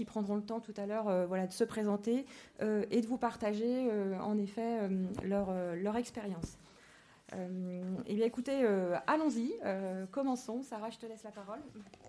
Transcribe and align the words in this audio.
qui 0.00 0.06
prendront 0.06 0.36
le 0.36 0.42
temps 0.42 0.60
tout 0.60 0.72
à 0.78 0.86
l'heure 0.86 1.26
voilà, 1.26 1.46
de 1.46 1.52
se 1.52 1.62
présenter 1.62 2.24
et 2.62 3.00
de 3.02 3.06
vous 3.06 3.18
partager 3.18 3.86
en 4.18 4.38
effet 4.38 4.78
leur, 5.22 5.52
leur 5.76 5.96
expérience. 5.96 6.56
eh 7.34 8.14
bien 8.14 8.24
écoutez, 8.24 8.64
allons-y, 9.06 9.52
commençons. 10.10 10.62
Sarah, 10.62 10.88
je 10.88 10.96
te 10.96 11.04
laisse 11.04 11.22
la 11.22 11.32
parole. 11.32 11.58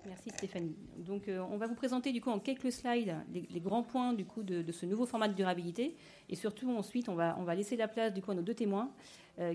Merci 0.05 0.29
Stéphanie. 0.29 0.77
Donc 0.99 1.23
on 1.27 1.57
va 1.57 1.67
vous 1.67 1.75
présenter 1.75 2.13
du 2.13 2.21
coup 2.21 2.29
en 2.29 2.39
quelques 2.39 2.71
slides 2.71 3.13
les, 3.33 3.59
grands 3.59 3.83
points 3.83 4.13
du 4.13 4.23
coup 4.23 4.41
de, 4.41 4.71
ce 4.71 4.85
nouveau 4.85 5.05
format 5.05 5.27
de 5.27 5.33
durabilité 5.33 5.97
et 6.29 6.35
surtout 6.37 6.71
ensuite 6.71 7.09
on 7.09 7.15
va, 7.15 7.35
on 7.39 7.43
va 7.43 7.55
laisser 7.55 7.75
la 7.75 7.89
place 7.89 8.13
du 8.13 8.21
coup 8.21 8.31
à 8.31 8.35
nos 8.35 8.41
deux 8.41 8.55
témoins 8.55 8.89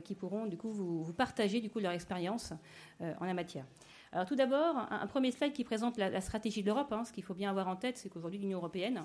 qui 0.05 0.15
pourront 0.15 0.45
du 0.45 0.59
coup 0.59 0.71
vous, 0.71 1.11
partager 1.15 1.63
du 1.63 1.71
coup 1.71 1.79
leur 1.79 1.93
expérience 1.93 2.53
en 3.01 3.25
la 3.25 3.33
matière. 3.33 3.65
Tout 4.25 4.37
d'abord, 4.37 4.87
un, 4.91 5.07
premier 5.07 5.31
slide 5.31 5.53
qui 5.53 5.65
présente 5.65 5.99
la, 5.99 6.21
stratégie 6.21 6.63
de 6.63 6.67
l'Europe. 6.67 6.93
Hein. 6.93 7.05
Ce 7.05 7.13
qu'il 7.13 7.25
faut 7.25 7.35
bien 7.35 7.51
avoir 7.51 7.69
en 7.69 7.77
tête, 7.77 7.99
c'est 7.99 8.09
qu'aujourd'hui 8.09 8.39
l'Union 8.39 8.59
européenne 8.59 9.05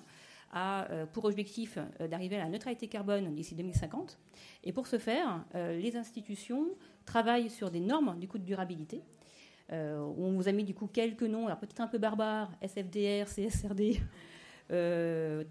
a 0.51 0.89
euh, 0.91 1.05
pour 1.05 1.25
objectif 1.25 1.77
euh, 1.77 2.07
d'arriver 2.07 2.35
à 2.35 2.43
la 2.43 2.49
neutralité 2.49 2.88
carbone 2.88 3.33
d'ici 3.33 3.55
2050. 3.55 4.19
Et 4.63 4.73
pour 4.73 4.88
ce 4.88 4.97
faire, 4.97 5.43
euh, 5.55 5.79
les 5.79 5.95
institutions 5.95 6.67
travaillent 7.05 7.49
sur 7.49 7.71
des 7.71 7.79
normes 7.79 8.17
du 8.19 8.27
coup 8.27 8.38
de 8.38 8.43
durabilité. 8.43 9.02
on 9.69 10.33
vous 10.33 10.47
a 10.47 10.52
mis 10.52 10.66
du 10.66 10.73
coup 10.73 10.88
quelques 10.88 11.23
noms, 11.23 11.47
alors 11.47 11.57
peut-être 11.57 11.80
un 11.81 11.88
peu 11.88 11.97
barbares, 11.97 12.52
SFDR, 12.61 13.27
CSRD, 13.27 14.02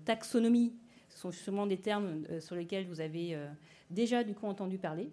taxonomie. 0.04 0.74
Ce 1.08 1.18
sont 1.18 1.30
justement 1.30 1.66
des 1.66 1.78
termes 1.78 2.24
sur 2.40 2.54
lesquels 2.54 2.86
vous 2.86 3.00
avez 3.00 3.36
déjà 3.90 4.22
du 4.22 4.34
coup 4.34 4.46
entendu 4.46 4.78
parler. 4.78 5.10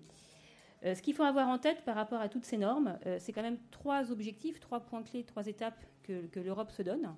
Euh, 0.86 0.94
ce 0.94 1.02
qu'il 1.02 1.16
faut 1.16 1.24
avoir 1.24 1.48
en 1.48 1.58
tête 1.58 1.84
par 1.84 1.96
rapport 1.96 2.22
à 2.22 2.30
toutes 2.30 2.46
ces 2.46 2.58
normes, 2.58 2.98
euh, 3.06 3.18
c'est 3.20 3.34
quand 3.34 3.42
même 3.42 3.58
trois 3.72 4.12
objectifs, 4.12 4.60
trois 4.60 4.80
points 4.80 5.04
clés, 5.04 5.24
trois 5.24 5.48
étapes 5.48 5.86
que, 6.04 6.40
l'Europe 6.40 6.72
se 6.72 6.82
donne. 6.82 7.14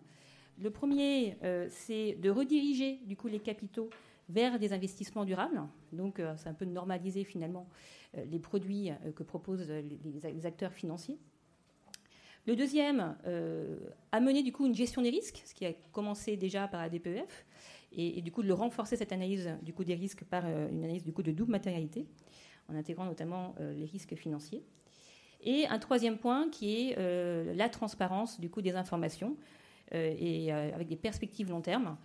Le 0.58 0.72
premier, 0.72 1.38
euh, 1.44 1.68
c'est 1.70 2.16
de 2.16 2.30
rediriger 2.30 3.00
du 3.06 3.16
coup 3.16 3.28
les 3.28 3.40
capitaux 3.40 3.90
vers 4.30 4.60
des 4.60 4.74
investissements 4.74 5.26
durables. 5.26 5.62
Donc, 5.92 6.22
c'est 6.38 6.50
un 6.50 6.54
peu 6.54 6.66
de 6.66 6.72
normaliser 6.72 7.24
finalement 7.24 7.68
les 8.14 8.38
produits 8.38 8.92
que 9.16 9.24
proposent 9.24 9.68
les, 9.68 10.46
acteurs 10.46 10.72
financiers. 10.72 11.18
Le 12.46 12.56
deuxième, 12.56 13.18
amener 14.12 14.44
du 14.44 14.52
coup 14.52 14.68
une 14.68 14.76
gestion 14.76 15.02
des 15.02 15.10
risques, 15.10 15.42
ce 15.46 15.56
qui 15.56 15.66
a 15.66 15.74
commencé 15.92 16.38
déjà 16.38 16.68
par 16.68 16.80
la 16.80 16.90
DPEF, 16.90 17.48
et, 17.92 18.22
du 18.22 18.32
coup 18.32 18.44
de 18.44 18.52
renforcer 18.52 18.96
cette 18.98 19.12
analyse 19.12 19.50
du 19.64 19.74
coup 19.74 19.84
des 19.84 19.96
risques 19.96 20.24
par 20.26 20.46
une 20.46 20.84
analyse 20.84 21.04
du 21.04 21.12
coup 21.12 21.24
de 21.24 21.32
double 21.32 21.52
matérialité 21.52 22.06
en 22.70 22.76
intégrant 22.76 23.06
notamment 23.06 23.56
euh, 23.60 23.74
les 23.74 23.86
risques 23.86 24.16
financiers. 24.16 24.64
Et 25.42 25.68
un 25.68 25.80
troisième 25.80 26.18
point 26.18 26.50
qui 26.50 26.90
est 26.90 26.96
euh, 26.98 27.54
la 27.56 27.70
transparence 27.70 28.40
du 28.40 28.50
coût 28.50 28.62
des 28.62 28.76
informations 28.76 29.38
euh, 29.94 30.14
et 30.18 30.52
avec 30.52 30.88
des 30.88 30.98
perspectives 30.98 31.50
long 31.50 31.62
terme. 31.62 31.98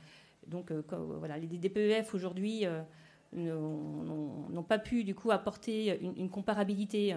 Donc 0.46 0.70
voilà, 0.90 1.38
les 1.38 1.46
DPEF 1.46 2.14
aujourd'hui 2.14 2.64
n'ont 3.32 4.62
pas 4.68 4.78
pu 4.78 5.02
du 5.02 5.14
coup 5.14 5.30
apporter 5.30 5.98
une, 6.02 6.28
comparabilité 6.28 7.16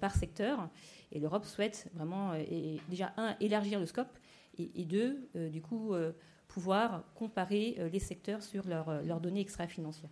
par 0.00 0.14
secteur. 0.14 0.70
Et 1.12 1.20
l'Europe 1.20 1.44
souhaite 1.44 1.90
vraiment 1.92 2.32
déjà 2.88 3.12
un 3.18 3.36
élargir 3.40 3.78
le 3.78 3.84
scope 3.84 4.18
et, 4.56 4.86
deux 4.86 5.28
du 5.34 5.60
coup 5.60 5.94
pouvoir 6.48 7.04
comparer 7.14 7.76
les 7.92 8.00
secteurs 8.00 8.42
sur 8.42 8.66
leurs 8.66 9.20
données 9.20 9.42
extra-financières. 9.42 10.10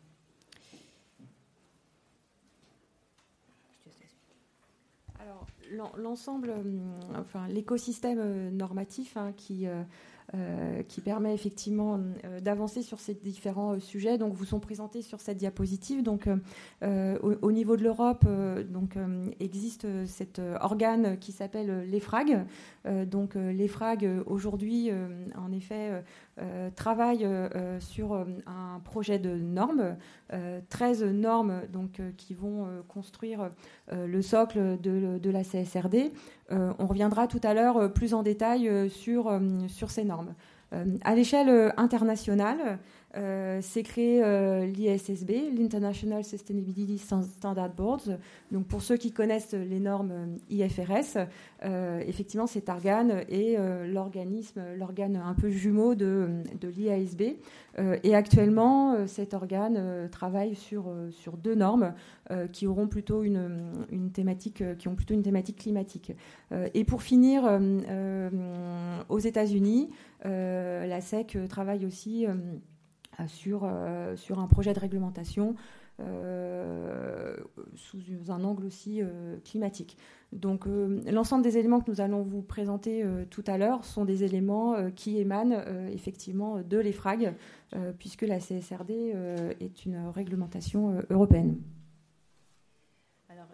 L'ensemble, 5.97 6.51
euh, 6.51 6.63
enfin 7.19 7.49
l'écosystème 7.49 8.19
euh, 8.21 8.51
normatif 8.51 9.17
hein, 9.17 9.33
qui 9.37 9.67
euh, 9.67 10.83
qui 10.89 11.01
permet 11.01 11.33
effectivement 11.33 12.01
d'avancer 12.43 12.83
sur 12.83 12.99
ces 12.99 13.15
différents 13.15 13.79
sujets. 13.79 14.19
Donc, 14.19 14.35
vous 14.35 14.45
sont 14.45 14.59
présentés 14.59 15.01
sur 15.01 15.21
cette 15.21 15.37
diapositive. 15.37 16.03
Donc, 16.03 16.29
au, 16.83 17.53
niveau 17.53 17.77
de 17.77 17.85
l'Europe, 17.85 18.27
donc 18.69 18.97
existe 19.39 19.87
cet 20.07 20.41
organe 20.61 21.17
qui 21.21 21.31
s'appelle 21.31 21.89
l'EFRAG. 21.89 22.45
donc, 23.07 23.37
l'EFRAG 23.37 24.25
aujourd'hui, 24.27 24.91
en 25.37 25.53
effet, 25.53 26.03
travaille 26.75 27.27
sur 27.81 28.15
un 28.15 28.81
projet 28.85 29.19
de 29.19 29.31
normes, 29.31 29.97
13 30.69 31.05
normes 31.05 31.63
donc 31.73 32.01
qui 32.17 32.35
vont 32.35 32.67
construire 32.89 33.51
le 33.91 34.23
socle 34.23 34.79
de, 34.81 35.31
la 35.31 35.43
CSRD. 35.45 36.13
Euh, 36.53 36.73
on 36.79 36.87
reviendra 36.87 37.27
tout 37.27 37.41
à 37.43 37.55
l'heure 37.55 37.77
euh, 37.77 37.89
plus 37.89 38.15
en 38.15 38.23
détail 38.23 38.69
euh, 38.69 38.89
sur, 38.89 39.41
sur 39.69 39.91
ces 39.91 40.05
normes. 40.05 40.35
à 41.05 41.15
l'échelle 41.15 41.73
internationale, 41.77 42.79
euh, 43.17 43.61
c'est 43.63 43.83
créé 43.83 44.23
euh, 44.23 44.67
l'ISSB, 44.67 45.31
l'International 45.57 46.25
Sustainability 46.25 46.99
Standard 46.99 47.71
Boards. 47.75 48.09
Donc 48.53 48.67
pour 48.67 48.83
ceux 48.83 48.97
qui 48.97 49.13
connaissent 49.13 49.55
les 49.55 49.81
normes 49.81 50.13
euh, 50.13 50.37
IFRS, 50.51 51.27
effectivement 52.07 52.47
cet 52.47 52.69
organe 52.69 53.25
est 53.29 53.57
l'organisme, 53.87 54.63
l'organe 54.77 55.17
un 55.17 55.35
peu 55.35 55.49
jumeau 55.51 55.95
de, 55.95 56.43
de 56.61 56.69
l'IASB. 56.69 57.23
et 58.05 58.15
actuellement, 58.15 59.07
cet 59.07 59.35
organe 59.35 60.09
travaille 60.11 60.55
sur, 60.55 60.93
sur 61.11 61.37
deux 61.37 61.55
normes 61.55 61.95
qui 62.53 62.67
auront 62.67 62.87
plutôt 62.87 63.25
une, 63.25 63.73
une, 63.91 64.13
thématique, 64.13 64.63
qui 64.79 64.89
ont 64.89 64.95
plutôt 64.95 65.15
une 65.15 65.23
thématique 65.23 65.59
climatique. 65.59 66.13
et 66.75 66.85
pour 66.85 67.03
finir, 67.03 67.45
aux 69.09 69.19
États-Unis, 69.19 69.91
la 70.25 71.01
SEC 71.01 71.39
travaille 71.49 71.85
aussi 71.85 72.27
euh, 72.27 72.35
sur, 73.27 73.63
euh, 73.65 74.17
sur 74.17 74.39
un 74.39 74.47
projet 74.47 74.73
de 74.75 74.81
réglementation 74.81 75.55
euh, 76.01 77.35
sous 77.75 77.99
un 78.29 78.45
angle 78.45 78.67
aussi 78.67 79.01
climatique. 79.45 79.97
Donc 80.33 80.67
l'ensemble 80.67 81.43
des 81.43 81.57
éléments 81.57 81.81
que 81.81 81.91
nous 81.91 82.03
allons 82.03 82.23
vous 82.23 82.43
présenter 82.43 83.03
tout 83.31 83.45
à 83.47 83.57
l'heure 83.57 83.85
sont 83.85 84.05
des 84.05 84.23
éléments 84.23 84.91
qui 84.91 85.19
émanent 85.19 85.59
effectivement 85.91 86.61
de 86.61 86.77
l'EFRAG, 86.77 87.35
puisque 87.99 88.23
la 88.23 88.41
CSRD 88.41 89.15
est 89.61 89.87
une 89.87 90.09
réglementation 90.09 91.03
européenne. 91.09 91.57
Alors, 93.31 93.49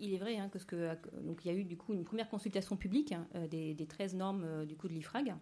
il 0.00 0.14
est 0.14 0.18
vrai 0.18 0.38
hein, 0.38 0.50
que 0.66 0.76
donc, 1.20 1.44
il 1.44 1.52
y 1.52 1.54
a 1.54 1.56
eu 1.56 1.62
du 1.62 1.76
coup 1.76 1.94
une 1.94 2.04
première 2.04 2.28
consultation 2.28 2.76
publique 2.76 3.12
hein, 3.12 3.26
des, 3.50 3.74
des, 3.74 3.86
13 3.86 4.16
normes 4.16 4.66
du 4.66 4.74
coup 4.74 4.88
de 4.88 4.94
l'IFRAG. 4.94 5.32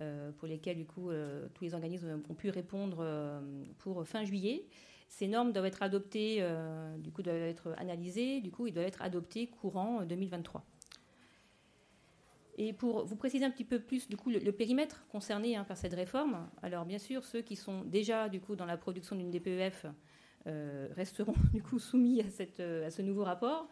Euh, 0.00 0.32
pour 0.38 0.48
lesquels 0.48 0.76
du 0.76 0.86
coup 0.86 1.10
euh, 1.10 1.46
tous 1.54 1.62
les 1.62 1.72
organismes 1.72 2.20
ont 2.28 2.34
pu 2.34 2.50
répondre 2.50 2.96
euh, 3.00 3.40
pour 3.78 4.04
fin 4.04 4.24
juillet. 4.24 4.64
Ces 5.08 5.28
normes 5.28 5.52
doivent 5.52 5.66
être 5.66 5.84
adoptées, 5.84 6.44
du 6.98 7.12
coup 7.12 7.22
doivent 7.22 7.36
être 7.36 7.72
analysées, 7.78 8.40
du 8.40 8.50
coup 8.50 8.66
ils 8.66 8.72
doivent 8.72 8.88
être 8.88 9.02
adoptés 9.02 9.46
courant 9.46 10.02
2023. 10.04 10.64
Et 12.58 12.72
pour 12.72 13.04
vous 13.04 13.14
préciser 13.14 13.44
un 13.44 13.50
petit 13.50 13.62
peu 13.64 13.78
plus 13.78 14.08
du 14.08 14.16
coup 14.16 14.30
le, 14.30 14.50
périmètre 14.50 15.06
concerné 15.12 15.54
hein, 15.54 15.62
par 15.62 15.76
cette 15.76 15.94
réforme, 15.94 16.48
alors 16.62 16.84
bien 16.84 16.98
sûr 16.98 17.24
ceux 17.24 17.42
qui 17.42 17.54
sont 17.54 17.82
déjà 17.82 18.28
du 18.28 18.40
coup 18.40 18.56
dans 18.56 18.66
la 18.66 18.76
production 18.76 19.14
d'une 19.14 19.30
DPEF 19.30 19.86
resteront 20.46 21.34
du 21.54 21.62
coup 21.62 21.78
soumis 21.78 22.20
à, 22.20 22.30
cette, 22.30 22.58
à 22.58 22.90
ce 22.90 23.00
nouveau 23.00 23.22
rapport 23.22 23.68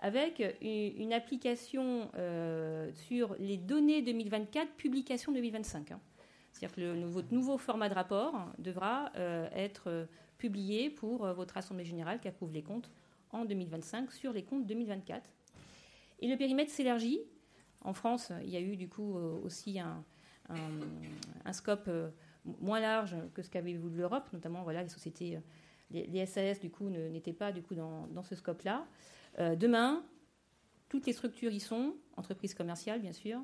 avec 0.00 0.42
une 0.62 1.12
application 1.12 2.10
euh, 2.16 2.90
sur 2.92 3.36
les 3.38 3.58
données 3.58 4.00
2024, 4.00 4.72
publication 4.72 5.30
2025. 5.32 5.92
Hein. 5.92 6.00
C'est-à-dire 6.52 6.74
que 6.74 6.80
le, 6.80 7.06
votre 7.06 7.32
nouveau 7.32 7.58
format 7.58 7.88
de 7.88 7.94
rapport 7.94 8.50
devra 8.58 9.12
euh, 9.16 9.48
être 9.54 10.08
publié 10.38 10.88
pour 10.88 11.26
euh, 11.26 11.34
votre 11.34 11.58
Assemblée 11.58 11.84
générale 11.84 12.18
qui 12.18 12.28
approuve 12.28 12.52
les 12.52 12.62
comptes 12.62 12.90
en 13.30 13.44
2025 13.44 14.10
sur 14.10 14.32
les 14.32 14.42
comptes 14.42 14.66
2024. 14.66 15.22
Et 16.20 16.28
le 16.28 16.36
périmètre 16.36 16.70
s'élargit. 16.70 17.20
En 17.82 17.92
France, 17.92 18.32
il 18.42 18.50
y 18.50 18.56
a 18.56 18.60
eu 18.60 18.76
du 18.76 18.88
coup 18.88 19.14
aussi 19.14 19.80
un, 19.80 20.04
scope 21.52 21.88
moins 22.44 22.80
large 22.80 23.16
que 23.32 23.40
ce 23.40 23.48
qu'avait 23.48 23.74
voulu 23.74 23.96
l'Europe, 23.96 24.28
notamment 24.34 24.62
voilà, 24.62 24.82
les 24.82 24.90
sociétés, 24.90 25.38
les, 25.90 26.26
SAS 26.26 26.60
du 26.60 26.70
coup 26.70 26.90
n'étaient 26.90 27.32
pas 27.32 27.52
du 27.52 27.62
coup 27.62 27.74
dans 27.74 28.22
ce 28.22 28.34
scope-là. 28.34 28.86
Euh, 29.40 29.56
demain, 29.56 30.04
toutes 30.88 31.06
les 31.06 31.12
structures 31.12 31.52
y 31.52 31.60
sont, 31.60 31.94
entreprises 32.16 32.54
commerciales 32.54 33.00
bien 33.00 33.12
sûr, 33.12 33.40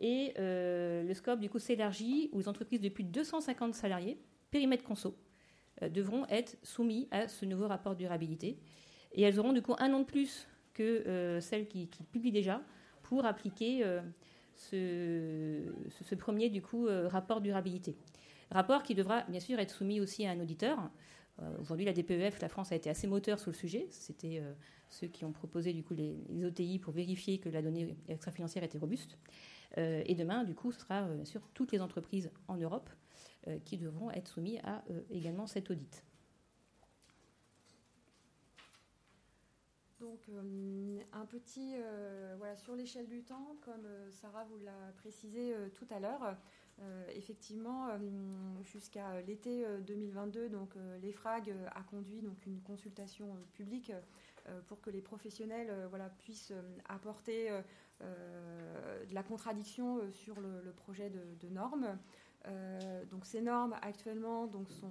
et 0.00 0.34
euh, 0.38 1.02
le 1.02 1.14
scope 1.14 1.40
du 1.40 1.48
coup 1.48 1.58
s'élargit 1.58 2.30
les 2.32 2.48
entreprises 2.48 2.80
de 2.80 2.88
plus 2.88 3.04
de 3.04 3.10
250 3.10 3.74
salariés, 3.74 4.18
périmètre 4.50 4.84
conso, 4.84 5.16
euh, 5.82 5.88
devront 5.88 6.26
être 6.26 6.58
soumis 6.62 7.08
à 7.10 7.28
ce 7.28 7.44
nouveau 7.44 7.68
rapport 7.68 7.94
de 7.94 7.98
durabilité. 7.98 8.58
Et 9.12 9.22
elles 9.22 9.38
auront 9.40 9.52
du 9.52 9.62
coup 9.62 9.74
un 9.78 9.92
an 9.92 10.00
de 10.00 10.04
plus 10.04 10.46
que 10.74 11.38
celles 11.40 11.66
qui, 11.66 11.88
publient 12.12 12.30
déjà 12.30 12.62
pour 13.02 13.24
appliquer 13.26 13.84
ce, 14.54 15.60
ce, 16.00 16.14
premier 16.14 16.48
du 16.48 16.62
coup 16.62 16.86
rapport 17.08 17.40
durabilité. 17.40 17.96
Rapport 18.52 18.84
qui 18.84 18.94
devra 18.94 19.22
bien 19.22 19.40
sûr 19.40 19.58
être 19.58 19.74
soumis 19.74 20.00
aussi 20.00 20.24
à 20.26 20.30
un 20.30 20.38
auditeur. 20.38 20.90
Aujourd'hui, 21.58 21.86
la 21.86 21.92
DPEF, 21.92 22.40
la 22.40 22.48
France 22.48 22.72
a 22.72 22.76
été 22.76 22.90
assez 22.90 23.06
moteur 23.06 23.38
sur 23.38 23.50
le 23.50 23.56
sujet. 23.56 23.86
C'était 23.90 24.42
ceux 24.90 25.06
qui 25.06 25.24
ont 25.24 25.32
proposé 25.32 25.72
du 25.72 25.82
coup 25.82 25.94
les, 25.94 26.16
OTI 26.44 26.78
pour 26.78 26.92
vérifier 26.92 27.38
que 27.38 27.48
la 27.48 27.62
donnée 27.62 27.96
extra-financière 28.08 28.62
était 28.62 28.78
robuste. 28.78 29.16
et 29.76 30.14
demain, 30.14 30.44
du 30.44 30.54
coup, 30.54 30.70
ce 30.72 30.80
sera 30.80 31.08
bien 31.08 31.24
sûr 31.24 31.40
toutes 31.54 31.72
les 31.72 31.80
entreprises 31.80 32.30
en 32.48 32.56
Europe 32.56 32.90
qui 33.64 33.78
devront 33.78 34.10
être 34.10 34.28
soumises 34.28 34.60
à 34.64 34.84
également 35.10 35.46
cet 35.46 35.70
audit. 35.70 36.04
Donc, 40.00 40.30
un 41.12 41.26
petit, 41.26 41.74
voilà, 42.38 42.56
sur 42.56 42.74
l'échelle 42.74 43.06
du 43.06 43.22
temps, 43.22 43.56
comme 43.60 43.86
Sarah 44.10 44.44
vous 44.44 44.58
l'a 44.58 44.92
précisé 44.96 45.54
tout 45.74 45.86
à 45.90 46.00
l'heure, 46.00 46.22
euh, 46.22 46.32
effectivement, 47.14 47.88
euh, 47.88 47.98
jusqu'à 48.62 49.20
l'été 49.22 49.64
2022, 49.86 50.40
euh, 50.40 50.48
donc 50.48 50.74
l'EFRAG 51.02 51.54
a 51.74 51.82
conduit 51.82 52.22
donc 52.22 52.46
une 52.46 52.60
consultation 52.60 53.36
publique 53.52 53.92
pour 54.66 54.80
que 54.80 54.90
les 54.90 55.02
professionnels 55.02 55.70
voilà, 55.90 56.08
puissent 56.08 56.52
apporter 56.88 57.50
de 58.00 59.14
la 59.14 59.22
contradiction 59.22 60.00
sur 60.12 60.40
le, 60.40 60.72
projet 60.72 61.10
de, 61.10 61.48
normes. 61.50 61.98
donc 63.10 63.26
ces 63.26 63.42
normes 63.42 63.76
actuellement 63.82 64.46
donc, 64.46 64.70
sont, 64.70 64.90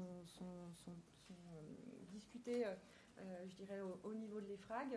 discutées, 2.09 2.63
je 3.17 3.55
dirais, 3.55 3.81
au, 4.03 4.13
niveau 4.13 4.39
de 4.39 4.47
l'EFRAG 4.47 4.93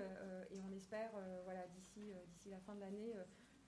et 0.51 0.61
on 0.61 0.71
espère 0.77 1.11
voilà, 1.45 1.67
d'ici 1.69 2.51
la 2.51 2.61
fin 2.61 2.75
de 2.75 2.81
l'année 2.81 3.15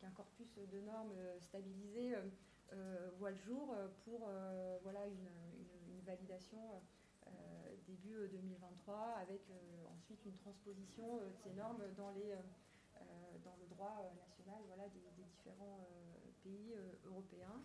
qu'un 0.00 0.10
corpus 0.10 0.58
de 0.70 0.80
normes 0.80 1.12
stabilisé 1.40 2.14
euh, 2.14 2.20
voit 3.18 3.30
le 3.30 3.38
jour 3.38 3.72
euh, 3.72 3.88
pour 4.04 4.28
euh, 4.28 4.78
voilà, 4.82 5.06
une, 5.06 5.28
validation 6.04 6.60
début 7.86 8.28
2023 8.28 9.16
avec 9.22 9.40
ensuite 9.96 10.20
une 10.26 10.36
transposition 10.36 11.16
de 11.16 11.32
ces 11.42 11.50
normes 11.54 11.82
dans, 11.96 12.10
les, 12.10 12.36
dans 13.42 13.56
le 13.56 13.66
droit 13.70 13.96
national 14.20 14.60
voilà, 14.66 14.84
des, 14.88 15.00
différents 15.24 15.88
pays 16.42 16.74
européens 17.06 17.64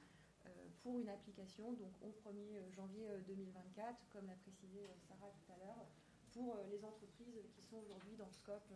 pour 0.81 0.99
une 0.99 1.09
application 1.09 1.73
donc 1.73 1.91
au 2.01 2.15
1er 2.29 2.71
janvier 2.73 3.09
2024, 3.27 4.07
comme 4.13 4.27
l'a 4.27 4.35
précisé 4.35 4.87
Sarah 5.09 5.31
tout 5.35 5.51
à 5.51 5.57
l'heure, 5.57 5.85
pour 6.31 6.55
les 6.71 6.83
entreprises 6.85 7.43
qui 7.53 7.61
sont 7.61 7.77
aujourd'hui 7.83 8.15
dans 8.15 8.27
le 8.27 8.31
scope 8.31 8.71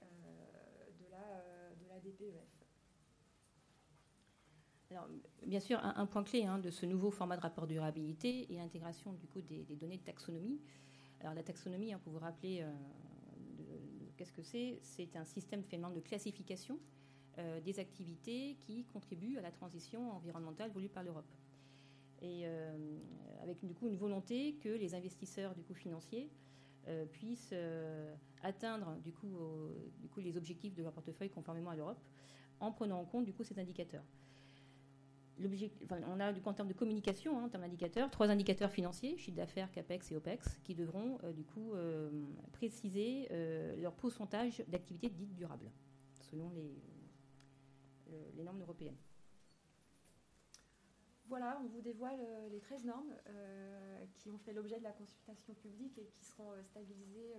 de, 0.00 1.10
la, 1.10 1.74
de 1.76 1.88
la 1.88 2.00
DPEF 2.00 2.63
bien 5.46 5.60
sûr, 5.60 5.78
un, 5.82 6.06
point 6.06 6.24
clé 6.24 6.44
hein, 6.44 6.58
de 6.58 6.70
ce 6.70 6.86
nouveau 6.86 7.10
format 7.10 7.36
de 7.36 7.42
rapport 7.42 7.66
durabilité 7.66 8.52
est 8.52 8.56
l'intégration 8.56 9.12
du 9.12 9.26
coup 9.26 9.40
des, 9.40 9.64
données 9.76 9.98
de 9.98 10.02
taxonomie. 10.02 10.60
Alors 11.20 11.34
la 11.34 11.42
taxonomie, 11.42 11.92
hein, 11.92 12.00
pour 12.02 12.12
vous 12.12 12.18
rappeler 12.18 12.60
euh, 12.62 12.72
qu'est-ce 14.16 14.32
que 14.32 14.42
c'est, 14.42 14.78
c'est 14.82 15.16
un 15.16 15.24
système 15.24 15.62
finalement 15.62 15.94
de 15.94 16.00
classification 16.00 16.78
euh, 17.38 17.60
des 17.60 17.78
activités 17.78 18.56
qui 18.60 18.84
contribuent 18.84 19.38
à 19.38 19.42
la 19.42 19.50
transition 19.50 20.12
environnementale 20.12 20.70
voulue 20.70 20.88
par 20.88 21.02
l'Europe. 21.02 21.30
Et 22.22 22.42
euh, 22.44 22.98
avec 23.42 23.64
du 23.64 23.74
coup 23.74 23.86
une 23.86 23.96
volonté 23.96 24.54
que 24.56 24.68
les 24.68 24.94
investisseurs 24.94 25.54
du 25.54 25.62
coup 25.62 25.74
financiers 25.74 26.30
puissent 27.12 27.54
atteindre 28.42 28.98
du 29.02 29.10
coup 29.10 30.20
les 30.20 30.36
objectifs 30.36 30.74
de 30.74 30.82
leur 30.82 30.92
portefeuille 30.92 31.30
conformément 31.30 31.70
à 31.70 31.76
l'Europe 31.76 31.98
en 32.60 32.72
prenant 32.72 33.00
en 33.00 33.06
compte 33.06 33.24
du 33.24 33.32
coup 33.32 33.42
ces 33.42 33.58
indicateurs 33.58 34.04
on 36.06 36.20
a 36.20 36.32
du 36.32 36.40
en 36.44 36.52
termes 36.52 36.68
de 36.68 36.74
communication, 36.74 37.38
hein, 37.38 37.44
en 37.44 37.48
termes 37.48 37.64
d'indicateurs, 37.64 38.10
trois 38.10 38.28
indicateurs 38.30 38.70
financiers, 38.70 39.16
chiffre 39.16 39.36
d'affaires, 39.36 39.70
CAPEX 39.72 40.12
et 40.12 40.16
OPEX, 40.16 40.58
qui 40.62 40.74
devront 40.74 41.18
euh, 41.24 41.32
du 41.32 41.44
coup 41.44 41.72
euh, 41.74 42.10
préciser 42.52 43.28
euh, 43.30 43.76
leur 43.76 43.94
pourcentage 43.94 44.62
d'activité 44.68 45.08
dite 45.08 45.34
durable, 45.34 45.70
selon 46.20 46.50
les, 46.50 46.72
les 48.36 48.44
normes 48.44 48.60
européennes. 48.60 48.96
Voilà, 51.26 51.58
on 51.64 51.68
vous 51.68 51.80
dévoile 51.80 52.20
les 52.50 52.60
13 52.60 52.84
normes 52.84 53.12
qui 54.12 54.30
ont 54.30 54.38
fait 54.38 54.52
l'objet 54.52 54.78
de 54.78 54.84
la 54.84 54.92
consultation 54.92 55.54
publique 55.54 55.98
et 55.98 56.04
qui 56.04 56.22
seront 56.22 56.52
stabilisées 56.62 57.32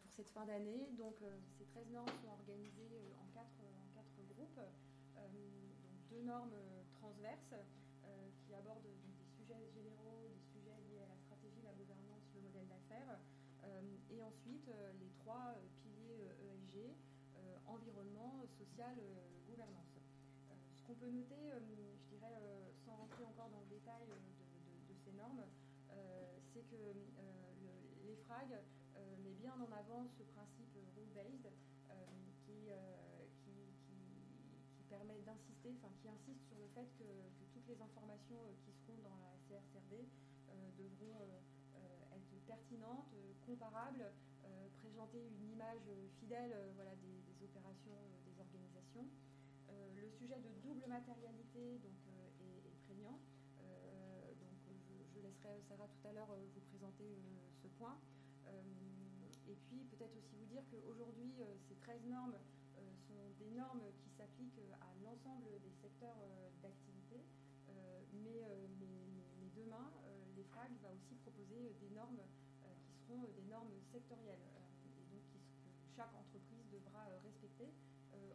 pour 0.00 0.12
cette 0.12 0.30
fin 0.30 0.46
d'année. 0.46 0.88
Donc 0.96 1.16
ces 1.58 1.64
13 1.64 1.90
normes 1.90 2.08
sont 2.22 2.30
organisées 2.30 3.12
en 3.20 3.26
quatre, 3.34 3.60
en 3.60 3.94
quatre 3.94 4.26
groupes. 4.32 4.60
donc 5.16 5.42
deux 6.08 6.22
normes 6.22 6.54
euh, 7.02 8.28
qui 8.44 8.54
abordent 8.54 8.82
des 8.82 8.96
sujets 9.36 9.70
généraux, 9.72 10.28
des 10.28 10.44
sujets 10.52 10.76
liés 10.84 11.00
à 11.00 11.08
la 11.08 11.16
stratégie, 11.16 11.62
la 11.64 11.72
gouvernance, 11.72 12.22
le 12.34 12.40
modèle 12.42 12.68
d'affaires, 12.68 13.18
euh, 13.64 13.80
et 14.10 14.22
ensuite 14.22 14.68
euh, 14.68 14.92
les 15.00 15.08
trois 15.20 15.56
piliers 15.82 16.28
ESG, 16.44 16.92
e 17.36 17.58
environnement, 17.66 18.44
social, 18.58 18.94
gouvernance. 19.48 19.96
ce 20.76 20.82
qu'on 20.82 20.94
peut 20.94 21.10
noter, 21.10 21.40
je 21.64 22.16
dirais, 22.16 22.36
sans 22.84 22.96
rentrer 22.96 23.24
encore 23.24 23.48
dans 23.48 23.60
le 23.60 23.70
détail 23.70 24.02
de, 24.06 24.94
ces 25.04 25.12
normes, 25.12 25.44
c'est 26.52 26.62
que 26.68 26.92
l'EFRAG 28.04 28.50
met 29.22 29.34
bien 29.34 29.54
en 29.54 29.70
avant 29.72 30.06
ce 30.18 30.22
principe 30.24 30.76
rule-based 30.96 31.49
qui 35.68 36.08
insiste 36.08 36.40
sur 36.48 36.56
le 36.56 36.68
fait 36.72 36.88
que, 36.96 37.04
toutes 37.52 37.68
les 37.68 37.80
informations 37.82 38.40
euh, 38.48 38.56
qui 38.64 38.72
seront 38.72 38.96
dans 39.04 39.16
la 39.20 39.36
CRCRD 39.44 40.08
euh, 40.48 40.70
devront 40.78 41.20
euh, 41.20 42.16
être 42.16 42.32
pertinentes, 42.46 43.12
comparables, 43.46 44.12
présenter 44.80 45.20
une 45.20 45.52
image 45.52 45.84
fidèle 46.18 46.54
des, 47.02 47.44
opérations 47.44 47.98
des 48.24 48.40
organisations. 48.40 49.06
le 49.68 50.10
sujet 50.10 50.38
de 50.40 50.50
double 50.62 50.86
matérialité 50.88 51.78
donc, 51.78 52.00
est, 52.40 52.74
prégnant. 52.86 53.18
donc 54.40 54.56
je, 55.14 55.20
laisserai 55.20 55.62
Sarah 55.68 55.88
tout 55.88 56.08
à 56.08 56.12
l'heure 56.12 56.32
vous 56.54 56.60
présenter 56.72 57.06
ce 57.62 57.68
point. 57.68 57.98
et 59.46 59.56
puis 59.68 59.84
peut-être 59.90 60.16
aussi 60.16 60.36
vous 60.36 60.46
dire 60.46 60.62
qu'aujourd'hui, 60.70 61.34
ces 61.68 61.76
13 61.76 62.06
normes 62.06 62.38
sont 63.06 63.30
des 63.38 63.50
normes 63.50 63.82
des 65.28 65.72
secteurs 65.82 66.16
euh, 66.22 66.48
d'activité, 66.62 67.20
euh, 67.68 68.00
mais, 68.24 68.40
demain, 69.54 69.92
l'EFRAG 70.36 70.72
va 70.80 70.88
aussi 70.94 71.14
proposer 71.16 71.74
des 71.80 71.90
normes 71.90 72.22
qui 72.80 72.94
seront 73.04 73.28
des 73.36 73.44
normes 73.50 73.76
sectorielles, 73.92 74.40
et 74.96 75.04
donc 75.12 75.20
que 75.28 75.38
chaque 75.94 76.14
entreprise 76.16 76.64
devra 76.72 77.04
respecter 77.22 77.68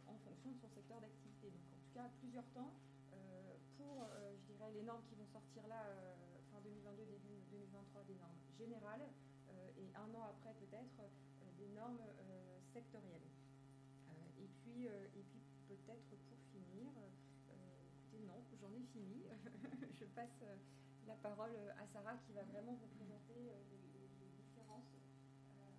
en 0.06 0.14
fonction 0.22 0.52
de 0.52 0.58
son 0.60 0.68
secteur 0.70 1.00
d'activité. 1.00 1.50
Donc 1.50 1.66
en 1.74 1.78
tout 1.82 1.92
cas, 1.92 2.06
plusieurs 2.20 2.46
temps 2.54 2.70
pour, 3.76 4.06
je 4.06 4.52
dirais, 4.52 4.70
les 4.72 4.82
normes 4.82 5.02
qui 5.08 5.16
vont 5.16 5.26
sortir 5.26 5.66
là, 5.66 5.82
fin 6.52 6.60
2022, 6.62 7.04
début 7.06 7.42
2023, 7.50 8.04
des 8.04 8.14
normes 8.14 8.38
générales, 8.56 9.08
et 9.76 9.90
un 9.96 10.14
an 10.14 10.30
après 10.30 10.54
peut-être 10.62 11.02
des 11.58 11.68
normes 11.74 11.98
sectorielles. 12.72 13.26
Et 14.38 14.48
puis, 14.62 14.88
euh, 14.88 15.06
et 15.16 15.22
puis 15.24 15.40
peut-être 15.68 16.04
pour 16.08 16.18
euh, 16.30 16.35
j'en 18.60 18.70
ai 18.72 18.82
fini. 18.92 19.24
Je 20.00 20.04
passe 20.06 20.42
euh, 20.42 20.56
la 21.06 21.14
parole 21.14 21.50
à 21.80 21.86
Sarah 21.86 22.16
qui 22.26 22.32
va 22.32 22.42
vraiment 22.42 22.72
vous 22.74 22.88
présenter 22.96 23.34
les, 23.70 24.28
différences 24.36 24.92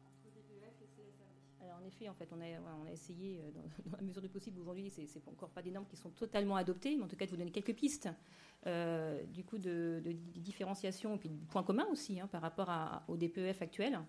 entre 0.05 0.33
DPEF 0.33 0.73
et 0.81 0.87
CSRD. 0.87 1.61
Alors 1.61 1.77
en 1.77 1.85
effet, 1.85 2.09
en 2.09 2.13
fait, 2.13 2.29
on 2.31 2.41
a, 2.41 2.91
essayé, 2.91 3.41
dans, 3.85 3.97
la 3.97 4.03
mesure 4.03 4.21
du 4.21 4.29
possible, 4.29 4.59
aujourd'hui, 4.59 4.89
ce 4.89 5.01
n'est 5.01 5.27
encore 5.27 5.49
pas 5.49 5.61
des 5.61 5.71
normes 5.71 5.87
qui 5.87 5.97
sont 5.97 6.11
totalement 6.11 6.55
adoptées, 6.55 6.95
mais 6.95 7.03
en 7.03 7.07
tout 7.07 7.15
cas 7.15 7.25
de 7.25 7.31
vous 7.31 7.37
donner 7.37 7.51
quelques 7.51 7.75
pistes 7.75 8.09
du 9.29 9.45
coup 9.45 9.57
de, 9.57 10.01
différenciation 10.35 11.15
et 11.15 11.17
puis 11.17 11.29
de 11.29 11.45
points 11.45 11.63
communs 11.63 11.87
aussi 11.91 12.19
hein, 12.19 12.27
par 12.27 12.41
rapport 12.41 12.69
à, 12.69 13.03
au 13.07 13.15
DPEF 13.15 13.61
actuel. 13.61 13.99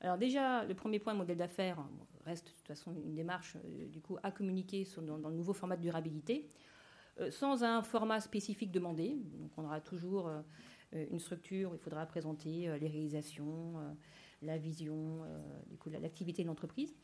Alors 0.00 0.16
déjà, 0.16 0.64
le 0.64 0.74
premier 0.74 0.98
point, 0.98 1.14
modèle 1.14 1.38
d'affaires, 1.38 1.84
reste 2.24 2.46
de 2.46 2.52
toute 2.52 2.66
façon 2.66 2.92
une 2.92 3.14
démarche 3.14 3.56
euh, 3.56 3.88
du 3.88 4.00
coup 4.00 4.16
à 4.22 4.30
communiquer 4.30 4.86
dans, 5.02 5.16
le 5.16 5.34
nouveau 5.34 5.52
format 5.52 5.76
de 5.76 5.82
durabilité, 5.82 6.46
euh, 6.46 6.52
sans 7.30 7.64
un 7.64 7.82
format 7.82 8.20
spécifique 8.20 8.70
demandé. 8.70 9.16
On 9.56 9.64
aura 9.64 9.80
toujours 9.80 10.28
euh, 10.28 11.06
une 11.10 11.18
structure 11.18 11.72
où 11.72 11.74
il 11.74 11.80
faudra 11.80 12.06
présenter 12.06 12.70
les 12.80 12.88
réalisations, 12.88 13.74
la 14.42 14.56
vision, 14.56 15.22
du 15.66 15.76
coup 15.76 15.90
l'activité 15.90 16.42
de 16.42 16.48
l'entreprise. 16.48 16.94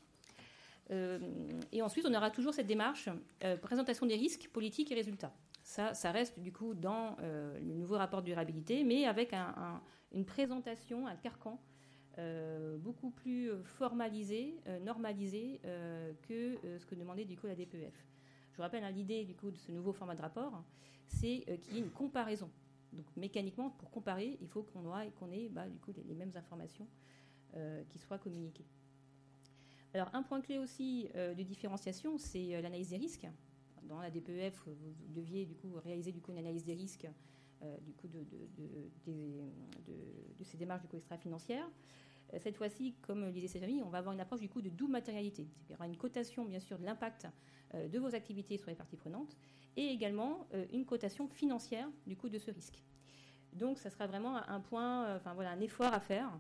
et 0.91 1.83
ensuite, 1.83 2.07
on 2.09 2.15
aura 2.15 2.31
toujours 2.31 2.55
cette 2.55 2.67
démarche 2.67 3.11
présentation 3.61 4.07
des 4.07 4.15
risques, 4.15 4.49
politiques 4.53 4.91
et 4.91 4.95
résultats. 4.95 5.35
Ça, 5.63 5.93
reste 6.13 6.41
du 6.41 6.51
coup 6.51 6.73
dans 6.73 7.17
le 7.21 7.75
nouveau 7.75 7.99
rapport 7.99 8.23
de 8.23 8.27
durabilité, 8.27 8.85
mais 8.85 9.05
avec 9.05 9.35
une 10.13 10.25
présentation, 10.25 11.07
un 11.07 11.17
carcan 11.17 11.61
euh, 12.19 12.77
beaucoup 12.79 13.11
plus 13.11 13.51
formalisé, 13.65 14.61
euh, 14.69 14.79
normalisé 14.79 15.61
euh, 15.65 16.13
que 16.29 16.57
ce 16.79 16.87
que 16.87 16.95
demandait 16.95 17.25
du 17.25 17.37
coup 17.37 17.49
la 17.49 17.57
DPEF. 17.57 17.93
Je 18.55 18.59
vous 18.59 18.63
rappelle, 18.63 18.85
hein, 18.85 18.93
l'idée 18.93 19.25
du 19.25 19.35
coup 19.35 19.51
de 19.51 19.57
ce 19.57 19.73
nouveau 19.73 19.93
format 19.93 20.15
de 20.15 20.23
rapport, 20.23 20.63
c'est 21.09 21.45
qu'il 21.61 21.75
y 21.75 21.79
ait 21.79 21.81
une 21.81 21.91
comparaison. 21.91 22.49
Donc 22.93 23.05
mécaniquement, 23.17 23.71
pour 23.71 23.91
comparer, 23.91 24.39
il 24.41 24.47
faut 24.47 24.63
qu'on 24.63 24.85
qu'on 25.19 25.33
ait 25.33 25.49
bah, 25.49 25.69
du 25.69 25.77
coup 25.81 25.93
les, 26.07 26.15
mêmes 26.15 26.31
informations 26.37 26.87
qui 27.89 27.99
soient 27.99 28.19
communiquées. 28.19 28.65
Alors 29.93 30.09
un 30.13 30.23
point 30.23 30.41
clé 30.41 30.59
aussi 30.59 31.09
de 31.15 31.43
différenciation, 31.43 32.17
c'est 32.17 32.63
l'analyse 32.63 32.91
des 32.91 32.97
risques. 32.97 33.27
dans 33.83 34.01
la 34.01 34.11
DPEF, 34.13 34.63
vous 34.69 34.95
deviez 35.09 35.47
du 35.47 35.57
coup 35.57 35.73
réaliser 35.85 36.13
du 36.13 36.21
coup 36.21 36.31
une 36.31 36.39
analyse 36.39 36.65
des 36.65 36.75
risques 36.75 37.09
du 37.83 37.93
coup 37.95 38.07
de, 38.07 38.25
ces 40.45 40.57
démarches 40.57 40.83
du 40.83 40.89
coup 40.89 40.97
extra-financières. 40.97 41.69
Cette 42.39 42.57
fois-ci, 42.57 42.95
comme 43.03 43.25
le 43.25 43.33
disait 43.33 43.61
on 43.85 43.89
va 43.89 43.99
avoir 43.99 44.15
une 44.15 44.21
approche 44.21 44.41
du 44.41 44.49
coup 44.49 44.63
de 44.63 44.69
double 44.69 44.93
matérialité. 44.93 45.49
Il 45.69 45.73
y 45.73 45.75
aura 45.75 45.89
une 45.89 45.97
cotation 45.97 46.45
bien 46.45 46.61
sûr 46.61 46.79
de 46.79 46.85
l'impact 46.85 47.27
de 47.91 47.99
vos 47.99 48.15
activités 48.15 48.57
sur 48.57 48.69
les 48.69 48.77
parties 48.77 48.97
prenantes 48.97 49.37
et 49.77 49.87
également 49.89 50.47
une 50.73 50.85
cotation 50.85 51.27
financière 51.29 51.89
du 52.07 52.17
coût 52.17 52.29
de 52.29 52.39
ce 52.39 52.51
risque. 52.51 52.83
Donc, 53.53 53.79
ça 53.79 53.91
sera 53.91 54.07
vraiment 54.07 54.37
un 54.49 54.61
point, 54.61 55.17
enfin 55.17 55.35
voilà, 55.35 55.51
un 55.51 55.61
effort 55.61 55.93
à 55.93 56.01
faire 56.01 56.31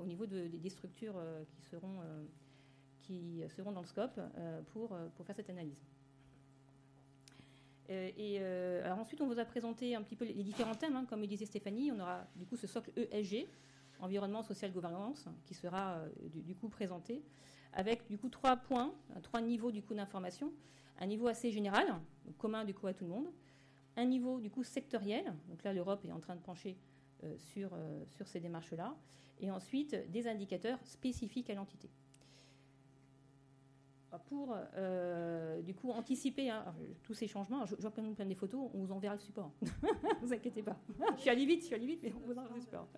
au 0.00 0.04
niveau 0.04 0.26
des 0.26 0.70
structures 0.70 1.20
qui 3.08 3.42
seront 3.56 3.72
dans 3.72 3.80
le 3.80 3.86
scope 3.86 4.20
euh, 4.36 4.60
pour, 4.72 4.92
euh, 4.92 5.08
faire 5.24 5.34
cette 5.34 5.50
analyse. 5.50 5.82
Euh, 7.90 8.10
et 8.18 8.90
ensuite, 8.90 9.20
on 9.22 9.26
vous 9.26 9.38
a 9.38 9.44
présenté 9.46 9.94
un 9.94 10.02
petit 10.02 10.16
peu 10.16 10.26
les 10.26 10.42
différents 10.42 10.74
thèmes, 10.74 10.94
hein. 10.94 11.06
comme 11.08 11.20
le 11.20 11.26
disait 11.26 11.46
Stéphanie. 11.46 11.90
On 11.90 11.98
aura 12.00 12.26
du 12.36 12.44
coup 12.44 12.56
ce 12.56 12.66
socle 12.66 12.90
ESG, 12.94 13.46
environnement, 14.00 14.42
social, 14.42 14.70
gouvernance, 14.72 15.26
qui 15.46 15.54
sera 15.54 16.02
du, 16.22 16.54
coup 16.54 16.68
présenté, 16.68 17.22
avec 17.72 18.06
du 18.08 18.18
coup 18.18 18.28
trois 18.28 18.56
points, 18.56 18.92
trois 19.22 19.40
niveaux 19.40 19.72
du 19.72 19.82
coup 19.82 19.94
d'information. 19.94 20.52
Un 21.00 21.06
niveau 21.06 21.28
assez 21.28 21.50
général, 21.50 21.86
commun 22.38 22.64
du 22.64 22.74
coup 22.74 22.86
à 22.86 22.94
tout 22.94 23.04
le 23.04 23.10
monde. 23.10 23.30
Un 23.96 24.04
niveau 24.04 24.40
du 24.40 24.50
coup 24.50 24.64
sectoriel, 24.64 25.32
donc 25.48 25.62
là 25.62 25.72
l'Europe 25.72 26.04
est 26.04 26.12
en 26.12 26.20
train 26.20 26.36
de 26.36 26.40
pencher 26.40 26.76
sur, 27.36 27.70
sur 28.08 28.26
ces 28.26 28.40
démarches-là. 28.40 28.96
Et 29.40 29.50
ensuite 29.50 29.94
des 30.10 30.26
indicateurs 30.26 30.78
spécifiques 30.84 31.50
à 31.50 31.54
l'entité 31.54 31.88
pour 34.28 34.56
euh, 34.76 35.60
du 35.62 35.74
coup 35.74 35.90
anticiper 35.90 36.48
hein, 36.48 36.64
tous 37.02 37.14
ces 37.14 37.26
changements. 37.26 37.66
je, 37.66 37.74
vois 37.76 37.90
quand 37.90 38.02
même 38.02 38.14
plein 38.14 38.24
des 38.24 38.34
photos, 38.34 38.70
on 38.72 38.78
vous 38.78 38.92
enverra 38.92 39.14
le 39.14 39.20
support. 39.20 39.52
ne 39.62 40.26
vous 40.26 40.32
inquiétez 40.32 40.62
pas. 40.62 40.76
je 41.16 41.20
suis 41.20 41.30
allée 41.30 41.44
vite, 41.44 41.60
je 41.60 41.66
suis 41.66 41.74
allée 41.74 41.86
vite, 41.86 42.00
mais 42.02 42.12
on 42.14 42.26
vous 42.26 42.38
enverra 42.38 42.54
le 42.54 42.60
support. 42.60 42.88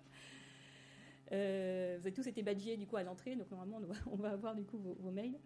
Euh, 1.31 1.97
vous 1.99 2.07
avez 2.07 2.13
tous 2.13 2.27
été 2.27 2.43
badgés 2.43 2.77
du 2.77 2.85
coup 2.85 2.97
à 2.97 3.03
l'entrée, 3.03 3.35
donc 3.35 3.49
normalement 3.51 3.79
on 4.11 4.15
va, 4.17 4.31
avoir 4.31 4.55
du 4.55 4.65
coup 4.65 4.77
vos, 4.77 5.11
mails. 5.11 5.39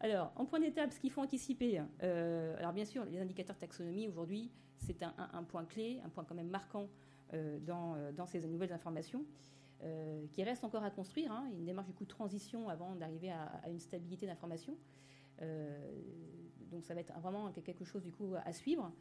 Alors, 0.00 0.32
en 0.36 0.44
point 0.44 0.60
d'étape, 0.60 0.92
ce 0.92 1.00
qu'il 1.00 1.10
faut 1.10 1.20
anticiper, 1.20 1.82
euh, 2.02 2.56
alors 2.58 2.72
bien 2.72 2.84
sûr, 2.84 3.04
les 3.04 3.18
indicateurs 3.18 3.58
taxonomie 3.58 4.06
aujourd'hui, 4.08 4.50
c'est 4.76 5.02
un, 5.02 5.42
point 5.42 5.64
clé, 5.64 6.00
un 6.04 6.08
point 6.08 6.24
quand 6.24 6.36
même 6.36 6.50
marquant 6.50 6.88
dans, 7.32 7.96
dans, 8.12 8.26
ces 8.26 8.46
nouvelles 8.46 8.72
informations. 8.72 9.24
qui 10.30 10.44
reste 10.44 10.62
encore 10.62 10.84
à 10.84 10.90
construire, 10.90 11.32
hein, 11.32 11.50
une 11.52 11.64
démarche 11.64 11.88
du 11.88 11.94
coup 11.94 12.04
de 12.04 12.08
transition 12.08 12.68
avant 12.68 12.94
d'arriver 12.94 13.32
à, 13.32 13.68
une 13.68 13.80
stabilité 13.80 14.24
d'information. 14.24 14.76
Euh, 15.42 15.76
donc 16.70 16.84
ça 16.84 16.94
va 16.94 17.00
être 17.00 17.12
vraiment 17.20 17.50
quelque 17.52 17.84
chose 17.84 18.02
du 18.02 18.12
coup 18.12 18.34
à 18.44 18.52
suivre. 18.52 18.92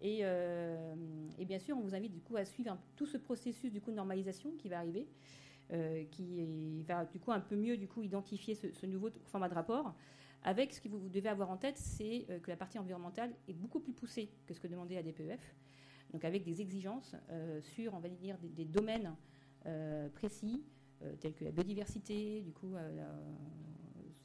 Et, 0.00 0.20
euh, 0.22 0.94
et, 1.38 1.44
bien 1.44 1.58
sûr, 1.58 1.76
on 1.76 1.80
vous 1.80 1.94
invite 1.94 2.12
du 2.12 2.20
coup 2.20 2.36
à 2.36 2.44
suivre 2.44 2.78
tout 2.96 3.06
ce 3.06 3.16
processus 3.16 3.72
du 3.72 3.80
coup 3.80 3.90
de 3.90 3.96
normalisation 3.96 4.52
qui 4.58 4.68
va 4.68 4.78
arriver, 4.78 5.08
euh, 5.72 6.04
qui 6.10 6.82
va 6.82 7.04
du 7.04 7.20
coup 7.20 7.32
un 7.32 7.40
peu 7.40 7.56
mieux 7.56 7.76
du 7.76 7.88
coup 7.88 8.02
identifier 8.02 8.54
ce, 8.54 8.86
nouveau 8.86 9.10
format 9.24 9.48
de 9.48 9.54
rapport. 9.54 9.94
Avec 10.44 10.72
ce 10.72 10.80
que 10.80 10.88
vous 10.88 11.08
devez 11.08 11.28
avoir 11.28 11.50
en 11.50 11.56
tête, 11.56 11.76
c'est 11.76 12.26
que 12.42 12.50
la 12.50 12.56
partie 12.56 12.78
environnementale 12.78 13.34
est 13.48 13.54
beaucoup 13.54 13.80
plus 13.80 13.92
poussée 13.92 14.30
que 14.46 14.54
ce 14.54 14.60
que 14.60 14.68
demandait 14.68 14.94
la 14.94 15.02
DPEF. 15.02 15.56
Donc 16.12 16.24
avec 16.24 16.44
des 16.44 16.60
exigences 16.60 17.16
sur, 17.60 17.92
on 17.94 17.98
va 17.98 18.08
dire, 18.08 18.38
des, 18.40 18.64
domaines 18.64 19.16
précis, 20.14 20.62
tels 21.18 21.34
que 21.34 21.44
la 21.44 21.50
biodiversité, 21.50 22.40
du 22.42 22.52
coup 22.52 22.76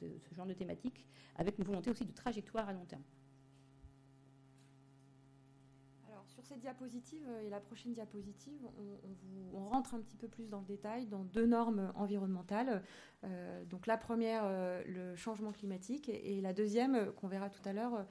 ce, 0.00 0.34
genre 0.34 0.46
de 0.46 0.52
thématique, 0.52 1.06
avec 1.36 1.58
une 1.58 1.64
volonté 1.64 1.90
aussi 1.90 2.04
de 2.04 2.12
trajectoire 2.12 2.68
à 2.68 2.72
long 2.72 2.84
terme. 2.84 3.02
Alors, 6.08 6.24
cette 6.44 6.60
diapositive 6.60 7.26
et 7.44 7.50
la 7.50 7.60
prochaine 7.60 7.92
diapositive, 7.92 8.60
on, 9.52 9.68
rentre 9.68 9.94
un 9.94 10.00
petit 10.00 10.16
peu 10.16 10.28
plus 10.28 10.48
dans 10.48 10.60
le 10.60 10.66
détail 10.66 11.06
dans 11.06 11.24
deux 11.24 11.46
normes 11.46 11.92
environnementales. 11.96 12.82
Euh, 13.24 13.64
donc 13.64 13.86
la 13.86 13.96
première, 13.96 14.42
euh, 14.44 14.82
le 14.86 15.16
changement 15.16 15.52
climatique, 15.52 16.08
et, 16.08 16.40
la 16.40 16.52
deuxième, 16.52 16.94
euh, 16.94 17.12
qu'on 17.12 17.28
verra 17.28 17.50
tout 17.50 17.66
à 17.66 17.72
l'heure, 17.72 18.06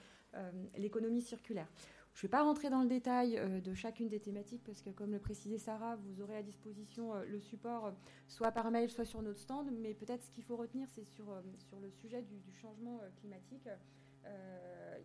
l'économie 0.77 1.21
circulaire. 1.21 1.67
Je 2.15 2.19
ne 2.19 2.21
vais 2.23 2.31
pas 2.31 2.41
rentrer 2.41 2.71
dans 2.71 2.81
le 2.81 2.87
détail 2.87 3.39
de 3.61 3.73
chacune 3.75 4.09
des 4.09 4.19
thématiques 4.19 4.63
parce 4.63 4.81
que, 4.81 4.89
comme 4.89 5.11
le 5.11 5.19
précisait 5.19 5.59
Sarah, 5.59 5.95
vous 5.95 6.21
aurez 6.21 6.35
à 6.35 6.41
disposition 6.41 7.13
le 7.13 7.39
support 7.39 7.93
soit 8.27 8.51
par 8.51 8.71
mail, 8.71 8.89
soit 8.89 9.05
sur 9.05 9.21
notre 9.21 9.39
stand. 9.39 9.69
Mais 9.71 9.93
peut-être 9.93 10.23
ce 10.23 10.31
qu'il 10.31 10.43
faut 10.43 10.55
retenir, 10.55 10.87
c'est 10.89 11.03
sur, 11.03 11.25
sur 11.59 11.79
le 11.79 11.91
sujet 11.91 12.23
du, 12.23 12.51
changement 12.51 12.99
climatique. 13.19 13.69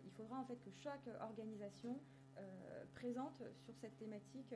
il 0.03 0.11
faudra 0.17 0.39
en 0.39 0.45
fait 0.45 0.59
que 0.63 0.71
chaque 0.71 1.07
organisation 1.21 1.99
présente 3.09 3.41
sur 3.65 3.73
cette 3.81 3.97
thématique 3.97 4.53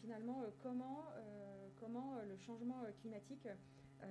finalement 0.00 0.42
comment, 0.64 1.04
comment 1.78 2.16
le 2.28 2.36
changement 2.36 2.82
climatique 3.00 3.46
euh, 4.02 4.06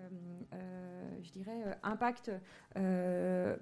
euh, 0.54 1.04
je 1.24 1.32
dirais, 1.32 1.64
euh, 1.66 1.74
impacte, 1.84 2.32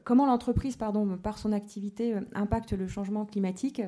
comment 0.04 0.26
l'entreprise, 0.26 0.76
pardon, 0.76 1.18
par 1.18 1.38
son 1.38 1.52
activité, 1.52 2.16
impacte 2.34 2.74
le 2.74 2.88
changement 2.88 3.26
climatique 3.26 3.82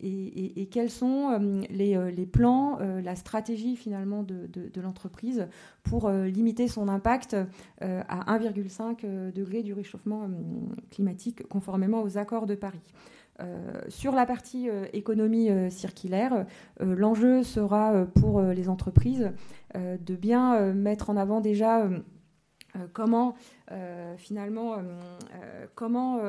et, 0.00 0.68
quels 0.70 0.90
sont 0.90 1.38
les, 1.70 2.26
plans, 2.26 2.78
la 2.78 3.14
stratégie 3.14 3.76
finalement 3.76 4.24
de, 4.24 4.80
l'entreprise 4.80 5.46
pour 5.84 6.10
limiter 6.10 6.68
son 6.68 6.88
impact 6.88 7.36
à 7.80 8.38
1,5 8.38 9.32
degré 9.32 9.62
du 9.62 9.72
réchauffement 9.72 10.28
climatique 10.90 11.46
conformément 11.48 12.02
aux 12.02 12.18
accords 12.18 12.46
de 12.46 12.56
Paris. 12.56 12.82
Sur 13.88 14.12
la 14.12 14.26
partie 14.26 14.68
économie 14.92 15.50
circulaire, 15.70 16.46
l'enjeu 16.80 17.42
sera 17.42 18.06
pour 18.14 18.40
les 18.40 18.68
entreprises 18.68 19.32
euh, 19.76 19.96
de 19.98 20.14
bien 20.16 20.54
euh, 20.56 20.74
mettre 20.74 21.08
en 21.08 21.16
avant 21.16 21.40
déjà 21.40 21.88
euh, 22.76 22.86
comment 22.92 23.34
finalement 24.16 24.76
comment 25.74 26.20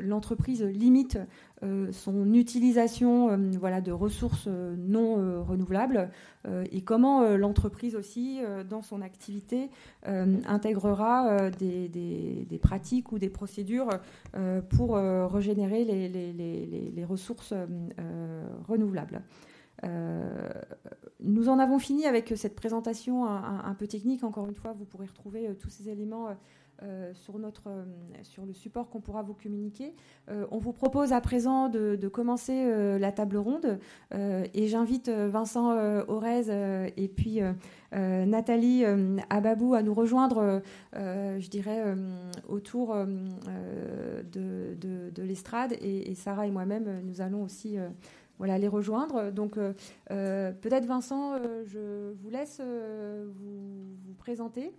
l'entreprise 0.00 0.62
limite 0.62 1.18
son 1.90 2.32
utilisation 2.34 3.36
de 3.36 3.90
ressources 3.90 4.46
non 4.46 5.42
renouvelables 5.42 6.10
et 6.70 6.82
comment 6.82 7.36
l'entreprise 7.36 7.96
aussi 7.96 8.40
dans 8.68 8.82
son 8.82 9.02
activité 9.02 9.70
intégrera 10.04 11.50
des, 11.50 12.60
pratiques 12.60 13.10
ou 13.10 13.18
des 13.18 13.30
procédures 13.30 13.88
pour 14.70 14.96
régénérer 14.96 15.84
les 15.84 17.04
ressources 17.04 17.54
renouvelables. 18.68 19.22
Euh, 19.84 20.48
nous 21.20 21.48
en 21.48 21.58
avons 21.58 21.78
fini 21.78 22.06
avec 22.06 22.32
cette 22.36 22.56
présentation 22.56 23.26
un, 23.26 23.74
peu 23.74 23.86
technique. 23.86 24.24
Encore 24.24 24.46
une 24.46 24.54
fois, 24.54 24.72
vous 24.72 24.84
pourrez 24.84 25.06
retrouver 25.06 25.48
euh, 25.48 25.54
tous 25.54 25.70
ces 25.70 25.88
éléments 25.88 26.28
euh, 26.82 27.12
sur, 27.14 27.38
notre, 27.38 27.70
sur 28.22 28.44
le 28.44 28.52
support 28.52 28.90
qu'on 28.90 29.00
pourra 29.00 29.22
vous 29.22 29.34
communiquer. 29.34 29.94
on 30.50 30.58
vous 30.58 30.72
propose 30.72 31.12
à 31.12 31.20
présent 31.20 31.68
de, 31.68 32.08
commencer 32.08 32.98
la 32.98 33.12
table 33.12 33.36
ronde 33.36 33.78
et 34.10 34.66
j'invite 34.66 35.08
Vincent 35.08 35.76
Orez 36.08 36.90
et 36.96 37.08
puis 37.08 37.40
Nathalie 37.92 38.84
Ababou 39.30 39.74
à 39.74 39.82
nous 39.82 39.94
rejoindre, 39.94 40.60
je 40.94 41.48
dirais, 41.48 41.94
autour 42.48 42.96
de, 42.96 44.74
de, 44.74 45.22
l'estrade 45.22 45.74
et, 45.80 46.14
Sarah 46.16 46.48
et 46.48 46.50
moi-même, 46.50 47.02
nous 47.04 47.20
allons 47.20 47.44
aussi 47.44 47.78
voilà, 48.38 48.58
les 48.58 48.68
rejoindre. 48.68 49.30
Donc 49.30 49.56
euh, 49.56 49.72
euh, 50.10 50.52
peut-être 50.52 50.86
Vincent, 50.86 51.34
euh, 51.34 51.62
je 51.66 52.12
vous 52.20 52.30
laisse 52.30 52.60
vous, 52.60 54.14
présenter. 54.18 54.72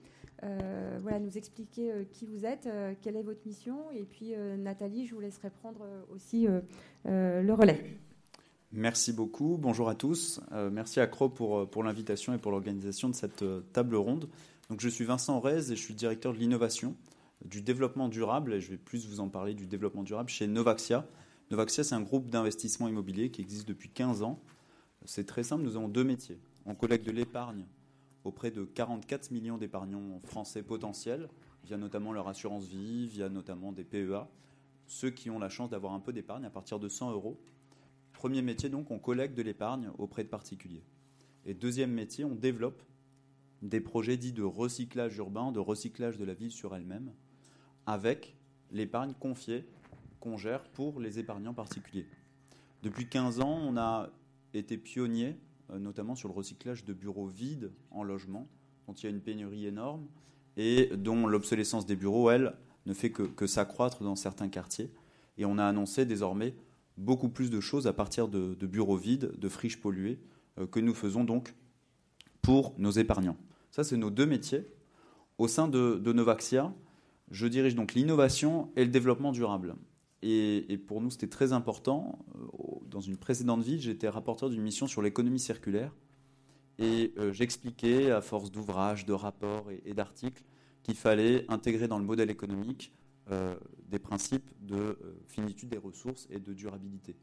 voilà, 1.01 1.19
nous 1.19 1.37
expliquer 1.37 1.91
qui 2.11 2.25
vous 2.25 2.45
êtes, 2.45 2.69
quelle 3.01 3.15
est 3.15 3.23
votre 3.23 3.45
mission, 3.45 3.77
et 3.93 4.03
puis 4.03 4.33
Nathalie, 4.57 5.05
je 5.05 5.15
vous 5.15 5.21
laisserai 5.21 5.49
prendre 5.49 5.85
aussi 6.13 6.47
le 7.05 7.53
relais. 7.53 7.99
Merci 8.71 9.13
beaucoup, 9.13 9.57
bonjour 9.59 9.89
à 9.89 9.95
tous. 9.95 10.41
merci 10.71 10.99
à 10.99 11.07
Cro 11.07 11.29
pour, 11.29 11.69
pour 11.69 11.83
l'invitation 11.83 12.33
et 12.33 12.37
pour 12.37 12.51
l'organisation 12.51 13.09
de 13.09 13.15
cette 13.15 13.43
table 13.73 13.95
ronde. 13.95 14.29
Donc, 14.69 14.79
je 14.79 14.89
suis 14.89 15.05
Vincent 15.05 15.39
Rez 15.39 15.71
et 15.71 15.75
je 15.75 15.81
suis 15.81 15.93
directeur 15.93 16.33
de 16.33 16.37
l'innovation, 16.37 16.95
du 17.45 17.61
développement 17.61 18.07
durable, 18.07 18.53
et 18.53 18.61
je 18.61 18.71
vais 18.71 18.77
plus 18.77 19.07
vous 19.07 19.19
en 19.19 19.29
parler 19.29 19.53
du 19.53 19.67
développement 19.67 20.03
durable 20.03 20.29
chez 20.29 20.47
Novaxia, 20.47 21.05
Novaxia, 21.53 21.83
c'est 21.83 21.93
un 21.93 22.01
groupe 22.01 22.31
d'investissement 22.31 22.87
immobilier 22.87 23.29
qui 23.29 23.41
existe 23.41 23.67
depuis 23.67 23.87
15 23.87 24.23
ans. 24.23 24.41
C'est 25.05 25.27
très 25.27 25.43
simple, 25.43 25.61
nous 25.61 25.75
avons 25.75 25.87
deux 25.87 26.03
métiers. 26.03 26.39
On 26.65 26.73
collecte 26.73 27.05
de 27.05 27.11
l'épargne 27.11 27.67
auprès 28.23 28.49
de 28.49 28.63
44 28.63 29.29
millions 29.29 29.59
d'épargnants 29.59 30.19
français 30.23 30.63
potentiels, 30.63 31.29
via 31.63 31.77
notamment 31.77 32.11
leur 32.11 32.27
assurance 32.27 32.65
vie, 32.65 33.05
via 33.05 33.29
notamment 33.29 33.71
des 33.71 33.83
PEA, 33.83 34.27
ceux 34.87 35.11
qui 35.11 35.29
ont 35.29 35.37
la 35.37 35.49
chance 35.49 35.69
d'avoir 35.69 35.93
un 35.93 35.99
peu 35.99 36.11
d'épargne 36.11 36.43
à 36.43 36.49
partir 36.49 36.79
de 36.79 36.89
100 36.89 37.11
euros. 37.11 37.39
Premier 38.13 38.41
métier, 38.41 38.69
donc, 38.69 38.89
on 38.89 38.97
collecte 38.97 39.37
de 39.37 39.43
l'épargne 39.43 39.91
auprès 39.99 40.23
de 40.23 40.29
particuliers. 40.29 40.83
Et 41.45 41.53
deuxième 41.53 41.91
métier, 41.91 42.25
on 42.25 42.33
développe 42.33 42.81
des 43.61 43.79
projets 43.79 44.17
dits 44.17 44.33
de 44.33 44.41
recyclage 44.41 45.15
urbain, 45.17 45.51
de 45.51 45.59
recyclage 45.59 46.17
de 46.17 46.25
la 46.25 46.33
ville 46.33 46.51
sur 46.51 46.75
elle-même, 46.75 47.13
avec 47.85 48.35
l'épargne 48.71 49.13
confiée 49.19 49.67
qu'on 50.23 50.37
pour 50.71 51.01
les 51.01 51.19
épargnants 51.19 51.53
particuliers. 51.53 52.07
Depuis 52.81 53.09
15 53.09 53.41
ans, 53.41 53.59
on 53.61 53.75
a 53.75 54.09
été 54.53 54.77
pionnier, 54.77 55.35
euh, 55.69 55.79
notamment 55.79 56.15
sur 56.15 56.29
le 56.29 56.33
recyclage 56.33 56.85
de 56.85 56.93
bureaux 56.93 57.27
vides 57.27 57.71
en 57.91 58.03
logement, 58.03 58.47
dont 58.87 58.93
il 58.93 59.03
y 59.03 59.07
a 59.07 59.09
une 59.09 59.19
pénurie 59.19 59.67
énorme 59.67 60.07
et 60.55 60.89
dont 60.95 61.27
l'obsolescence 61.27 61.85
des 61.85 61.97
bureaux, 61.97 62.29
elle, 62.29 62.53
ne 62.85 62.93
fait 62.93 63.11
que, 63.11 63.47
s'accroître 63.47 64.03
dans 64.03 64.15
certains 64.15 64.47
quartiers. 64.47 64.91
Et 65.37 65.45
on 65.45 65.57
a 65.57 65.65
annoncé 65.65 66.05
désormais 66.05 66.55
beaucoup 66.97 67.29
plus 67.29 67.49
de 67.49 67.59
choses 67.59 67.87
à 67.87 67.93
partir 67.93 68.29
de, 68.29 68.53
bureaux 68.65 68.97
vides, 68.97 69.31
de 69.37 69.49
friches 69.49 69.81
polluées, 69.81 70.19
euh, 70.57 70.67
que 70.67 70.79
nous 70.79 70.93
faisons 70.93 71.25
donc 71.25 71.53
pour 72.41 72.75
nos 72.77 72.91
épargnants. 72.91 73.37
Ça, 73.71 73.83
c'est 73.83 73.97
nos 73.97 74.09
deux 74.09 74.25
métiers. 74.25 74.65
Au 75.37 75.49
sein 75.49 75.67
de, 75.67 76.13
Novaxia, 76.13 76.73
je 77.31 77.47
dirige 77.47 77.75
donc 77.75 77.93
l'innovation 77.93 78.71
et 78.77 78.85
le 78.85 78.91
développement 78.91 79.33
durable. 79.33 79.75
Et, 80.25 80.77
pour 80.77 81.01
nous, 81.01 81.11
c'était 81.11 81.27
très 81.27 81.51
important. 81.51 82.17
Euh, 82.35 82.39
dans 82.89 83.01
une 83.01 83.17
précédente 83.17 83.61
vie, 83.61 83.79
j'étais 83.79 84.07
rapporteur 84.07 84.49
d'une 84.49 84.61
mission 84.61 84.87
sur 84.87 85.01
l'économie 85.01 85.39
circulaire. 85.39 85.93
Et 86.79 87.13
euh, 87.17 87.33
j'expliquais, 87.33 88.09
à 88.09 88.21
force 88.21 88.49
d'ouvrages, 88.49 89.05
de 89.05 89.11
rapports 89.11 89.69
et, 89.85 89.93
d'articles, 89.93 90.41
qu'il 90.81 90.95
fallait 90.95 91.45
intégrer 91.51 91.89
dans 91.89 91.99
le 91.99 92.05
modèle 92.05 92.29
économique 92.29 92.93
euh, 93.31 93.55
des 93.89 93.99
principes 93.99 94.49
de 94.61 94.97
finitude 95.27 95.69
des 95.69 95.77
ressources 95.77 96.25
et 96.29 96.39
de 96.39 96.53
durabilité. 96.53 97.17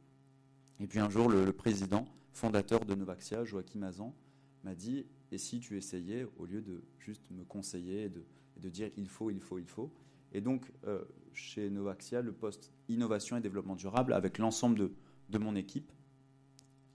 Et 0.79 0.87
puis 0.87 0.99
un 0.99 1.09
jour, 1.09 1.31
le, 1.31 1.53
président 1.53 2.07
fondateur 2.33 2.85
de 2.85 2.95
Novaxia, 2.95 3.45
Joachim 3.45 3.83
Azan, 3.83 4.15
m'a 4.63 4.75
dit 4.75 5.07
Et 5.33 5.39
si 5.39 5.59
tu 5.61 5.79
essayais, 5.79 6.27
au 6.39 6.45
lieu 6.45 6.61
de 6.61 6.83
juste 6.99 7.23
me 7.31 7.45
conseiller 7.45 8.05
et 8.05 8.09
de, 8.11 8.25
de 8.59 8.69
dire 8.69 8.91
il 8.99 9.09
faut, 9.09 9.31
il 9.31 9.41
faut, 9.41 9.59
il 9.59 9.67
faut 9.67 9.91
Et 10.33 10.41
donc, 10.41 10.71
euh, 10.87 11.05
chez 11.33 11.71
Novaxia, 11.71 12.23
le 12.23 12.33
poste 12.33 12.73
innovation 12.89 13.37
et 13.37 13.41
développement 13.41 13.77
durable, 13.77 14.13
avec 14.13 14.39
l'ensemble 14.39 14.91
de, 15.29 15.39
mon 15.39 15.55
équipe, 15.55 15.93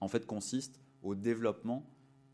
en 0.00 0.08
fait, 0.08 0.26
consiste 0.26 0.80
au 1.02 1.14
développement 1.14 1.86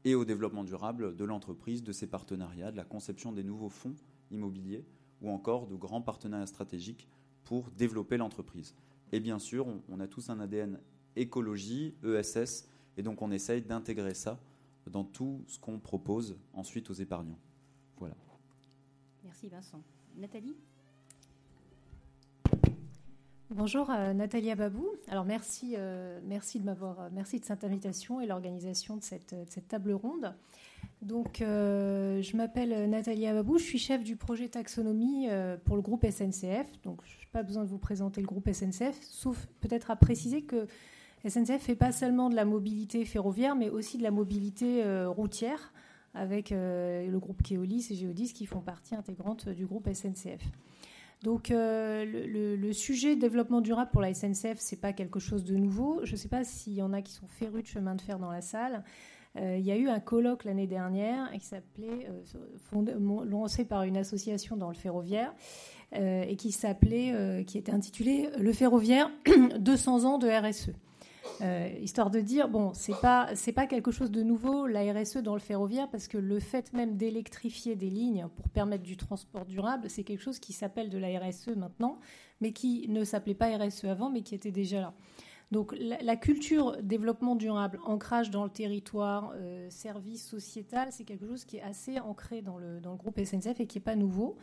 et 0.05 0.15
au 0.15 0.25
développement 0.25 0.65
durable 0.65 1.17
de 1.17 1.25
l'entreprise, 1.25 1.83
de 1.83 1.93
ses 1.93 2.07
partenariats, 2.07 2.73
de 2.73 2.77
la 2.77 2.85
conception 2.85 3.33
des 3.33 3.45
nouveaux 3.45 3.69
fonds 3.69 3.95
immobiliers 4.31 4.85
ou 5.21 5.31
encore 5.31 5.67
de 5.67 5.77
grands 5.77 6.03
partenariats 6.03 6.47
stratégiques 6.47 7.09
pour 7.45 7.71
développer 7.71 8.17
l'entreprise. 8.17 8.75
Et 9.13 9.21
bien 9.21 9.39
sûr, 9.39 9.67
on, 9.89 10.01
a 10.01 10.09
tous 10.09 10.31
un 10.31 10.41
ADN 10.41 10.81
écologie, 11.15 11.95
ESS, 12.03 12.67
et 12.97 13.03
donc 13.03 13.23
on 13.23 13.31
essaye 13.31 13.63
d'intégrer 13.63 14.15
ça 14.15 14.41
dans 14.91 15.05
tout 15.05 15.45
ce 15.47 15.59
qu'on 15.59 15.79
propose 15.79 16.37
ensuite 16.53 16.91
aux 16.91 16.95
épargnants. 16.95 17.39
Voilà. 17.99 18.17
Merci 19.23 19.49
Vincent. 19.49 19.83
Nathalie? 20.17 20.57
Bonjour 23.55 23.91
euh, 23.91 24.15
Nathalie 24.15 24.51
Ababou. 24.51 24.87
Alors 25.09 25.27
merci, 25.27 25.75
euh, 25.77 26.19
merci 26.25 26.59
de 26.59 26.65
m'avoir, 26.65 27.01
euh, 27.01 27.09
merci 27.13 27.39
de 27.39 27.45
cette 27.45 27.65
invitation 27.65 28.19
et 28.19 28.27
l'organisation 28.27 28.97
de 28.97 29.03
cette, 29.03 29.35
table 29.69 29.93
ronde. 29.93 30.35
Donc 31.03 31.41
je 31.41 32.37
m'appelle 32.37 32.89
Nathalie 32.89 33.27
Ababou, 33.27 33.59
je 33.59 33.65
suis 33.65 33.79
chef 33.79 34.03
du 34.03 34.17
projet 34.17 34.49
taxonomie 34.49 35.29
pour 35.65 35.77
le 35.77 35.83
groupe 35.83 36.07
SNCF. 36.09 36.81
Donc 36.83 37.01
je 37.05 37.19
n'ai 37.19 37.29
pas 37.31 37.43
besoin 37.43 37.65
de 37.65 37.69
vous 37.69 37.79
présenter 37.79 38.23
le 38.23 38.27
groupe 38.27 38.49
SNCF, 38.51 38.99
sauf 39.03 39.47
peut-être 39.61 39.91
à 39.91 39.97
préciser 39.97 40.43
que 40.43 40.67
SNCF 41.29 41.61
fait 41.61 41.77
pas 41.77 41.93
seulement 41.93 42.31
de 42.31 42.37
la 42.37 42.47
mobilité 42.47 43.05
ferroviaire, 43.05 43.55
mais 43.55 43.69
aussi 43.69 43.99
de 43.99 44.03
la 44.03 44.11
mobilité 44.11 44.83
routière 45.07 45.73
avec 46.15 46.51
le 46.51 47.19
groupe 47.19 47.43
Keolis 47.43 47.89
et 47.91 47.97
Geodis 47.97 48.33
qui 48.33 48.47
font 48.47 48.61
partie 48.61 48.95
intégrante 48.95 49.49
du 49.49 49.67
groupe 49.67 49.89
SNCF. 49.93 50.43
Donc 51.23 51.51
euh, 51.51 52.05
le, 52.05 52.73
sujet 52.73 53.17
développement 53.17 53.61
durable 53.61 53.91
pour 53.93 54.01
la 54.01 54.13
SNCF, 54.13 54.57
c'est 54.59 54.81
pas 54.81 54.93
quelque 54.93 55.21
chose 55.21 55.45
de 55.45 55.57
nouveau. 55.57 56.01
Je 56.05 56.13
ne 56.13 56.17
sais 56.17 56.29
pas 56.29 56.43
s'il 56.45 56.75
y 56.75 56.83
en 56.83 56.93
a 56.93 57.01
qui 57.01 57.13
sont 57.13 57.29
férus 57.29 57.63
de 57.63 57.69
chemin 57.69 57.95
de 57.95 58.01
fer 58.01 58.19
dans 58.19 58.31
la 58.31 58.41
salle. 58.41 58.83
Euh, 59.37 59.57
il 59.57 59.65
y 59.65 59.71
a 59.71 59.77
eu 59.77 59.89
un 59.89 60.01
colloque 60.01 60.45
l'année 60.45 60.67
dernière 60.67 61.31
qui 61.33 61.47
s'appelait, 61.47 62.09
lancé 63.25 63.65
par 63.65 63.85
une 63.85 63.97
association 63.97 64.57
dans 64.57 64.69
le 64.69 64.75
ferroviaire, 64.75 65.33
et 65.95 66.37
qui 66.37 66.53
s'appelait, 66.53 67.45
qui 67.47 67.59
était 67.59 67.73
intitulé 67.73 68.31
Le 68.39 68.53
ferroviaire 68.53 69.11
200 69.59 70.05
ans 70.05 70.19
de 70.19 70.27
RSE. 70.27 70.73
Euh, 71.41 71.71
histoire 71.81 72.11
de 72.11 72.21
dire, 72.21 72.49
bon, 72.49 72.73
c'est 72.75 72.99
pas, 73.01 73.29
c'est 73.35 73.53
pas 73.53 73.67
quelque 73.67 73.91
chose 73.91 74.11
de 74.11 74.23
nouveau, 74.23 74.67
la 74.67 74.93
RSE 74.93 75.19
dans 75.19 75.35
le 75.35 75.41
ferroviaire, 75.41 75.89
parce 75.91 76.09
que 76.09 76.19
le 76.19 76.41
fait 76.41 76.73
même 76.73 76.97
d'électrifier 76.97 77.77
des 77.77 77.91
lignes 77.91 78.27
pour 78.37 78.49
permettre 78.49 78.83
du 78.83 78.97
transport 78.97 79.45
durable, 79.45 79.89
c'est 79.89 80.05
quelque 80.05 80.21
chose 80.21 80.39
qui 80.39 80.53
s'appelle 80.53 80.91
de 80.91 80.99
la 80.99 81.19
RSE 81.19 81.57
maintenant, 81.57 81.99
mais 82.41 82.53
qui 82.53 82.89
ne 82.89 83.05
s'appelait 83.05 83.35
pas 83.35 83.57
RSE 83.57 83.85
avant, 83.85 84.11
mais 84.11 84.23
qui 84.23 84.35
était 84.35 84.51
déjà 84.51 84.81
là. 84.81 84.95
Donc 85.53 85.77
la, 85.79 86.17
culture 86.17 86.79
développement 86.83 87.37
durable, 87.37 87.79
ancrage 87.85 88.31
dans 88.31 88.45
le 88.45 88.51
territoire, 88.51 89.35
euh, 89.37 89.69
service 89.69 90.27
sociétal, 90.27 90.89
c'est 90.93 91.05
quelque 91.05 91.27
chose 91.27 91.45
qui 91.45 91.59
est 91.59 91.63
assez 91.63 92.01
ancré 92.01 92.41
dans 92.41 92.57
le, 92.57 92.81
dans 92.81 92.93
le 92.93 92.97
groupe 92.97 93.21
SNCF 93.23 93.61
et 93.61 93.67
qui 93.67 93.77
n'est 93.77 93.85
pas 93.85 93.95
nouveau. 93.95 94.39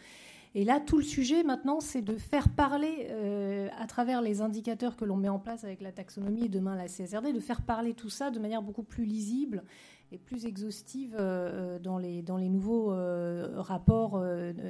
Et 0.56 0.64
là, 0.66 0.80
tout 0.80 0.98
le 0.98 1.04
sujet 1.04 1.44
maintenant, 1.44 1.80
c'est 1.80 2.02
de 2.02 2.16
faire 2.16 2.50
parler, 2.50 3.08
euh, 3.12 3.70
à 3.78 3.86
travers 3.86 4.22
les 4.22 4.42
indicateurs 4.42 4.96
que 4.96 5.06
l'on 5.06 5.16
met 5.16 5.30
en 5.30 5.38
place 5.38 5.64
avec 5.64 5.80
la 5.82 5.92
taxonomie 5.92 6.46
et 6.46 6.50
demain 6.50 6.76
la 6.76 6.88
CSRD, 6.88 7.34
de 7.34 7.40
faire 7.40 7.62
parler 7.62 7.94
tout 7.94 8.10
ça 8.10 8.32
de 8.32 8.40
manière 8.40 8.64
beaucoup 8.64 8.84
plus 8.84 9.06
lisible 9.06 9.64
et 10.12 10.18
plus 10.18 10.48
exhaustive 10.48 11.16
euh, 11.20 11.78
dans, 11.78 12.00
les, 12.00 12.24
dans 12.24 12.38
les 12.38 12.50
nouveaux 12.50 12.92
euh, 12.92 13.54
rapports 13.58 14.20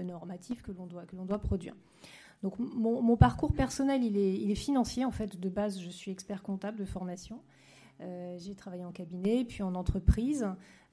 normatifs 0.04 0.62
que 0.62 0.74
l'on 0.74 0.86
doit, 0.86 1.06
doit 1.14 1.40
produire. 1.40 1.76
Donc 2.44 2.58
mon, 2.58 3.18
parcours 3.18 3.54
personnel, 3.54 4.04
il 4.04 4.18
est, 4.18 4.34
il 4.34 4.52
est 4.52 4.56
financier. 4.56 5.06
En 5.06 5.12
fait, 5.12 5.40
de 5.40 5.50
base, 5.50 5.80
je 5.80 5.90
suis 5.90 6.12
expert 6.12 6.42
comptable 6.42 6.78
de 6.78 6.86
formation. 6.86 7.42
j'ai 8.38 8.56
travaillé 8.56 8.84
en 8.84 8.92
cabinet, 8.92 9.46
puis 9.46 9.64
en 9.64 9.76
entreprise. 9.76 10.46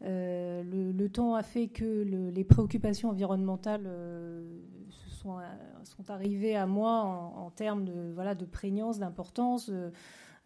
Euh, 0.03 0.63
le, 0.63 1.09
temps 1.09 1.35
a 1.35 1.43
fait 1.43 1.69
que 1.69 2.03
les 2.35 2.45
préoccupations 2.45 3.09
environnementales 3.09 3.85
euh, 3.87 4.45
sont, 5.27 5.39
sont, 5.85 6.11
arrivées 6.11 6.57
à 6.57 6.67
moi 6.67 7.03
en, 7.03 7.51
termes 7.51 7.85
de, 7.85 8.13
voilà, 8.15 8.35
de 8.35 8.45
prégnance, 8.45 8.99
d'importance. 8.99 9.71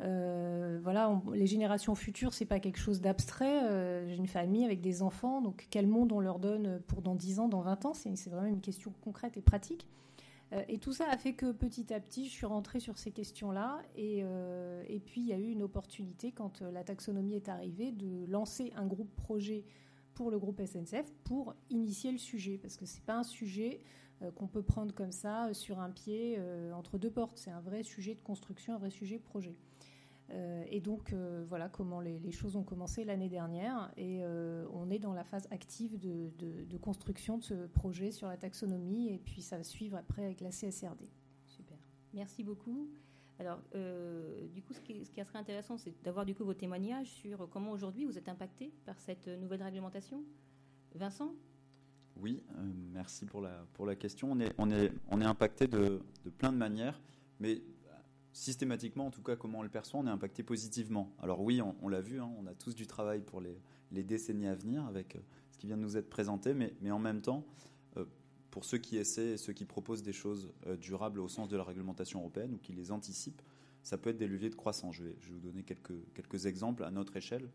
Euh, 0.01 0.81
voilà, 0.83 1.21
les 1.35 1.47
générations 1.47 1.95
futures, 1.95 2.33
c'est 2.33 2.47
pas 2.47 2.61
quelque 2.61 2.79
chose 2.79 3.01
d'abstrait. 3.01 4.07
J'ai 4.09 4.17
une 4.17 4.27
famille 4.27 4.65
avec 4.65 4.81
des 4.81 5.03
enfants, 5.03 5.41
donc 5.41 5.67
quel 5.71 5.87
monde 5.87 6.13
on 6.13 6.21
leur 6.21 6.39
donne 6.39 6.81
pour 6.87 7.03
dans 7.03 7.15
10 7.15 7.41
ans, 7.41 7.49
dans 7.49 7.61
20 7.61 7.85
ans? 7.87 7.95
C'est 7.95 8.31
vraiment 8.31 8.49
une 8.49 8.61
question 8.63 8.93
concrète 9.03 9.37
et 9.37 9.43
pratique. 9.43 9.87
Euh, 10.53 10.63
et 10.69 10.79
tout 10.79 10.93
ça 10.93 11.09
a 11.09 11.17
fait 11.17 11.35
que 11.35 11.53
petit 11.53 11.93
à 11.93 12.01
petit, 12.01 12.27
je 12.27 12.31
suis 12.31 12.47
rentrée 12.47 12.81
sur 12.81 12.99
ces 12.99 13.11
questions-là. 13.11 13.83
Et, 13.97 14.21
euh, 14.23 14.83
et, 14.89 15.01
puis, 15.01 15.21
il 15.21 15.27
y 15.29 15.33
a 15.33 15.39
eu 15.39 15.51
une 15.51 15.63
opportunité, 15.63 16.33
quand 16.33 16.63
euh, 16.63 16.71
la 16.73 16.85
taxonomie 16.85 17.35
est 17.35 17.49
arrivée, 17.49 17.93
de 17.93 18.27
lancer 18.27 18.73
un 18.77 18.87
groupe 18.87 19.15
projet 19.17 19.65
pour 20.15 20.31
le 20.31 20.39
groupe 20.39 20.61
SNCF 20.61 21.13
pour 21.25 21.55
initier 21.71 22.11
le 22.11 22.19
sujet. 22.19 22.59
Parce 22.59 22.77
que 22.77 22.87
ce 22.87 22.97
n'est 22.97 23.05
pas 23.05 23.19
un 23.19 23.23
sujet 23.23 23.81
qu'on 24.35 24.47
peut 24.47 24.63
prendre 24.63 24.95
comme 24.95 25.13
ça, 25.13 25.53
sur 25.55 25.81
un 25.81 25.91
pied, 25.91 26.39
entre 26.75 26.99
deux 26.99 27.11
portes. 27.11 27.39
C'est 27.39 27.51
un 27.51 27.61
vrai 27.61 27.83
sujet 27.83 28.15
de 28.15 28.21
construction, 28.21 28.75
un 28.75 28.79
vrai 28.79 28.91
sujet 28.91 29.19
projet. 29.19 29.57
Euh, 30.33 30.65
et 30.69 30.81
donc, 30.81 31.13
euh, 31.13 31.45
voilà 31.49 31.69
comment 31.69 32.01
les, 32.01 32.31
choses 32.31 32.57
ont 32.57 32.63
commencé 32.63 33.05
l'année 33.05 33.29
dernière. 33.29 33.93
Et 33.97 34.21
euh, 34.23 34.67
on 34.73 34.91
est 34.91 34.99
dans 34.99 35.13
la 35.13 35.25
phase 35.25 35.47
active 35.51 35.99
de, 35.99 36.77
construction 36.79 37.39
de 37.39 37.43
ce 37.43 37.67
projet 37.67 38.11
sur 38.11 38.29
la 38.29 38.37
taxonomie. 38.37 39.13
Et 39.13 39.19
puis, 39.19 39.43
ça 39.43 39.57
va 39.57 39.65
suivre 39.65 39.97
après 39.97 40.25
avec 40.25 40.41
la 40.41 40.51
CSRD. 40.51 41.09
Super. 41.47 41.79
Merci 42.15 42.43
beaucoup. 42.43 42.89
Alors, 43.39 43.59
du 44.53 44.63
coup, 44.63 44.75
ce 44.75 44.81
qui, 44.81 45.05
ce 45.05 45.11
qui, 45.11 45.25
serait 45.25 45.39
intéressant, 45.39 45.79
c'est 45.79 45.95
d'avoir 46.03 46.27
du 46.27 46.35
coup 46.35 46.45
vos 46.45 46.53
témoignages 46.53 47.09
sur 47.09 47.49
comment 47.49 47.71
aujourd'hui 47.71 48.05
vous 48.05 48.19
êtes 48.19 48.29
impacté 48.29 48.71
par 48.85 49.01
cette 49.01 49.29
nouvelle 49.29 49.63
réglementation. 49.63 50.23
Vincent? 50.95 51.33
Oui, 52.21 52.43
merci 52.93 53.25
pour 53.25 53.41
la, 53.41 53.67
pour 53.73 53.87
la 53.87 53.97
question. 53.97 54.33
On 54.33 54.41
est, 54.41 54.53
on 54.59 54.71
est, 54.71 54.93
on 55.09 55.21
est 55.21 55.25
impacté 55.25 55.67
de, 55.67 56.01
de 56.25 56.31
plein 56.31 56.53
de 56.53 56.59
manières, 56.59 57.01
mais 57.39 57.63
systématiquement, 58.33 59.07
en 59.07 59.11
tout 59.11 59.23
cas, 59.23 59.37
comment 59.37 59.61
on 59.61 59.63
le 59.63 59.69
perçoit, 59.69 60.01
on 60.01 60.07
est 60.07 60.11
impacté 60.11 60.43
positivement. 60.43 61.13
Alors 61.21 61.41
oui, 61.41 61.61
on, 61.83 61.89
l'a 61.89 62.01
vu, 62.01 62.21
hein, 62.21 62.31
on 62.39 62.47
a 62.47 62.55
tous 62.55 62.75
du 62.75 62.87
travail 62.87 63.21
pour 63.21 63.41
les, 63.41 64.03
décennies 64.03 64.47
à 64.47 64.55
venir 64.55 64.85
avec 64.87 65.17
euh, 65.17 65.21
ce 65.51 65.59
qui 65.59 65.67
vient 65.67 65.77
de 65.77 65.83
nous 65.83 65.97
être 65.97 66.09
présenté, 66.09 66.55
mais, 66.55 66.91
en 66.91 66.99
même 66.99 67.23
temps, 67.23 67.45
euh, 67.97 68.05
pour 68.51 68.65
ceux 68.65 68.79
qui 68.79 68.97
essaient, 68.99 69.37
ceux 69.37 69.53
qui 69.53 69.65
proposent 69.65 70.03
des 70.03 70.13
choses 70.13 70.53
euh, 70.67 70.77
durables 70.77 71.21
au 71.21 71.29
sens 71.29 71.49
de 71.49 71.57
la 71.57 71.65
réglementation 71.65 72.21
européenne 72.21 72.55
ou 72.55 72.59
qui 72.59 72.73
les 72.73 72.93
anticipent, 72.93 73.43
ça 73.83 73.97
peut 73.97 74.11
être 74.11 74.19
des 74.19 74.29
leviers 74.29 74.51
de 74.51 74.55
croissance. 74.55 74.95
Je 74.97 75.05
vais, 75.05 75.17
vous 75.31 75.41
donner 75.41 75.63
quelques, 75.63 76.13
quelques 76.15 76.47
exemples 76.47 76.85
à 76.85 76.91
notre 76.91 77.17
échelle, 77.17 77.49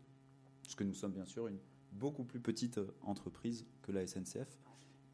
puisque 0.62 0.82
nous 0.82 0.94
sommes 0.94 1.12
bien 1.12 1.24
sûr 1.24 1.46
une 1.46 1.58
beaucoup 1.92 2.24
plus 2.24 2.40
petite 2.40 2.80
entreprise 3.02 3.66
que 3.82 3.92
la 3.92 4.06
SNCF, 4.06 4.58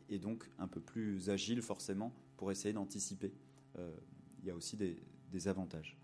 et 0.08 0.18
donc 0.18 0.48
un 0.58 0.68
peu 0.68 0.80
plus 0.80 1.30
agile 1.30 1.62
forcément 1.62 2.12
pour 2.36 2.50
essayer 2.50 2.72
d'anticiper. 2.72 3.32
il 3.76 4.46
y 4.46 4.50
a 4.50 4.54
aussi 4.54 4.76
des, 4.76 5.48
avantages. 5.48 5.96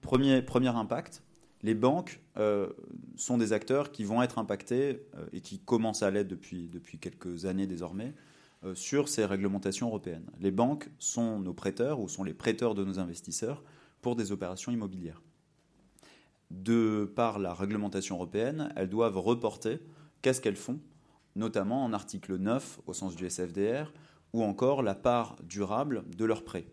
Premier, 0.00 0.40
premier 0.40 0.68
impact, 0.68 1.22
les 1.62 1.74
banques 1.74 2.20
euh, 2.36 2.70
sont 3.16 3.36
des 3.36 3.52
acteurs 3.52 3.92
qui 3.92 4.04
vont 4.04 4.22
être 4.22 4.38
impactés 4.38 5.02
euh, 5.14 5.26
et 5.32 5.40
qui 5.40 5.58
commencent 5.58 6.02
à 6.02 6.10
l'être 6.10 6.28
depuis, 6.28 6.68
depuis 6.68 6.98
quelques 6.98 7.44
années 7.44 7.66
désormais 7.66 8.14
sur 8.72 9.10
ces 9.10 9.26
réglementations 9.26 9.88
européennes. 9.88 10.24
Les 10.40 10.50
banques 10.50 10.88
sont 10.98 11.38
nos 11.38 11.52
prêteurs 11.52 12.00
ou 12.00 12.08
sont 12.08 12.24
les 12.24 12.32
prêteurs 12.32 12.74
de 12.74 12.82
nos 12.82 12.98
investisseurs 12.98 13.62
pour 14.04 14.16
des 14.16 14.32
opérations 14.32 14.70
immobilières. 14.70 15.22
De 16.50 17.10
par 17.16 17.38
la 17.38 17.54
réglementation 17.54 18.16
européenne, 18.16 18.70
elles 18.76 18.90
doivent 18.90 19.18
reporter 19.18 19.80
qu'est-ce 20.24 20.40
qu'elles 20.40 20.56
font, 20.56 20.80
notamment 21.36 21.84
en 21.84 21.92
article 21.92 22.38
9 22.38 22.80
au 22.86 22.94
sens 22.94 23.14
du 23.14 23.26
SFDR, 23.26 23.92
ou 24.32 24.42
encore 24.42 24.82
la 24.82 24.94
part 24.94 25.36
durable 25.42 26.02
de 26.16 26.24
leurs 26.24 26.44
prêts. 26.44 26.64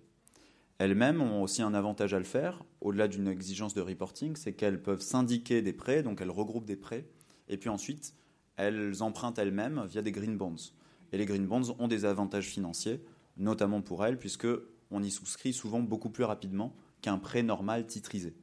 Elles-mêmes 0.78 1.22
ont 1.22 1.44
aussi 1.44 1.62
un 1.62 1.74
avantage 1.74 2.14
à 2.14 2.18
le 2.18 2.24
faire, 2.24 2.64
au-delà 2.80 3.10
d'une 3.10 3.28
exigence 3.28 3.74
de 3.74 3.82
reporting, 3.82 4.38
c'est 4.38 4.54
qu'elles 4.54 4.82
peuvent 4.82 5.02
syndiquer 5.02 5.62
des 5.62 5.74
prêts, 5.74 6.02
donc 6.02 6.22
elles 6.22 6.32
regroupent 6.32 6.66
des 6.66 6.78
prêts, 6.78 7.10
et 7.50 7.58
puis 7.58 7.68
ensuite 7.68 8.16
elles 8.56 9.04
empruntent 9.04 9.38
elles-mêmes 9.38 9.86
via 9.86 10.02
des 10.02 10.14
green 10.14 10.38
bonds. 10.38 10.72
Et 11.12 11.18
les 11.18 11.26
green 11.26 11.46
bonds 11.46 11.76
ont 11.78 11.90
des 11.90 12.06
avantages 12.06 12.48
financiers, 12.48 13.04
notamment 13.36 13.82
pour 13.82 14.06
elles, 14.06 14.18
puisque 14.18 14.48
on 14.92 15.04
y 15.04 15.12
souscrit 15.12 15.52
souvent 15.52 15.82
beaucoup 15.82 16.10
plus 16.10 16.24
rapidement 16.24 16.74
qu'un 17.02 17.18
prêt 17.18 17.44
normal 17.44 17.86
titrisé. 17.86 18.34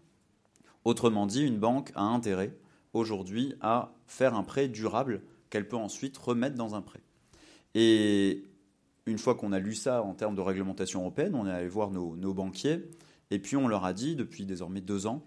Autrement 0.84 1.26
dit, 1.26 1.46
une 1.46 1.58
banque 1.58 1.92
a 1.94 2.02
intérêt 2.02 2.54
aujourd'hui 2.92 3.54
à 3.60 3.94
faire 4.06 4.34
un 4.34 4.42
prêt 4.42 4.68
durable 4.68 5.22
qu'elle 5.50 5.68
peut 5.68 5.76
ensuite 5.76 6.16
remettre 6.16 6.56
dans 6.56 6.74
un 6.74 6.82
prêt. 6.82 7.00
Et 7.74 8.44
une 9.06 9.18
fois 9.18 9.34
qu'on 9.34 9.52
a 9.52 9.58
lu 9.58 9.74
ça 9.74 10.02
en 10.02 10.14
termes 10.14 10.34
de 10.34 10.40
réglementation 10.40 11.00
européenne, 11.00 11.34
on 11.34 11.46
est 11.46 11.50
allé 11.50 11.68
voir 11.68 11.90
nos, 11.90 12.34
banquiers 12.34 12.84
et 13.30 13.38
puis 13.38 13.56
on 13.56 13.68
leur 13.68 13.84
a 13.84 13.92
dit 13.92 14.16
depuis 14.16 14.46
désormais 14.46 14.80
deux 14.80 15.06
ans, 15.06 15.24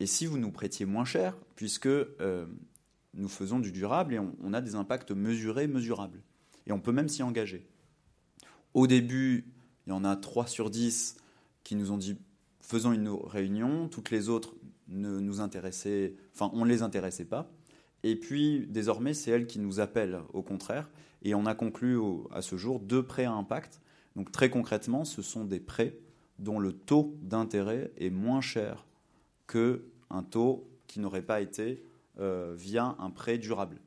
et 0.00 0.06
si 0.06 0.26
vous 0.26 0.38
nous 0.38 0.50
prêtiez 0.50 0.86
moins 0.86 1.04
cher, 1.04 1.36
puisque 1.54 1.86
euh, 1.86 2.46
nous 3.14 3.28
faisons 3.28 3.60
du 3.60 3.70
durable 3.70 4.14
et 4.14 4.18
on, 4.18 4.52
a 4.52 4.60
des 4.60 4.74
impacts 4.74 5.12
mesurés, 5.12 5.68
mesurables. 5.68 6.20
Et 6.66 6.72
on 6.72 6.80
peut 6.80 6.92
même 6.92 7.08
s'y 7.08 7.22
engager. 7.22 7.66
Au 8.72 8.88
début, 8.88 9.46
il 9.86 9.90
y 9.90 9.92
en 9.92 10.04
a 10.04 10.16
3 10.16 10.46
sur 10.46 10.68
10 10.68 11.16
qui 11.62 11.76
nous 11.76 11.92
ont 11.92 11.96
dit 11.96 12.16
faisons 12.60 12.92
une 12.92 13.08
réunion, 13.08 13.88
toutes 13.88 14.10
les 14.10 14.28
autres 14.28 14.54
ne 14.88 15.20
nous 15.20 15.40
intéressaient, 15.40 16.14
enfin 16.34 16.50
on 16.54 16.64
ne 16.64 16.70
les 16.70 16.82
intéressait 16.82 17.24
pas. 17.24 17.50
Et 18.02 18.16
puis 18.16 18.66
désormais, 18.68 19.14
c'est 19.14 19.30
elles 19.30 19.46
qui 19.46 19.58
nous 19.58 19.80
appellent 19.80 20.20
au 20.32 20.42
contraire. 20.42 20.90
Et 21.22 21.34
on 21.34 21.46
a 21.46 21.54
conclu 21.54 21.98
à 22.30 22.42
ce 22.42 22.56
jour 22.56 22.80
deux 22.80 23.02
prêts 23.02 23.24
à 23.24 23.32
impact. 23.32 23.80
Donc 24.14 24.30
très 24.30 24.50
concrètement, 24.50 25.04
ce 25.04 25.22
sont 25.22 25.44
des 25.44 25.60
prêts 25.60 25.98
dont 26.38 26.58
le 26.58 26.72
taux 26.72 27.16
d'intérêt 27.22 27.92
est 27.96 28.10
moins 28.10 28.40
cher 28.40 28.86
qu'un 29.46 30.22
taux 30.30 30.68
qui 30.86 31.00
n'aurait 31.00 31.22
pas 31.22 31.40
été 31.40 31.82
euh, 32.20 32.54
via 32.56 32.94
un 32.98 33.10
prêt 33.10 33.38
durable. 33.38 33.80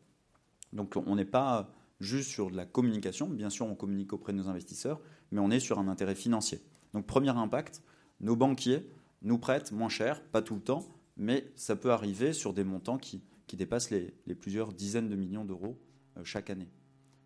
Donc 0.74 0.96
on 0.96 1.16
n'est 1.16 1.26
pas 1.26 1.72
juste 2.00 2.30
sur 2.30 2.52
de 2.52 2.58
la 2.58 2.66
communication, 2.66 3.28
bien 3.28 3.50
sûr 3.50 3.66
on 3.66 3.76
communique 3.76 4.14
auprès 4.14 4.34
de 4.34 4.38
nos 4.38 4.48
investisseurs, 4.48 5.00
mais 5.32 5.40
on 5.40 5.50
est 5.50 5.60
sur 5.60 5.80
un 5.80 5.88
intérêt 5.88 6.16
financier. 6.16 6.62
Donc 6.94 7.06
premier 7.06 7.30
impact, 7.30 7.82
nos 8.20 8.36
banquiers 8.36 8.88
nous 9.22 9.38
prêtent 9.38 9.72
moins 9.72 9.90
cher, 9.90 10.24
pas 10.24 10.42
tout 10.42 10.56
le 10.56 10.62
temps, 10.62 10.88
mais 11.16 11.52
ça 11.56 11.76
peut 11.76 11.92
arriver 11.92 12.34
sur 12.34 12.54
des 12.54 12.64
montants 12.64 12.98
qui, 12.98 13.22
dépassent 13.54 13.92
les, 13.92 14.12
plusieurs 14.36 14.74
dizaines 14.74 15.10
de 15.10 15.16
millions 15.16 15.46
d'euros 15.46 15.80
euh, 16.18 16.24
chaque 16.24 16.50
année. 16.50 16.70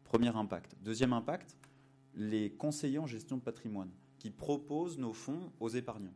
Premier 0.03 0.35
impact. 0.35 0.75
Deuxième 0.81 1.13
impact, 1.13 1.57
les 2.15 2.51
conseillers 2.51 2.99
en 2.99 3.07
gestion 3.07 3.37
de 3.37 3.41
patrimoine 3.41 3.89
qui 4.19 4.29
proposent 4.29 4.97
nos 4.97 5.13
fonds 5.13 5.51
aux 5.59 5.69
épargnants 5.69 6.13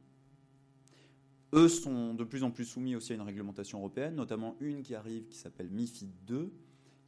eux 1.55 1.69
sont 1.69 2.13
de 2.13 2.23
plus 2.23 2.43
en 2.43 2.51
plus 2.51 2.65
soumis 2.65 2.95
aussi 2.95 3.13
à 3.13 3.15
une 3.15 3.21
réglementation 3.21 3.79
européenne, 3.79 4.15
notamment 4.15 4.55
une 4.59 4.83
qui 4.83 4.93
arrive 4.93 5.27
qui 5.27 5.37
s'appelle 5.37 5.69
MIFID 5.69 6.09
2 6.27 6.51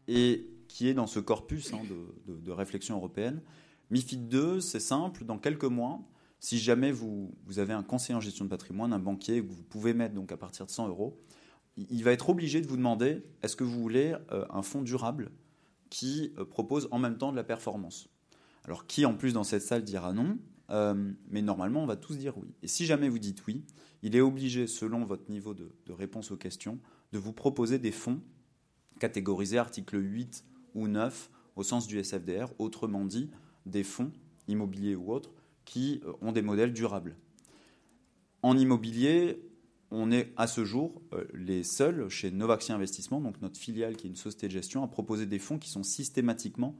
et 0.08 0.48
qui 0.68 0.88
est 0.88 0.94
dans 0.94 1.08
ce 1.08 1.20
corpus 1.20 1.74
hein, 1.74 1.82
de, 2.28 2.52
réflexion 2.52 2.96
européenne. 2.96 3.42
MIFID 3.92 4.28
2, 4.30 4.60
c'est 4.62 4.80
simple, 4.80 5.26
dans 5.26 5.38
quelques 5.38 5.66
mois, 5.66 6.00
si 6.40 6.60
jamais 6.60 6.92
vous, 6.92 7.32
avez 7.58 7.74
un 7.74 7.84
conseiller 7.84 8.16
en 8.16 8.22
gestion 8.22 8.46
de 8.46 8.50
patrimoine, 8.50 8.94
un 8.94 9.00
banquier 9.00 9.42
que 9.42 9.52
vous 9.52 9.64
pouvez 9.64 9.94
mettre 9.94 10.14
donc 10.14 10.32
à 10.32 10.38
partir 10.38 10.66
de 10.66 10.72
100 10.72 10.90
euros, 10.90 11.20
il 11.78 12.04
va 12.04 12.12
être 12.12 12.30
obligé 12.30 12.62
de 12.62 12.68
vous 12.68 12.78
demander 12.78 13.24
est-ce 13.42 13.56
que 13.56 13.64
vous 13.64 13.80
voulez 13.80 14.16
euh, 14.32 14.46
un 14.50 14.62
fonds 14.62 14.82
durable 14.82 15.32
qui 15.90 16.34
euh, 16.38 16.46
propose 16.46 16.88
en 16.92 17.00
même 17.00 17.18
temps 17.18 17.32
de 17.32 17.36
la 17.36 17.44
performance? 17.44 18.10
Alors 18.66 18.88
qui 18.88 19.06
en 19.06 19.16
plus 19.16 19.34
dans 19.34 19.44
cette 19.44 19.62
salle 19.62 19.84
dira 19.84 20.14
non? 20.14 20.38
Euh, 20.70 21.12
mais 21.30 21.42
normalement, 21.42 21.84
on 21.84 21.86
va 21.86 21.96
tous 21.96 22.18
dire 22.18 22.38
oui. 22.38 22.54
Et 22.62 22.68
si 22.68 22.86
jamais 22.86 23.10
vous 23.10 23.20
dites 23.20 23.46
oui, 23.48 23.64
il 24.04 24.16
est 24.16 24.22
obligé, 24.22 24.68
selon 24.68 25.06
votre 25.06 25.32
niveau 25.32 25.54
de, 25.54 25.72
réponse 25.90 26.32
aux 26.32 26.38
questions, 26.38 26.80
de 27.14 27.20
vous 27.20 27.34
proposer 27.34 27.80
des 27.80 27.92
fonds 27.92 28.22
catégorisés 29.00 29.58
article 29.58 29.98
8 29.98 30.44
ou 30.76 30.88
9 30.88 31.30
au 31.56 31.64
sens 31.64 31.88
du 31.88 32.04
SFDR, 32.04 32.52
autrement 32.60 33.06
dit, 33.06 33.32
des 33.66 33.84
fonds 33.84 34.12
immobiliers 34.48 34.96
ou 34.96 35.12
autres 35.12 35.32
qui 35.68 36.02
euh, 36.04 36.14
ont 36.22 36.32
des 36.32 36.42
modèles 36.42 36.74
durables. 36.74 37.16
En 38.42 38.58
immobilier, 38.58 39.40
on 39.92 40.12
est 40.12 40.34
à 40.36 40.48
ce 40.48 40.66
jour 40.66 41.04
euh, 41.14 41.26
les 41.36 41.62
seuls 41.62 42.10
chez 42.10 42.32
Novaxia 42.32 42.74
Investissement, 42.74 43.22
donc 43.22 43.40
notre 43.44 43.60
filiale 43.60 43.96
qui 43.96 44.08
est 44.08 44.10
une 44.10 44.16
société 44.16 44.48
de 44.48 44.54
gestion, 44.54 44.84
à 44.84 44.88
proposer 44.88 45.28
des 45.28 45.40
fonds 45.40 45.60
qui 45.60 45.70
sont 45.70 45.84
systématiquement 45.84 46.76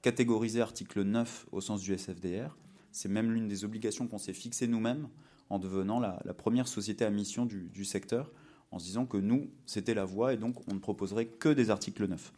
catégorisés 0.00 0.62
article 0.62 1.02
9 1.02 1.48
au 1.52 1.60
sens 1.60 1.82
du 1.82 1.92
SFDR 1.92 2.56
c'est 2.92 3.08
même 3.08 3.30
l'une 3.30 3.48
des 3.48 3.64
obligations 3.64 4.06
qu'on 4.06 4.18
s'est 4.18 4.32
fixées 4.32 4.66
nous-mêmes 4.66 5.08
en 5.50 5.58
devenant 5.58 6.00
la, 6.00 6.18
première 6.36 6.68
société 6.68 7.04
à 7.04 7.10
mission 7.10 7.46
du, 7.46 7.84
secteur, 7.84 8.30
en 8.70 8.78
se 8.78 8.84
disant 8.84 9.06
que 9.06 9.16
nous, 9.16 9.50
c'était 9.66 9.94
la 9.94 10.04
voie 10.04 10.34
et 10.34 10.36
donc 10.36 10.56
on 10.68 10.74
ne 10.74 10.78
proposerait 10.78 11.26
que 11.26 11.48
des 11.48 11.70
articles 11.70 12.06
neufs. 12.06 12.32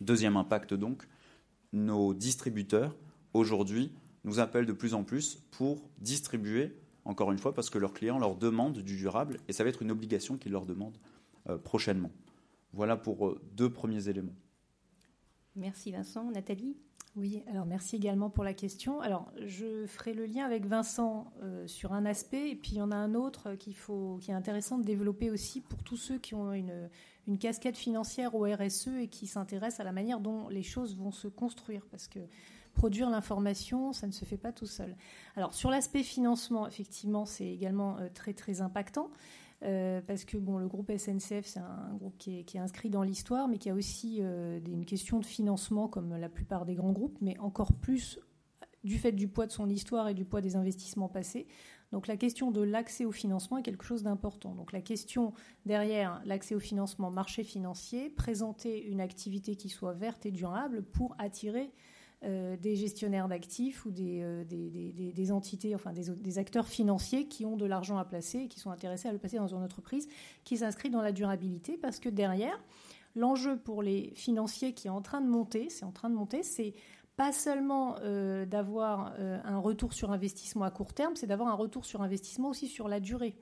Deuxième 0.00 0.36
impact 0.36 0.74
donc, 0.74 1.06
nos 1.72 2.14
distributeurs, 2.14 2.96
aujourd'hui, 3.34 3.92
nous 4.24 4.40
appellent 4.40 4.66
de 4.66 4.72
plus 4.72 4.94
en 4.94 5.04
plus 5.04 5.36
pour 5.50 5.88
distribuer, 5.98 6.76
encore 7.04 7.32
une 7.32 7.38
fois, 7.38 7.54
parce 7.54 7.70
que 7.70 7.78
leurs 7.78 7.92
clients 7.92 8.18
leur 8.18 8.36
demandent 8.36 8.78
du 8.78 8.96
durable 8.96 9.38
et 9.48 9.52
ça 9.52 9.64
va 9.64 9.70
être 9.70 9.82
une 9.82 9.90
obligation 9.90 10.36
qu'ils 10.36 10.52
leur 10.52 10.66
demandent 10.66 10.98
euh, 11.48 11.58
prochainement. 11.58 12.10
Voilà 12.72 12.96
pour 12.96 13.26
euh, 13.26 13.40
deux 13.54 13.70
premiers 13.70 14.08
éléments. 14.08 14.34
Merci 15.56 15.90
Vincent. 15.90 16.30
Nathalie? 16.30 16.76
Oui, 17.16 17.42
alors 17.48 17.66
merci 17.66 17.96
également 17.96 18.30
pour 18.30 18.44
la 18.44 18.54
question. 18.54 19.00
Alors, 19.00 19.32
je 19.44 19.84
ferai 19.86 20.12
le 20.12 20.26
lien 20.26 20.44
avec 20.44 20.64
Vincent 20.66 21.32
euh, 21.42 21.66
sur 21.66 21.92
un 21.92 22.06
aspect, 22.06 22.50
et 22.50 22.54
puis 22.54 22.72
il 22.72 22.76
y 22.76 22.82
en 22.82 22.92
a 22.92 22.96
un 22.96 23.14
autre 23.14 23.54
qu'il 23.56 23.74
faut, 23.74 24.18
qui 24.20 24.30
est 24.30 24.34
intéressant 24.34 24.78
de 24.78 24.84
développer 24.84 25.28
aussi 25.28 25.60
pour 25.60 25.82
tous 25.82 25.96
ceux 25.96 26.18
qui 26.18 26.36
ont 26.36 26.52
une, 26.52 26.88
une 27.26 27.38
casquette 27.38 27.76
financière 27.76 28.36
au 28.36 28.44
RSE 28.44 28.88
et 29.00 29.08
qui 29.08 29.26
s'intéressent 29.26 29.80
à 29.80 29.84
la 29.84 29.92
manière 29.92 30.20
dont 30.20 30.48
les 30.48 30.62
choses 30.62 30.96
vont 30.96 31.10
se 31.10 31.26
construire, 31.26 31.84
parce 31.90 32.06
que 32.06 32.20
produire 32.72 33.10
l'information, 33.10 33.92
ça 33.92 34.06
ne 34.06 34.12
se 34.12 34.24
fait 34.24 34.36
pas 34.36 34.52
tout 34.52 34.66
seul. 34.66 34.96
Alors, 35.36 35.54
sur 35.54 35.70
l'aspect 35.70 36.02
financement, 36.02 36.66
effectivement, 36.66 37.24
c'est 37.24 37.46
également 37.46 37.98
euh, 37.98 38.08
très 38.12 38.34
très 38.34 38.60
impactant. 38.60 39.10
Euh, 39.62 40.00
parce 40.06 40.24
que 40.24 40.38
bon, 40.38 40.56
le 40.56 40.68
groupe 40.68 40.90
SNCF, 40.90 41.44
c'est 41.44 41.60
un 41.60 41.94
groupe 41.98 42.16
qui 42.16 42.38
est, 42.38 42.56
inscrit 42.56 42.88
dans 42.88 43.02
l'histoire, 43.02 43.46
mais 43.46 43.58
qui 43.58 43.68
a 43.68 43.74
aussi 43.74 44.18
euh, 44.20 44.58
une 44.66 44.86
question 44.86 45.18
de 45.18 45.26
financement, 45.26 45.86
comme 45.86 46.16
la 46.16 46.30
plupart 46.30 46.64
des 46.64 46.74
grands 46.74 46.92
groupes, 46.92 47.18
mais 47.20 47.38
encore 47.38 47.74
plus 47.74 48.18
du 48.84 48.98
fait 48.98 49.12
du 49.12 49.28
poids 49.28 49.46
de 49.46 49.52
son 49.52 49.68
histoire 49.68 50.08
et 50.08 50.14
du 50.14 50.24
poids 50.24 50.40
des 50.40 50.56
investissements 50.56 51.08
passés. 51.08 51.46
Donc 51.92 52.06
la 52.06 52.16
question 52.16 52.50
de 52.50 52.62
l'accès 52.62 53.04
au 53.04 53.12
financement 53.12 53.58
est 53.58 53.62
quelque 53.62 53.84
chose 53.84 54.02
d'important. 54.02 54.54
Donc 54.54 54.72
la 54.72 54.80
question 54.80 55.32
derrière 55.66 56.22
l'accès 56.24 56.54
au 56.54 56.60
financement, 56.60 57.10
marché 57.10 57.42
financier, 57.42 58.10
présenter 58.10 58.82
une 58.86 59.00
activité 59.00 59.56
qui 59.56 59.68
soit 59.68 59.92
verte 59.92 60.24
et 60.24 60.30
durable 60.30 60.82
pour 60.82 61.14
attirer 61.18 61.70
euh, 62.22 62.54
des 62.58 62.76
gestionnaires 62.76 63.28
d'actifs 63.28 63.86
ou 63.86 63.90
des, 63.90 64.20
euh, 64.20 65.30
entités, 65.30 65.74
enfin 65.74 65.94
des, 65.94 66.38
acteurs 66.38 66.66
financiers 66.66 67.26
qui 67.28 67.46
ont 67.46 67.56
de 67.56 67.64
l'argent 67.64 67.96
à 67.96 68.04
placer 68.04 68.40
et 68.40 68.48
qui 68.48 68.60
sont 68.60 68.70
intéressés 68.70 69.08
à 69.08 69.12
le 69.12 69.16
placer 69.16 69.38
dans 69.38 69.46
une 69.46 69.62
entreprise 69.62 70.06
qui 70.44 70.58
s'inscrit 70.58 70.90
dans 70.90 71.00
la 71.00 71.12
durabilité 71.12 71.78
parce 71.78 71.98
que 71.98 72.10
derrière, 72.10 72.62
l'enjeu 73.16 73.56
pour 73.56 73.82
les 73.82 74.12
financiers 74.16 74.74
qui 74.74 74.88
est 74.88 74.90
en 74.90 75.00
train 75.00 75.22
de 75.22 75.28
monter, 75.28 75.70
c'est 75.70 75.86
en 75.86 75.92
train 75.92 76.10
de 76.10 76.14
monter, 76.14 76.42
c'est 76.42 76.74
pas 77.16 77.32
seulement 77.32 77.96
euh, 78.02 78.44
d'avoir 78.44 79.14
un 79.18 79.58
retour 79.58 79.94
sur 79.94 80.12
investissement 80.12 80.66
à 80.66 80.70
court 80.70 80.92
terme, 80.92 81.16
c'est 81.16 81.26
d'avoir 81.26 81.48
un 81.48 81.54
retour 81.54 81.86
sur 81.86 82.02
investissement 82.02 82.50
aussi 82.50 82.68
sur 82.68 82.86
la 82.86 83.00
durée 83.00 83.34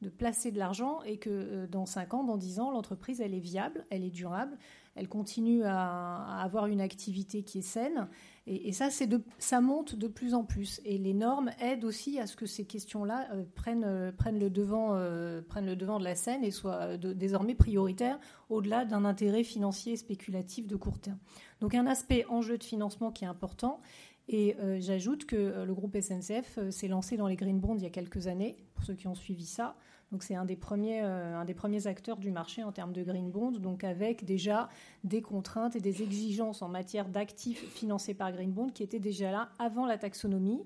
de 0.00 0.08
placer 0.08 0.50
de 0.50 0.58
l'argent 0.58 1.02
et 1.02 1.18
que 1.18 1.66
dans 1.66 1.84
5 1.84 2.14
ans, 2.14 2.24
dans 2.24 2.38
10 2.38 2.60
ans, 2.60 2.70
l'entreprise, 2.70 3.20
elle 3.20 3.34
est 3.34 3.40
viable, 3.40 3.84
elle 3.90 4.04
est 4.04 4.10
durable, 4.10 4.56
elle 4.94 5.08
continue 5.08 5.62
à, 5.64 6.40
avoir 6.42 6.66
une 6.66 6.80
activité 6.80 7.42
qui 7.42 7.58
est 7.58 7.62
saine. 7.62 8.08
Et, 8.46 8.72
ça, 8.72 8.90
c'est 8.90 9.06
de, 9.06 9.22
ça 9.38 9.60
monte 9.60 9.94
de 9.94 10.08
plus 10.08 10.34
en 10.34 10.44
plus. 10.44 10.80
Et 10.84 10.98
les 10.98 11.14
normes 11.14 11.50
aident 11.60 11.84
aussi 11.84 12.18
à 12.18 12.26
ce 12.26 12.36
que 12.36 12.46
ces 12.46 12.64
questions-là 12.64 13.28
euh, 13.32 13.44
prennent, 13.54 13.84
euh, 13.84 14.10
prennent, 14.12 14.38
le 14.38 14.50
devant, 14.50 14.90
euh, 14.92 15.40
prennent 15.42 15.66
le 15.66 15.76
devant 15.76 15.98
de 15.98 16.04
la 16.04 16.16
scène 16.16 16.44
et 16.44 16.50
soient 16.50 16.96
désormais 16.96 17.54
prioritaires 17.54 18.18
au-delà 18.50 18.84
d'un 18.84 19.04
intérêt 19.04 19.44
financier 19.44 19.96
spéculatif 19.96 20.66
de 20.66 20.76
court 20.76 20.98
terme. 20.98 21.18
Donc 21.60 21.74
un 21.74 21.86
aspect 21.86 22.26
enjeu 22.28 22.58
de 22.58 22.64
financement 22.64 23.12
qui 23.12 23.24
est 23.24 23.28
important. 23.28 23.80
Et 24.28 24.56
j'ajoute 24.78 25.26
que 25.26 25.64
le 25.66 25.74
groupe 25.74 25.96
SNCF 26.00 26.70
s'est 26.70 26.86
lancé 26.86 27.16
dans 27.16 27.26
les 27.26 27.34
green 27.34 27.58
bonds 27.58 27.74
il 27.74 27.82
y 27.82 27.86
a 27.86 27.90
quelques 27.90 28.28
années, 28.28 28.56
pour 28.74 28.84
ceux 28.84 28.94
qui 28.94 29.08
ont 29.08 29.16
suivi 29.16 29.44
ça. 29.44 29.74
Donc 30.12 30.22
c'est 30.22 30.34
un, 30.34 30.44
des 30.44 30.56
premiers, 30.56 31.00
un 31.00 31.44
des 31.44 31.54
premiers 31.54 31.86
acteurs 31.86 32.18
du 32.18 32.30
marché 32.30 32.62
en 32.62 32.70
termes 32.70 32.92
de 32.92 33.02
green 33.02 33.30
bond, 33.30 33.50
donc 33.50 33.82
avec 33.82 34.24
déjà 34.24 34.68
des 35.04 35.22
contraintes 35.22 35.74
et 35.74 35.80
des 35.80 36.02
exigences 36.02 36.62
en 36.62 36.68
matière 36.68 37.08
d'actifs 37.08 37.64
financés 37.70 38.14
par 38.14 38.30
green 38.30 38.52
bond 38.52 38.68
qui 38.68 38.82
étaient 38.82 39.00
déjà 39.00 39.32
là 39.32 39.48
avant 39.58 39.86
la 39.86 39.96
taxonomie. 39.96 40.62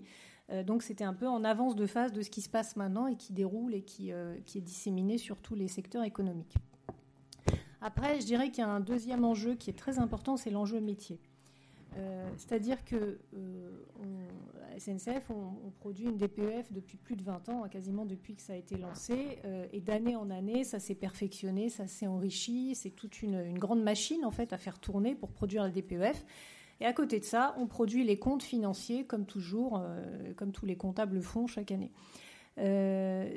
donc 0.65 0.83
c'était 0.83 1.05
un 1.05 1.15
peu 1.15 1.29
en 1.29 1.45
avance 1.45 1.77
de 1.77 1.87
phase 1.87 2.13
de 2.13 2.23
ce 2.23 2.31
qui 2.31 2.43
se 2.43 2.49
passe 2.49 2.75
maintenant 2.75 3.07
et 3.07 3.15
qui 3.15 3.33
déroule 3.33 3.73
et 3.73 3.83
qui, 3.83 4.11
qui 4.45 4.59
est 4.59 4.63
disséminé 4.63 5.17
sur 5.17 5.37
tous 5.39 5.55
les 5.55 5.69
secteurs 5.69 6.03
économiques. 6.03 6.57
Après, 7.81 8.21
je 8.21 8.27
dirais 8.27 8.51
qu'il 8.51 8.65
y 8.65 8.67
a 8.67 8.69
un 8.69 8.81
deuxième 8.81 9.25
enjeu 9.25 9.55
qui 9.55 9.71
est 9.71 9.79
très 9.79 10.01
important, 10.01 10.37
c'est 10.37 10.51
l'enjeu 10.51 10.81
métier. 10.81 11.21
Euh, 11.99 12.29
c'est-à-dire 12.37 12.85
que 12.85 13.19
euh, 13.35 13.71
SNCF, 14.79 15.31
on, 15.31 15.71
produit 15.81 16.07
une 16.07 16.17
DPEF 16.17 16.73
depuis 16.73 16.99
plus 16.99 17.17
de 17.17 17.23
20 17.23 17.49
ans, 17.49 17.63
quasiment 17.71 18.05
depuis 18.05 18.35
que 18.35 18.43
ça 18.43 18.53
a 18.53 18.57
été 18.57 18.77
lancé, 18.77 19.39
euh, 19.45 19.67
et 19.73 19.81
d'année 19.81 20.17
en 20.17 20.31
année, 20.31 20.65
ça 20.65 20.79
s'est 20.79 20.95
perfectionné, 20.95 21.69
ça 21.69 21.87
s'est 21.87 22.07
enrichi, 22.07 22.75
c'est 22.75 22.91
toute 22.91 23.23
une, 23.23 23.59
grande 23.59 23.83
machine 23.83 24.25
en 24.25 24.31
fait 24.31 24.53
à 24.53 24.59
faire 24.59 24.79
tourner 24.79 25.15
pour 25.15 25.31
produire 25.31 25.63
la 25.63 25.71
DPEF. 25.71 26.25
Et 26.81 26.85
à 26.85 26.93
côté 26.93 27.19
de 27.21 27.25
ça, 27.25 27.55
on 27.59 27.67
produit 27.67 28.05
les 28.05 28.19
comptes 28.19 28.43
financiers 28.43 29.05
comme 29.05 29.25
toujours, 29.25 29.83
comme 30.37 30.53
tous 30.53 30.67
les 30.67 30.77
comptables 30.77 31.15
le 31.15 31.23
font 31.23 31.47
chaque 31.47 31.71
année. 31.71 31.91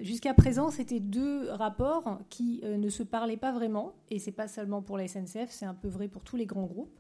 Jusqu'à 0.01 0.33
présent, 0.33 0.71
c'était 0.71 0.99
deux 0.99 1.49
rapports 1.49 2.19
qui 2.29 2.59
ne 2.65 2.89
se 2.89 3.01
parlaient 3.01 3.37
pas 3.37 3.53
vraiment, 3.53 3.93
et 4.09 4.19
c'est 4.19 4.33
pas 4.33 4.49
seulement 4.49 4.81
pour 4.81 4.97
la 4.97 5.07
SNCF, 5.07 5.51
c'est 5.51 5.65
un 5.65 5.73
peu 5.73 5.87
vrai 5.87 6.09
pour 6.09 6.25
tous 6.25 6.35
les 6.35 6.45
grands 6.45 6.65
groupes. 6.65 6.91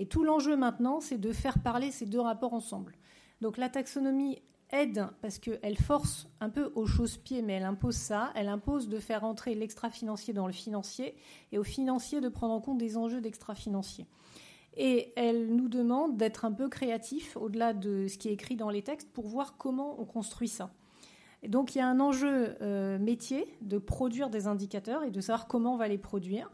Et 0.00 0.06
tout 0.06 0.24
l'enjeu 0.24 0.56
maintenant, 0.56 1.00
c'est 1.00 1.18
de 1.18 1.30
faire 1.30 1.58
parler 1.58 1.90
ces 1.90 2.06
deux 2.06 2.20
rapports 2.20 2.54
ensemble. 2.54 2.96
Donc 3.42 3.58
la 3.58 3.68
taxonomie 3.68 4.38
aide 4.70 5.06
parce 5.20 5.38
qu'elle 5.38 5.76
force 5.76 6.26
un 6.40 6.48
peu 6.48 6.72
aux 6.74 6.86
chausse-pieds, 6.86 7.42
mais 7.42 7.52
elle 7.52 7.64
impose 7.64 7.96
ça. 7.96 8.32
Elle 8.34 8.48
impose 8.48 8.88
de 8.88 8.98
faire 8.98 9.24
entrer 9.24 9.54
l'extra-financier 9.54 10.32
dans 10.32 10.46
le 10.46 10.54
financier 10.54 11.16
et 11.52 11.58
au 11.58 11.64
financier 11.64 12.22
de 12.22 12.30
prendre 12.30 12.54
en 12.54 12.62
compte 12.62 12.78
des 12.78 12.96
enjeux 12.96 13.20
d'extra-financier. 13.20 14.06
Et 14.74 15.12
elle 15.16 15.54
nous 15.54 15.68
demande 15.68 16.16
d'être 16.16 16.46
un 16.46 16.52
peu 16.52 16.70
créatif 16.70 17.36
au-delà 17.36 17.74
de 17.74 18.06
ce 18.08 18.16
qui 18.16 18.28
est 18.28 18.32
écrit 18.32 18.56
dans 18.56 18.70
les 18.70 18.80
textes 18.80 19.12
pour 19.12 19.26
voir 19.26 19.58
comment 19.58 20.00
on 20.00 20.06
construit 20.06 20.48
ça. 20.48 20.70
Donc 21.46 21.74
il 21.74 21.78
y 21.78 21.80
a 21.82 21.86
un 21.86 22.00
enjeu 22.00 22.56
euh, 22.62 22.98
métier 22.98 23.54
de 23.60 23.76
produire 23.76 24.30
des 24.30 24.46
indicateurs 24.46 25.04
et 25.04 25.10
de 25.10 25.20
savoir 25.20 25.46
comment 25.46 25.74
on 25.74 25.76
va 25.76 25.88
les 25.88 25.98
produire, 25.98 26.50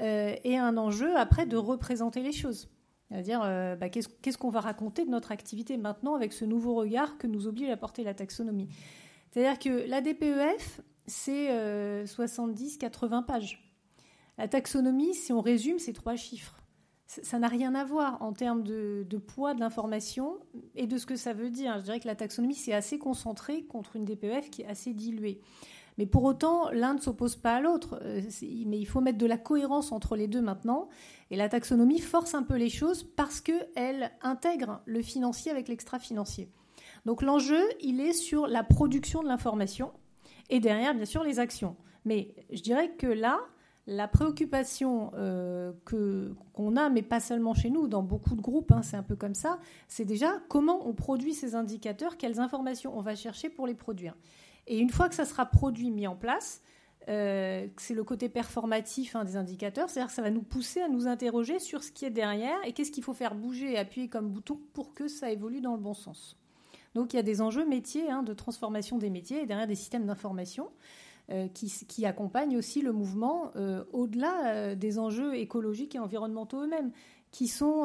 euh, 0.00 0.34
et 0.44 0.56
un 0.56 0.78
enjeu 0.78 1.14
après 1.14 1.44
de 1.44 1.58
représenter 1.58 2.22
les 2.22 2.32
choses. 2.32 2.70
C'est-à-dire, 3.10 3.40
euh, 3.44 3.76
bah, 3.76 3.88
qu'est-ce 3.88 4.38
qu'on 4.38 4.50
va 4.50 4.60
raconter 4.60 5.04
de 5.04 5.10
notre 5.10 5.32
activité 5.32 5.76
maintenant 5.76 6.14
avec 6.14 6.32
ce 6.32 6.44
nouveau 6.44 6.74
regard 6.74 7.18
que 7.18 7.26
nous 7.26 7.46
oblige 7.46 7.70
à 7.70 7.76
porter 7.76 8.02
la 8.02 8.14
taxonomie? 8.14 8.68
C'est-à-dire 9.30 9.58
que 9.58 9.88
la 9.88 10.00
DPEF, 10.00 10.80
c'est 11.06 11.48
70-80 12.04 13.18
euh, 13.18 13.22
pages. 13.22 13.62
La 14.38 14.48
taxonomie, 14.48 15.14
si 15.14 15.32
on 15.32 15.40
résume, 15.40 15.78
c'est 15.78 15.92
trois 15.92 16.16
chiffres. 16.16 16.62
Ça 17.06 17.38
n'a 17.38 17.46
rien 17.46 17.76
à 17.76 17.84
voir 17.84 18.20
en 18.20 18.32
termes 18.32 18.64
de, 18.64 19.06
de 19.08 19.16
poids 19.16 19.54
de 19.54 19.60
l'information 19.60 20.38
et 20.74 20.88
de 20.88 20.98
ce 20.98 21.06
que 21.06 21.14
ça 21.14 21.32
veut 21.32 21.50
dire. 21.50 21.78
Je 21.78 21.84
dirais 21.84 22.00
que 22.00 22.08
la 22.08 22.16
taxonomie, 22.16 22.56
c'est 22.56 22.72
assez 22.72 22.98
concentré 22.98 23.62
contre 23.62 23.94
une 23.94 24.04
DPEF 24.04 24.50
qui 24.50 24.62
est 24.62 24.66
assez 24.66 24.92
diluée. 24.92 25.40
Mais 25.98 26.06
pour 26.06 26.24
autant, 26.24 26.70
l'un 26.70 26.94
ne 26.94 27.00
s'oppose 27.00 27.36
pas 27.36 27.56
à 27.56 27.60
l'autre. 27.60 27.98
Euh, 28.02 28.20
mais 28.66 28.78
il 28.78 28.86
faut 28.86 29.00
mettre 29.00 29.18
de 29.18 29.26
la 29.26 29.38
cohérence 29.38 29.92
entre 29.92 30.16
les 30.16 30.28
deux 30.28 30.42
maintenant. 30.42 30.88
Et 31.30 31.36
la 31.36 31.48
taxonomie 31.48 32.00
force 32.00 32.34
un 32.34 32.42
peu 32.42 32.56
les 32.56 32.68
choses 32.68 33.02
parce 33.02 33.40
qu'elle 33.40 34.10
intègre 34.22 34.82
le 34.86 35.02
financier 35.02 35.50
avec 35.50 35.68
l'extra-financier. 35.68 36.50
Donc 37.04 37.22
l'enjeu, 37.22 37.62
il 37.80 38.00
est 38.00 38.12
sur 38.12 38.46
la 38.46 38.62
production 38.62 39.22
de 39.22 39.28
l'information 39.28 39.92
et 40.50 40.60
derrière, 40.60 40.94
bien 40.94 41.04
sûr, 41.04 41.24
les 41.24 41.38
actions. 41.38 41.76
Mais 42.04 42.34
je 42.52 42.60
dirais 42.60 42.90
que 42.96 43.06
là, 43.06 43.40
la 43.86 44.08
préoccupation 44.08 45.12
euh, 45.14 45.72
que 45.84 46.34
qu'on 46.52 46.76
a, 46.76 46.88
mais 46.88 47.02
pas 47.02 47.20
seulement 47.20 47.54
chez 47.54 47.70
nous, 47.70 47.86
dans 47.86 48.02
beaucoup 48.02 48.34
de 48.34 48.40
groupes, 48.40 48.72
hein, 48.72 48.82
c'est 48.82 48.96
un 48.96 49.02
peu 49.02 49.16
comme 49.16 49.34
ça, 49.34 49.58
c'est 49.86 50.04
déjà 50.04 50.32
comment 50.48 50.86
on 50.88 50.92
produit 50.92 51.34
ces 51.34 51.54
indicateurs, 51.54 52.16
quelles 52.16 52.40
informations 52.40 52.96
on 52.96 53.00
va 53.00 53.14
chercher 53.14 53.48
pour 53.48 53.66
les 53.66 53.74
produire. 53.74 54.14
Et 54.66 54.78
une 54.78 54.90
fois 54.90 55.08
que 55.08 55.14
ça 55.14 55.24
sera 55.24 55.46
produit, 55.46 55.90
mis 55.90 56.06
en 56.06 56.16
place, 56.16 56.60
euh, 57.08 57.68
c'est 57.76 57.94
le 57.94 58.02
côté 58.02 58.28
performatif 58.28 59.14
hein, 59.14 59.24
des 59.24 59.36
indicateurs, 59.36 59.88
c'est-à-dire 59.88 60.08
que 60.08 60.14
ça 60.14 60.22
va 60.22 60.30
nous 60.30 60.42
pousser 60.42 60.80
à 60.80 60.88
nous 60.88 61.06
interroger 61.06 61.60
sur 61.60 61.84
ce 61.84 61.92
qui 61.92 62.04
est 62.04 62.10
derrière 62.10 62.56
et 62.64 62.72
qu'est-ce 62.72 62.90
qu'il 62.90 63.04
faut 63.04 63.12
faire 63.12 63.36
bouger 63.36 63.72
et 63.72 63.78
appuyer 63.78 64.08
comme 64.08 64.28
bouton 64.28 64.58
pour 64.72 64.92
que 64.92 65.06
ça 65.06 65.30
évolue 65.30 65.60
dans 65.60 65.74
le 65.74 65.80
bon 65.80 65.94
sens. 65.94 66.36
Donc 66.94 67.12
il 67.12 67.16
y 67.16 67.20
a 67.20 67.22
des 67.22 67.40
enjeux 67.40 67.64
métiers, 67.64 68.10
hein, 68.10 68.24
de 68.24 68.34
transformation 68.34 68.98
des 68.98 69.10
métiers 69.10 69.42
et 69.42 69.46
derrière 69.46 69.68
des 69.68 69.76
systèmes 69.76 70.06
d'information 70.06 70.68
euh, 71.30 71.46
qui, 71.48 72.06
accompagnent 72.06 72.56
aussi 72.56 72.82
le 72.82 72.92
mouvement 72.92 73.52
euh, 73.54 73.84
au-delà 73.92 74.74
des 74.74 74.98
enjeux 74.98 75.36
écologiques 75.36 75.94
et 75.94 76.00
environnementaux 76.00 76.62
eux-mêmes, 76.62 76.90
qui 77.30 77.46
sont 77.46 77.82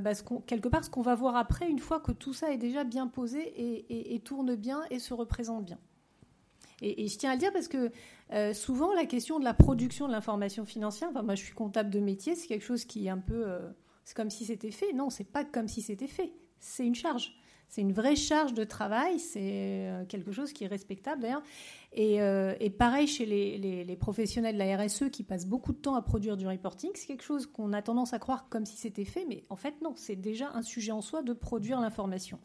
bah, 0.00 0.12
quelque 0.46 0.68
part 0.68 0.82
ce 0.82 0.90
qu'on 0.90 1.02
va 1.02 1.14
voir 1.14 1.36
après 1.36 1.68
une 1.68 1.78
fois 1.78 2.00
que 2.00 2.10
tout 2.10 2.32
ça 2.32 2.52
est 2.52 2.58
déjà 2.58 2.84
bien 2.84 3.06
posé 3.06 3.52
et 3.88 4.18
tourne 4.20 4.56
bien 4.56 4.82
et 4.90 4.98
se 4.98 5.12
représente 5.12 5.64
bien. 5.64 5.78
Et, 6.82 7.08
je 7.08 7.18
tiens 7.18 7.30
à 7.30 7.34
le 7.34 7.38
dire 7.38 7.52
parce 7.52 7.68
que 7.68 7.90
euh, 8.32 8.52
souvent, 8.52 8.92
la 8.94 9.06
question 9.06 9.38
de 9.38 9.44
la 9.44 9.54
production 9.54 10.08
de 10.08 10.12
l'information 10.12 10.64
financière, 10.64 11.08
enfin, 11.10 11.22
moi 11.22 11.34
je 11.34 11.44
suis 11.44 11.54
comptable 11.54 11.90
de 11.90 12.00
métier, 12.00 12.34
c'est 12.34 12.46
quelque 12.46 12.64
chose 12.64 12.84
qui 12.84 13.06
est 13.06 13.10
un 13.10 13.18
peu. 13.18 13.46
Euh, 13.46 13.70
c'est 14.04 14.16
comme 14.16 14.30
si 14.30 14.44
c'était 14.44 14.70
fait. 14.70 14.92
Non, 14.92 15.10
c'est 15.10 15.24
pas 15.24 15.44
comme 15.44 15.68
si 15.68 15.82
c'était 15.82 16.06
fait. 16.06 16.32
C'est 16.58 16.86
une 16.86 16.94
charge. 16.94 17.34
C'est 17.68 17.80
une 17.80 17.92
vraie 17.92 18.16
charge 18.16 18.54
de 18.54 18.64
travail. 18.64 19.18
C'est 19.18 19.88
euh, 19.88 20.04
quelque 20.06 20.32
chose 20.32 20.52
qui 20.52 20.64
est 20.64 20.68
respectable 20.68 21.22
d'ailleurs. 21.22 21.42
Et, 21.92 22.70
pareil 22.70 23.06
chez 23.06 23.26
les, 23.26 23.96
professionnels 23.96 24.54
de 24.54 24.58
la 24.58 24.76
RSE 24.76 25.10
qui 25.10 25.22
passent 25.22 25.46
beaucoup 25.46 25.72
de 25.72 25.78
temps 25.78 25.94
à 25.94 26.02
produire 26.02 26.36
du 26.36 26.46
reporting, 26.46 26.90
c'est 26.94 27.06
quelque 27.06 27.22
chose 27.22 27.46
qu'on 27.46 27.72
a 27.72 27.82
tendance 27.82 28.12
à 28.12 28.18
croire 28.18 28.48
comme 28.48 28.66
si 28.66 28.76
c'était 28.76 29.04
fait, 29.04 29.24
mais 29.28 29.44
en 29.48 29.56
fait 29.56 29.80
non, 29.80 29.92
c'est 29.94 30.16
déjà 30.16 30.50
un 30.54 30.62
sujet 30.62 30.90
en 30.90 31.00
soi 31.00 31.22
de 31.22 31.32
produire 31.32 31.80
l'information. 31.80 32.40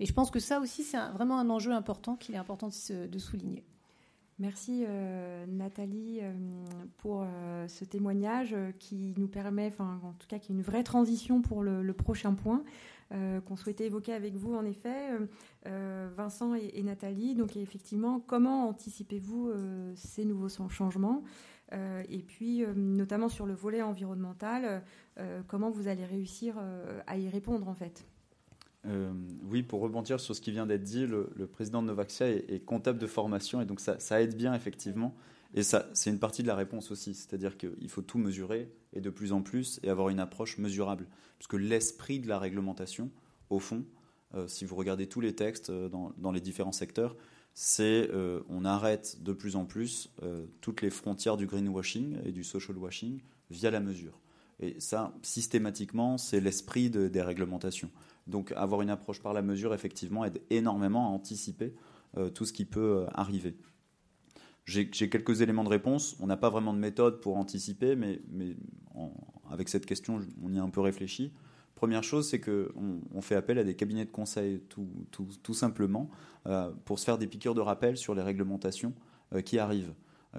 Et 0.00 0.06
je 0.06 0.12
pense 0.12 0.30
que 0.30 0.38
ça 0.38 0.60
aussi, 0.60 0.82
c'est 0.82 0.98
vraiment 1.14 1.38
un 1.38 1.48
enjeu 1.48 1.72
important 1.72 2.16
qu'il 2.16 2.34
est 2.34 2.38
important 2.38 2.68
de 2.68 3.18
souligner. 3.18 3.64
Merci 4.40 4.84
euh, 4.88 5.44
Nathalie 5.46 6.20
euh, 6.22 6.32
pour 6.96 7.24
euh, 7.24 7.68
ce 7.68 7.84
témoignage 7.84 8.56
qui 8.78 9.12
nous 9.18 9.28
permet, 9.28 9.70
en 9.78 10.14
tout 10.18 10.26
cas 10.28 10.38
qui 10.38 10.52
est 10.52 10.54
une 10.54 10.62
vraie 10.62 10.82
transition 10.82 11.42
pour 11.42 11.62
le, 11.62 11.92
prochain 11.92 12.32
point 12.32 12.64
qu'on 13.10 13.56
souhaitait 13.56 13.86
évoquer 13.86 14.12
avec 14.12 14.34
vous 14.34 14.54
en 14.54 14.64
effet, 14.64 15.08
Vincent 15.64 16.54
et, 16.54 16.82
Nathalie. 16.82 17.34
Donc 17.34 17.56
effectivement, 17.56 18.20
comment 18.20 18.68
anticipez-vous 18.68 19.52
ces 19.96 20.24
nouveaux 20.24 20.48
changements 20.68 21.22
et 21.72 22.22
puis 22.26 22.64
notamment 22.76 23.28
sur 23.28 23.46
le 23.46 23.54
volet 23.54 23.82
environnemental, 23.82 24.84
comment 25.48 25.70
vous 25.70 25.88
allez 25.88 26.04
réussir 26.04 26.54
à 27.06 27.18
y 27.18 27.28
répondre 27.28 27.68
en 27.68 27.74
fait? 27.74 28.06
Euh, 28.86 29.12
oui, 29.44 29.62
pour 29.62 29.80
rebondir 29.80 30.20
sur 30.20 30.34
ce 30.34 30.40
qui 30.40 30.52
vient 30.52 30.66
d'être 30.66 30.82
dit, 30.82 31.06
le, 31.06 31.46
président 31.46 31.82
de 31.82 31.88
Novaxia 31.88 32.28
est, 32.28 32.64
comptable 32.64 32.98
de 32.98 33.06
formation 33.06 33.60
et 33.60 33.66
donc 33.66 33.80
ça, 33.80 34.22
aide 34.22 34.36
bien 34.36 34.54
effectivement. 34.54 35.14
Et 35.54 35.62
ça, 35.62 35.88
c'est 35.92 36.10
une 36.10 36.18
partie 36.18 36.42
de 36.42 36.48
la 36.48 36.54
réponse 36.54 36.90
aussi, 36.90 37.14
c'est-à-dire 37.14 37.56
qu'il 37.56 37.88
faut 37.88 38.02
tout 38.02 38.18
mesurer 38.18 38.70
et 38.92 39.00
de 39.00 39.10
plus 39.10 39.32
en 39.32 39.42
plus 39.42 39.80
et 39.82 39.88
avoir 39.88 40.08
une 40.08 40.20
approche 40.20 40.58
mesurable. 40.58 41.06
Parce 41.38 41.46
que 41.46 41.56
l'esprit 41.56 42.20
de 42.20 42.28
la 42.28 42.38
réglementation, 42.38 43.10
au 43.48 43.58
fond, 43.58 43.84
euh, 44.34 44.46
si 44.46 44.64
vous 44.64 44.76
regardez 44.76 45.06
tous 45.06 45.20
les 45.20 45.34
textes 45.34 45.70
euh, 45.70 45.88
dans, 45.88 46.32
les 46.32 46.40
différents 46.40 46.72
secteurs, 46.72 47.16
c'est 47.52 48.08
on 48.48 48.64
arrête 48.64 49.22
de 49.24 49.32
plus 49.32 49.56
en 49.56 49.64
plus 49.64 50.08
toutes 50.60 50.82
les 50.82 50.88
frontières 50.88 51.36
du 51.36 51.46
greenwashing 51.46 52.18
et 52.24 52.30
du 52.30 52.44
social 52.44 52.78
washing 52.78 53.20
via 53.50 53.72
la 53.72 53.80
mesure. 53.80 54.20
Et 54.60 54.78
ça, 54.78 55.12
systématiquement, 55.22 56.16
c'est 56.16 56.40
l'esprit 56.40 56.90
des 56.90 57.22
réglementations. 57.22 57.90
Donc 58.28 58.52
avoir 58.52 58.82
une 58.82 58.90
approche 58.90 59.20
par 59.20 59.32
la 59.32 59.42
mesure, 59.42 59.74
effectivement, 59.74 60.24
aide 60.24 60.40
énormément 60.48 61.06
à 61.06 61.10
anticiper 61.10 61.74
euh, 62.16 62.28
tout 62.28 62.44
ce 62.44 62.52
qui 62.52 62.64
peut 62.64 62.98
euh, 62.98 63.06
arriver. 63.14 63.54
J'ai 64.70 65.08
quelques 65.08 65.40
éléments 65.40 65.64
de 65.64 65.68
réponse. 65.68 66.16
On 66.20 66.26
n'a 66.26 66.36
pas 66.36 66.50
vraiment 66.50 66.72
de 66.72 66.78
méthode 66.78 67.20
pour 67.20 67.36
anticiper, 67.36 67.96
mais, 67.96 68.20
avec 69.50 69.68
cette 69.68 69.86
question, 69.86 70.20
on 70.42 70.52
y 70.52 70.58
a 70.58 70.62
un 70.62 70.70
peu 70.70 70.80
réfléchi. 70.80 71.32
Première 71.74 72.04
chose, 72.04 72.28
c'est 72.28 72.40
qu'on 72.40 73.00
on 73.12 73.20
fait 73.22 73.34
appel 73.34 73.58
à 73.58 73.64
des 73.64 73.74
cabinets 73.74 74.04
de 74.04 74.10
conseil 74.10 74.60
tout, 74.68 75.54
simplement 75.54 76.10
euh, 76.46 76.70
pour 76.84 76.98
se 76.98 77.04
faire 77.04 77.18
des 77.18 77.26
piqûres 77.26 77.54
de 77.54 77.60
rappel 77.60 77.96
sur 77.96 78.14
les 78.14 78.22
réglementations 78.22 78.92
qui 79.44 79.58
arrivent. 79.58 79.94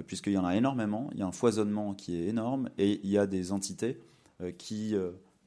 Puisqu'il 0.06 0.34
y 0.34 0.38
en 0.38 0.46
a 0.46 0.56
énormément, 0.56 1.10
il 1.14 1.20
y 1.20 1.22
a 1.22 1.28
un 1.28 1.32
foisonnement 1.32 1.94
qui 1.94 2.16
est 2.16 2.28
énorme 2.28 2.70
et 2.78 3.02
il 3.04 3.10
y 3.10 3.18
a 3.18 3.28
des 3.28 3.52
entités 3.52 4.00
qui, 4.58 4.96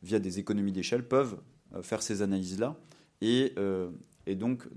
via 0.03 0.19
des 0.19 0.39
économies 0.39 0.73
d'échelle, 0.73 1.07
peuvent 1.07 1.39
euh, 1.75 1.83
faire 1.83 2.03
ces 2.03 2.23
analyses-là 2.23 2.77
euh, 3.23 3.91
et, 4.27 4.35
donc 4.35 4.69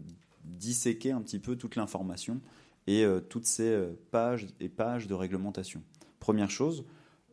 disséquer 0.43 1.11
un 1.11 1.21
petit 1.21 1.39
peu 1.39 1.57
toute 1.57 1.75
l'information 1.75 2.39
et 2.87 3.03
euh, 3.03 3.19
toutes 3.19 3.45
ces 3.45 3.87
pages 4.11 4.47
et 4.59 4.69
pages 4.69 5.07
de 5.07 5.13
réglementation. 5.13 5.83
Première 6.19 6.49
chose, 6.49 6.85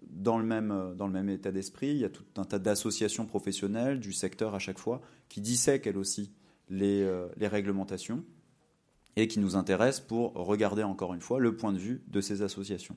dans 0.02 0.38
le 0.38 0.44
même, 0.44 0.94
dans 0.96 1.06
le 1.06 1.12
même 1.12 1.30
état 1.30 1.50
d'esprit, 1.50 1.88
il 1.88 1.98
y 1.98 2.04
a 2.04 2.10
tout 2.10 2.24
un 2.36 2.44
tas 2.44 2.58
d'associations 2.58 3.26
professionnelles 3.26 4.00
du 4.00 4.12
secteur 4.12 4.54
à 4.54 4.58
chaque 4.58 4.78
fois 4.78 5.00
qui 5.28 5.40
dissèquent 5.40 5.86
elles 5.86 5.96
aussi 5.96 6.30
les, 6.68 7.08
les 7.36 7.48
réglementations 7.48 8.22
et 9.16 9.28
qui 9.28 9.38
nous 9.38 9.56
intéresse 9.56 10.00
pour 10.00 10.34
regarder 10.34 10.82
encore 10.82 11.14
une 11.14 11.20
fois 11.20 11.40
le 11.40 11.56
point 11.56 11.72
de 11.72 11.78
vue 11.78 12.02
de 12.08 12.20
ces 12.20 12.42
associations. 12.42 12.96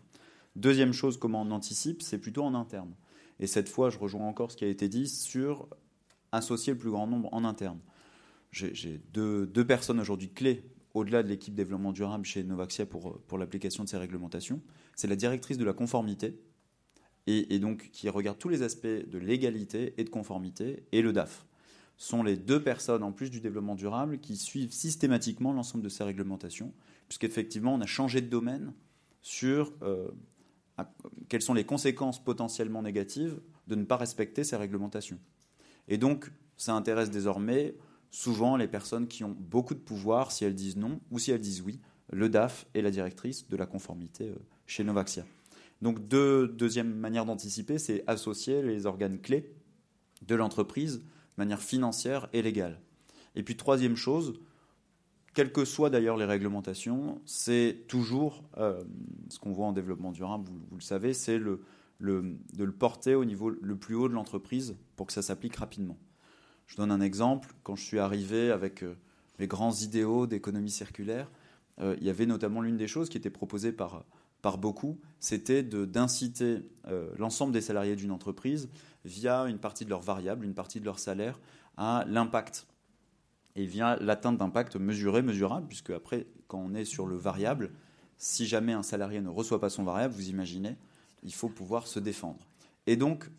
Deuxième 0.55 0.91
chose, 0.91 1.17
comment 1.17 1.43
on 1.43 1.51
anticipe, 1.51 2.01
c'est 2.01 2.17
plutôt 2.17 2.43
en 2.43 2.55
interne. 2.55 2.93
Et 3.39 3.47
cette 3.47 3.69
fois, 3.69 3.89
je 3.89 3.99
rejoins 3.99 4.27
encore 4.27 4.51
ce 4.51 4.57
qui 4.57 4.65
a 4.65 4.67
été 4.67 4.89
dit 4.89 5.07
sur 5.07 5.67
associer 6.31 6.73
le 6.73 6.79
plus 6.79 6.89
grand 6.89 7.07
nombre 7.07 7.29
en 7.31 7.43
interne. 7.43 7.79
J'ai 8.51 9.01
deux, 9.13 9.45
deux, 9.45 9.65
personnes 9.65 9.99
aujourd'hui 9.99 10.29
clés 10.29 10.63
au-delà 10.97 11.23
de 11.23 11.27
l'équipe 11.27 11.53
développement 11.53 11.91
durable 11.91 12.25
chez 12.25 12.43
Novaxia 12.43 12.86
pour, 12.86 13.19
pour 13.21 13.38
l'application 13.38 13.83
de 13.83 13.89
ces 13.89 13.97
réglementations. 13.97 14.62
C'est 14.95 15.07
la 15.07 15.15
directrice 15.15 15.57
de 15.57 15.65
la 15.65 15.73
conformité, 15.73 16.39
et, 17.27 17.60
donc 17.60 17.89
qui 17.91 18.07
regarde 18.10 18.38
tous 18.38 18.49
les 18.49 18.62
aspects 18.62 18.88
de 18.88 19.17
légalité 19.17 19.93
et 19.97 20.03
de 20.03 20.10
conformité, 20.10 20.83
et 20.91 21.01
le 21.01 21.12
DAF. 21.12 21.45
Sont 21.97 22.23
les 22.23 22.38
deux 22.38 22.62
personnes, 22.62 23.03
en 23.03 23.12
plus 23.12 23.29
du 23.29 23.41
développement 23.41 23.75
durable, 23.75 24.19
qui 24.19 24.38
suivent 24.38 24.71
systématiquement 24.71 25.51
l'ensemble 25.51 25.83
de 25.83 25.89
ces 25.89 26.03
réglementations, 26.03 26.73
puisqu'effectivement, 27.07 27.73
on 27.73 27.81
a 27.81 27.86
changé 27.86 28.21
de 28.21 28.27
domaine 28.27 28.73
sur 29.21 29.73
euh, 29.81 30.07
quelles 31.27 31.41
sont 31.41 31.53
les 31.53 31.65
conséquences 31.65 32.23
potentiellement 32.23 32.81
négatives 32.81 33.39
de 33.67 33.75
ne 33.75 33.83
pas 33.83 33.97
respecter 33.97 34.43
ces 34.43 34.55
réglementations. 34.55 35.19
Et 35.88 35.97
donc, 35.97 36.31
ça 36.55 36.73
intéresse 36.73 37.10
désormais 37.10 37.75
souvent 38.11 38.57
les 38.57 38.67
personnes 38.67 39.07
qui 39.07 39.23
ont 39.23 39.35
beaucoup 39.37 39.73
de 39.73 39.79
pouvoir, 39.79 40.31
si 40.31 40.45
elles 40.45 40.55
disent 40.55 40.77
non 40.77 40.99
ou 41.11 41.19
si 41.19 41.31
elles 41.31 41.41
disent 41.41 41.61
oui, 41.61 41.79
le 42.11 42.29
DAF 42.29 42.65
et 42.73 42.81
la 42.81 42.91
directrice 42.91 43.47
de 43.47 43.57
la 43.57 43.65
conformité 43.65 44.29
euh, 44.29 44.35
chez 44.65 44.83
Novaxia. 44.83 45.25
Donc, 45.81 46.07
deuxième 46.07 46.95
manière 46.95 47.25
d'anticiper, 47.25 47.77
c'est 47.77 48.03
associer 48.07 48.63
les 48.63 48.85
organes 48.85 49.19
clés 49.19 49.53
de 50.25 50.33
l'entreprise 50.33 50.99
de 50.99 51.03
manière 51.37 51.61
financière 51.61 52.29
et 52.33 52.41
légale. 52.41 52.79
Et 53.35 53.43
puis, 53.43 53.55
troisième 53.55 53.95
chose, 53.95 54.39
quelles 55.35 55.51
que 55.51 55.65
soient 55.65 55.91
d'ailleurs 55.91 56.17
les 56.17 56.25
réglementations, 56.25 57.21
c'est 57.25 57.83
toujours 57.87 58.43
euh, 58.57 58.83
ce 59.29 59.37
qu'on 59.37 59.51
voit 59.51 59.67
en 59.67 59.73
développement 59.73 60.11
durable, 60.11 60.49
vous, 60.49 60.77
le 60.77 60.81
savez, 60.81 61.13
c'est 61.13 61.37
de 61.37 61.61
le 61.99 62.71
porter 62.71 63.13
au 63.13 63.25
niveau 63.25 63.51
le 63.51 63.75
plus 63.75 63.93
haut 63.93 64.09
de 64.09 64.13
l'entreprise 64.13 64.75
pour 64.95 65.05
que 65.05 65.13
ça 65.13 65.21
s'applique 65.21 65.57
rapidement. 65.57 65.97
Je 66.67 66.75
donne 66.75 66.91
un 66.91 67.01
exemple. 67.01 67.53
Quand 67.63 67.75
je 67.75 67.84
suis 67.84 67.99
arrivé 67.99 68.51
avec 68.51 68.84
euh, 68.84 68.95
les 69.39 69.47
grands 69.47 69.73
idéaux 69.73 70.27
d'économie 70.27 70.71
circulaire, 70.71 71.32
euh, 71.80 71.95
il 71.99 72.06
y 72.06 72.10
avait 72.10 72.25
notamment 72.25 72.62
l'une 72.62 72.77
des 72.77 72.88
choses 72.88 73.10
qui 73.10 73.17
était 73.17 73.30
proposée 73.30 73.71
par, 73.71 74.06
beaucoup, 74.58 74.97
c'était 75.19 75.62
d'inciter 75.62 76.60
l'ensemble 77.17 77.51
des 77.51 77.60
salariés 77.60 77.97
d'une 77.97 78.12
entreprise 78.12 78.69
via 79.03 79.43
une 79.43 79.58
partie 79.58 79.84
de 79.84 79.89
leur 79.89 79.99
variable, 79.99 80.45
une 80.45 80.53
partie 80.53 80.80
de 80.80 80.86
leur 80.86 80.99
salaire, 80.99 81.38
à 81.75 82.06
l'impact 82.08 82.65
et 83.58 83.65
vient 83.65 83.97
l'atteinte 83.97 84.38
d'impact 84.38 84.77
mesuré, 84.77 85.21
mesurable, 85.21 85.67
puisque 85.67 85.89
après, 85.89 86.27
quand 86.47 86.60
on 86.60 86.75
est 86.75 86.86
sur 86.86 87.08
le 87.08 87.17
variable, 87.17 87.71
si 88.17 88.45
jamais 88.45 88.73
un 88.73 88.84
salarié 88.84 89.19
ne 89.19 89.30
reçoit 89.30 89.60
pas 89.60 89.69
son 89.69 89.84
variable, 89.84 90.13
vous 90.13 90.30
imaginez, 90.30 90.77
il 91.23 91.34
faut 91.34 91.49
pouvoir 91.49 91.88
se 91.88 91.99
défendre. 91.99 92.47
Et 92.86 92.95
donc, 92.95 93.30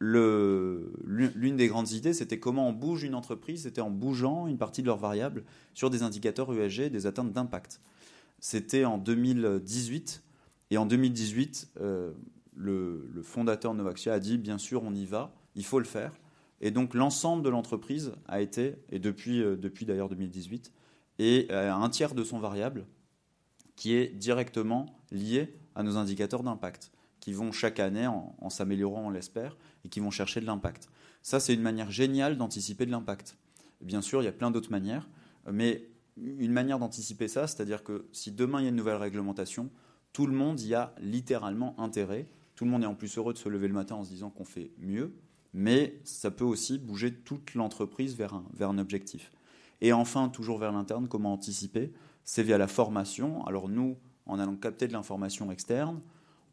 l'une 0.00 1.56
des 1.56 1.68
grandes 1.68 1.92
idées, 1.92 2.14
c'était 2.14 2.38
comment 2.38 2.68
on 2.68 2.72
bouge 2.72 3.04
une 3.04 3.14
entreprise, 3.14 3.62
c'était 3.64 3.82
en 3.82 3.90
bougeant 3.90 4.46
une 4.46 4.56
partie 4.56 4.80
de 4.80 4.86
leurs 4.86 4.96
variables 4.96 5.44
sur 5.74 5.90
des 5.90 6.02
indicateurs 6.02 6.52
ESG, 6.52 6.90
des 6.90 7.06
atteintes 7.06 7.32
d'impact. 7.32 7.80
C'était 8.40 8.86
en 8.86 8.96
2018, 8.96 10.22
et 10.70 10.78
en 10.78 10.86
2018, 10.86 11.72
euh, 11.80 12.12
le, 12.56 13.20
fondateur 13.22 13.74
Novaxia 13.74 14.14
a 14.14 14.18
dit, 14.20 14.38
bien 14.38 14.56
sûr, 14.56 14.82
on 14.82 14.94
y 14.94 15.04
va, 15.04 15.34
il 15.54 15.64
faut 15.64 15.78
le 15.78 15.84
faire. 15.84 16.12
Et 16.62 16.70
donc 16.70 16.94
l'ensemble 16.94 17.42
de 17.42 17.50
l'entreprise 17.50 18.12
a 18.26 18.40
été, 18.40 18.76
et 18.90 18.98
depuis, 18.98 19.42
euh, 19.42 19.56
d'ailleurs 19.86 20.08
2018, 20.08 20.72
et 21.18 21.48
euh, 21.50 21.72
un 21.72 21.88
tiers 21.90 22.14
de 22.14 22.24
son 22.24 22.38
variable 22.38 22.86
qui 23.76 23.94
est 23.94 24.08
directement 24.08 24.86
lié 25.10 25.54
à 25.74 25.82
nos 25.82 25.96
indicateurs 25.96 26.42
d'impact, 26.42 26.92
qui 27.18 27.34
vont 27.34 27.52
chaque 27.52 27.80
année, 27.80 28.06
en 28.06 28.48
s'améliorant, 28.48 29.06
on 29.06 29.10
l'espère, 29.10 29.56
et 29.84 29.88
qui 29.88 30.00
vont 30.00 30.10
chercher 30.10 30.40
de 30.40 30.46
l'impact. 30.46 30.88
Ça, 31.22 31.40
c'est 31.40 31.54
une 31.54 31.62
manière 31.62 31.90
géniale 31.90 32.36
d'anticiper 32.36 32.86
de 32.86 32.90
l'impact. 32.90 33.36
Bien 33.80 34.02
sûr, 34.02 34.22
il 34.22 34.24
y 34.24 34.28
a 34.28 34.32
plein 34.32 34.50
d'autres 34.50 34.70
manières, 34.70 35.08
mais 35.50 35.88
une 36.16 36.52
manière 36.52 36.78
d'anticiper 36.78 37.28
ça, 37.28 37.46
c'est-à-dire 37.46 37.82
que 37.82 38.06
si 38.12 38.32
demain 38.32 38.60
il 38.60 38.64
y 38.64 38.66
a 38.66 38.70
une 38.70 38.76
nouvelle 38.76 38.96
réglementation, 38.96 39.70
tout 40.12 40.26
le 40.26 40.32
monde 40.32 40.60
y 40.60 40.74
a 40.74 40.94
littéralement 41.00 41.78
intérêt. 41.78 42.28
Tout 42.56 42.64
le 42.64 42.70
monde 42.70 42.82
est 42.82 42.86
en 42.86 42.94
plus 42.94 43.16
heureux 43.16 43.32
de 43.32 43.38
se 43.38 43.48
lever 43.48 43.68
le 43.68 43.74
matin 43.74 43.94
en 43.94 44.04
se 44.04 44.10
disant 44.10 44.28
qu'on 44.28 44.44
fait 44.44 44.70
mieux, 44.78 45.14
mais 45.54 45.98
ça 46.04 46.30
peut 46.30 46.44
aussi 46.44 46.78
bouger 46.78 47.14
toute 47.14 47.54
l'entreprise 47.54 48.16
vers 48.16 48.34
un, 48.34 48.44
vers 48.52 48.70
un 48.70 48.78
objectif. 48.78 49.32
Et 49.80 49.92
enfin, 49.92 50.28
toujours 50.28 50.58
vers 50.58 50.72
l'interne, 50.72 51.08
comment 51.08 51.32
anticiper? 51.32 51.92
C'est 52.24 52.42
via 52.42 52.58
la 52.58 52.68
formation. 52.68 53.44
Alors 53.46 53.68
nous, 53.68 53.96
en 54.26 54.38
allant 54.38 54.56
capter 54.56 54.88
de 54.88 54.92
l'information 54.92 55.50
externe, 55.50 56.00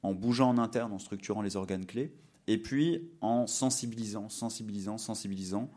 en 0.02 0.14
bougeant 0.14 0.50
en 0.50 0.58
interne, 0.58 0.94
en 0.94 1.00
structurant 1.00 1.42
les 1.42 1.58
organes 1.58 1.86
clés, 1.86 2.14
et 2.48 2.58
puis 2.58 3.12
en 3.22 3.48
sensibilisant, 3.48 4.30
sensibilisant, 4.30 4.98
sensibilisant. 4.98 5.70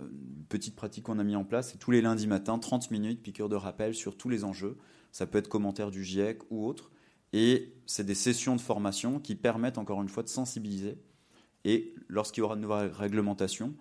Une 0.00 0.06
euh, 0.06 0.46
petite 0.48 0.76
pratique 0.76 1.04
qu'on 1.04 1.18
a 1.18 1.24
mis 1.24 1.36
en 1.36 1.44
place, 1.44 1.70
c'est 1.72 1.78
tous 1.78 1.90
les 1.90 2.00
lundis 2.00 2.26
matins, 2.26 2.58
30 2.58 2.90
minutes, 2.90 3.22
piqûre 3.22 3.48
de 3.48 3.56
rappel 3.56 3.94
sur 3.94 4.16
tous 4.16 4.28
les 4.28 4.44
enjeux. 4.44 4.76
Ça 5.12 5.26
peut 5.26 5.38
être 5.38 5.48
commentaire 5.48 5.90
du 5.90 6.04
GIEC 6.04 6.40
ou 6.50 6.66
autre. 6.66 6.90
Et 7.32 7.74
c'est 7.86 8.04
des 8.04 8.14
sessions 8.14 8.56
de 8.56 8.60
formation 8.60 9.18
qui 9.18 9.34
permettent 9.34 9.78
encore 9.78 10.00
une 10.02 10.08
fois 10.08 10.22
de 10.22 10.28
sensibiliser 10.28 10.98
et 11.66 11.92
lorsqu'il 12.06 12.42
y 12.42 12.44
aura 12.44 12.54
de 12.54 12.60
nouvelles 12.60 12.92
réglementations, 12.92 13.74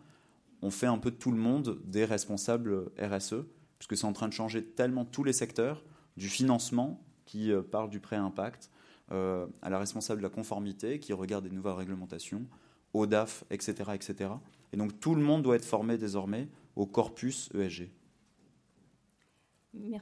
on 0.63 0.71
fait 0.71 0.87
un 0.87 0.97
peu 0.97 1.11
de 1.11 1.17
tout 1.17 1.31
le 1.31 1.37
monde 1.37 1.79
des 1.85 2.03
responsables 2.03 2.89
RSE, 2.99 3.45
puisque 3.77 3.95
c'est 3.95 4.07
en 4.07 4.13
train 4.13 4.27
de 4.27 4.33
changer 4.33 4.65
tellement 4.65 5.05
tous 5.05 5.23
les 5.23 5.33
secteurs, 5.33 5.83
du 6.17 6.27
financement 6.27 7.05
qui 7.25 7.51
euh, 7.51 7.61
parle 7.61 7.91
du 7.91 7.99
pré-impact, 7.99 8.71
euh, 9.11 9.47
à 9.61 9.69
la 9.69 9.79
responsable 9.79 10.19
de 10.21 10.23
la 10.23 10.29
conformité 10.29 10.99
qui 10.99 11.13
regarde 11.13 11.43
des 11.43 11.55
nouvelles 11.55 11.73
réglementations, 11.73 12.45
au 12.93 13.05
DAF, 13.05 13.43
etc., 13.49 13.91
etc. 13.93 14.31
Et 14.73 14.77
donc 14.77 14.99
tout 14.99 15.15
le 15.15 15.21
monde 15.21 15.43
doit 15.43 15.55
être 15.55 15.65
formé 15.65 15.97
désormais 15.97 16.47
au 16.75 16.85
corpus 16.85 17.49
ESG. 17.53 17.91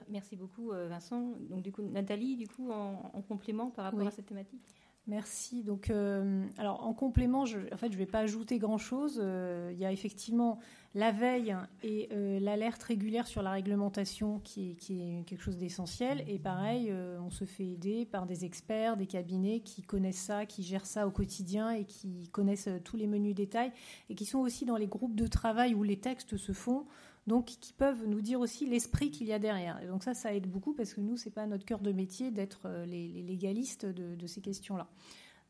Merci 0.10 0.36
beaucoup 0.36 0.72
euh, 0.72 0.88
Vincent. 0.88 1.34
Donc 1.50 1.64
du 1.64 1.72
coup 1.72 1.82
Nathalie, 1.82 2.36
du 2.38 2.48
coup 2.48 2.72
en, 2.72 3.22
complément 3.28 3.72
par 3.72 3.86
rapport 3.86 4.08
à 4.08 4.12
cette 4.12 4.28
thématique? 4.28 4.62
Merci. 5.08 5.64
Donc, 5.64 5.90
euh, 5.90 6.46
alors 6.58 6.86
en 6.86 6.94
complément, 6.94 7.46
je, 7.46 7.60
en 7.74 7.78
fait, 7.78 7.88
je 7.88 7.94
ne 7.94 7.98
vais 7.98 8.06
pas 8.06 8.20
ajouter 8.20 8.58
grand-chose. 8.58 9.20
Euh, 9.22 9.72
il 9.74 9.78
y 9.80 9.86
a 9.86 9.92
effectivement 9.92 10.60
la 10.96 11.12
veille 11.12 11.56
et 11.82 12.10
euh, 12.12 12.40
l'alerte 12.40 12.84
régulière 12.84 13.26
sur 13.26 13.42
la 13.42 13.52
réglementation 13.52 14.40
qui 14.40 14.72
est, 14.72 15.26
quelque 15.26 15.42
chose 15.42 15.58
d'essentiel. 15.58 16.24
Et 16.28 16.40
pareil, 16.40 16.94
on 17.20 17.30
se 17.30 17.46
fait 17.46 17.66
aider 17.66 18.06
par 18.06 18.26
des 18.26 18.46
experts, 18.46 18.98
des 18.98 19.08
cabinets 19.08 19.62
qui 19.62 19.82
connaissent 19.82 20.18
ça, 20.18 20.46
qui 20.46 20.64
gèrent 20.64 20.86
ça 20.86 21.08
au 21.08 21.12
quotidien 21.12 21.72
et 21.72 21.86
qui 21.86 22.30
connaissent 22.30 22.70
tous 22.84 22.98
les 22.98 23.08
menus 23.08 23.36
détails 23.36 23.72
et 24.10 24.16
qui 24.16 24.26
sont 24.26 24.40
aussi 24.40 24.66
dans 24.66 24.78
les 24.78 24.88
groupes 24.88 25.16
de 25.16 25.28
travail 25.28 25.74
où 25.74 25.84
les 25.84 25.98
textes 25.98 26.38
se 26.38 26.52
font 26.52 26.86
donc 27.28 27.46
qui 27.46 27.74
peuvent 27.74 28.06
nous 28.06 28.22
dire 28.22 28.40
aussi 28.40 28.66
l'esprit 28.66 29.12
qu'il 29.12 29.28
y 29.28 29.34
a 29.34 29.40
derrière. 29.40 29.82
Et 29.82 29.88
donc 29.88 30.04
ça, 30.04 30.14
ça 30.14 30.34
aide 30.34 30.50
beaucoup 30.50 30.74
parce 30.74 30.94
que 30.94 31.02
nous, 31.02 31.18
c'est 31.18 31.30
pas 31.30 31.46
notre 31.46 31.66
cœur 31.66 31.80
de 31.80 31.92
métier 31.92 32.32
d'être 32.32 32.62
euh, 32.66 32.86
les, 32.86 33.22
légalistes 33.22 33.86
de, 33.86 34.28
ces 34.28 34.42
questions-là. 34.42 34.88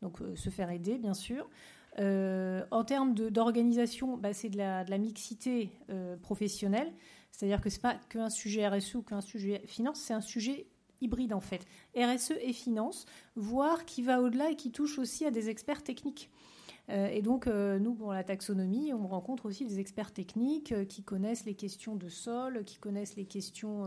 Donc 0.02 0.20
euh, 0.20 0.36
se 0.36 0.50
faire 0.50 0.70
aider, 0.70 0.98
bien 0.98 1.14
sûr. 1.14 1.48
Euh, 2.00 2.64
en 2.70 2.84
termes 2.84 3.14
d'organisation, 3.14 4.16
bah, 4.16 4.32
c'est 4.32 4.48
de 4.48 4.58
la, 4.58 4.98
mixité 4.98 5.70
professionnelle, 6.22 6.92
c'est-à-dire 7.30 7.60
que 7.60 7.70
c'est 7.70 7.82
pas 7.82 7.96
qu'un 8.08 8.30
sujet 8.30 8.66
RSE 8.66 8.96
ou 8.96 9.02
qu'un 9.02 9.20
sujet 9.20 9.62
finance, 9.66 10.00
c'est 10.00 10.14
un 10.14 10.20
sujet 10.20 10.66
hybride 11.00 11.32
en 11.32 11.40
fait. 11.40 11.66
RSE 11.96 12.32
et 12.40 12.52
finance, 12.52 13.06
voire 13.36 13.84
qui 13.84 14.02
va 14.02 14.20
au-delà 14.20 14.50
et 14.50 14.56
qui 14.56 14.70
touche 14.70 14.98
aussi 14.98 15.24
à 15.24 15.30
des 15.30 15.48
experts 15.48 15.82
techniques. 15.82 16.30
Euh, 16.90 17.08
et 17.08 17.22
donc, 17.22 17.46
euh, 17.46 17.78
nous, 17.78 17.94
pour 17.94 18.12
la 18.12 18.24
taxonomie, 18.24 18.92
on 18.92 19.06
rencontre 19.06 19.46
aussi 19.46 19.64
des 19.64 19.78
experts 19.78 20.12
techniques 20.12 20.72
euh, 20.72 20.84
qui 20.84 21.02
connaissent 21.02 21.46
les 21.46 21.54
questions 21.54 21.96
de 21.96 22.08
sol, 22.08 22.62
qui 22.64 22.76
connaissent 22.76 23.16
les 23.16 23.24
questions 23.24 23.86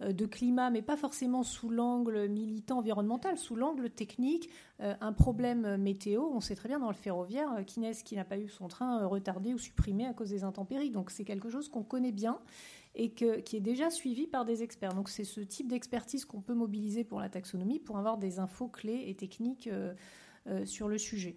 de 0.00 0.26
climat, 0.26 0.70
mais 0.70 0.82
pas 0.82 0.96
forcément 0.96 1.42
sous 1.42 1.70
l'angle 1.70 2.28
militant 2.28 2.78
environnemental, 2.78 3.36
sous 3.36 3.56
l'angle 3.56 3.90
technique. 3.90 4.48
un 4.78 5.12
problème 5.12 5.76
météo, 5.76 6.22
on 6.32 6.40
sait 6.40 6.54
très 6.54 6.68
bien 6.68 6.78
dans 6.78 6.88
le 6.88 6.94
ferroviaire, 6.94 7.64
qui 7.66 7.80
qui 8.04 8.16
n'a 8.16 8.24
pas 8.24 8.38
eu 8.38 8.48
son 8.48 8.68
train 8.68 9.04
retardé 9.06 9.54
ou 9.54 9.58
supprimé 9.58 10.06
à 10.06 10.12
cause 10.12 10.30
des 10.30 10.44
intempéries. 10.44 10.90
Donc, 10.90 11.10
c'est 11.10 11.24
quelque 11.24 11.48
chose 11.50 11.68
qu'on 11.68 11.82
connaît 11.82 12.12
bien 12.12 12.38
et 12.94 13.10
qui 13.10 13.56
est 13.56 13.60
déjà 13.60 13.90
suivi 13.90 14.26
par 14.26 14.44
des 14.44 14.62
experts. 14.62 14.94
Donc, 14.94 15.08
c'est 15.08 15.24
ce 15.24 15.40
type 15.40 15.68
d'expertise 15.68 16.24
qu'on 16.24 16.40
peut 16.40 16.54
mobiliser 16.54 17.02
pour 17.02 17.20
la 17.20 17.28
taxonomie 17.28 17.80
pour 17.80 17.98
avoir 17.98 18.18
des 18.18 18.38
infos 18.38 18.68
clés 18.68 19.04
et 19.08 19.14
techniques 19.14 19.68
sur 20.64 20.88
le 20.88 20.98
sujet. 20.98 21.36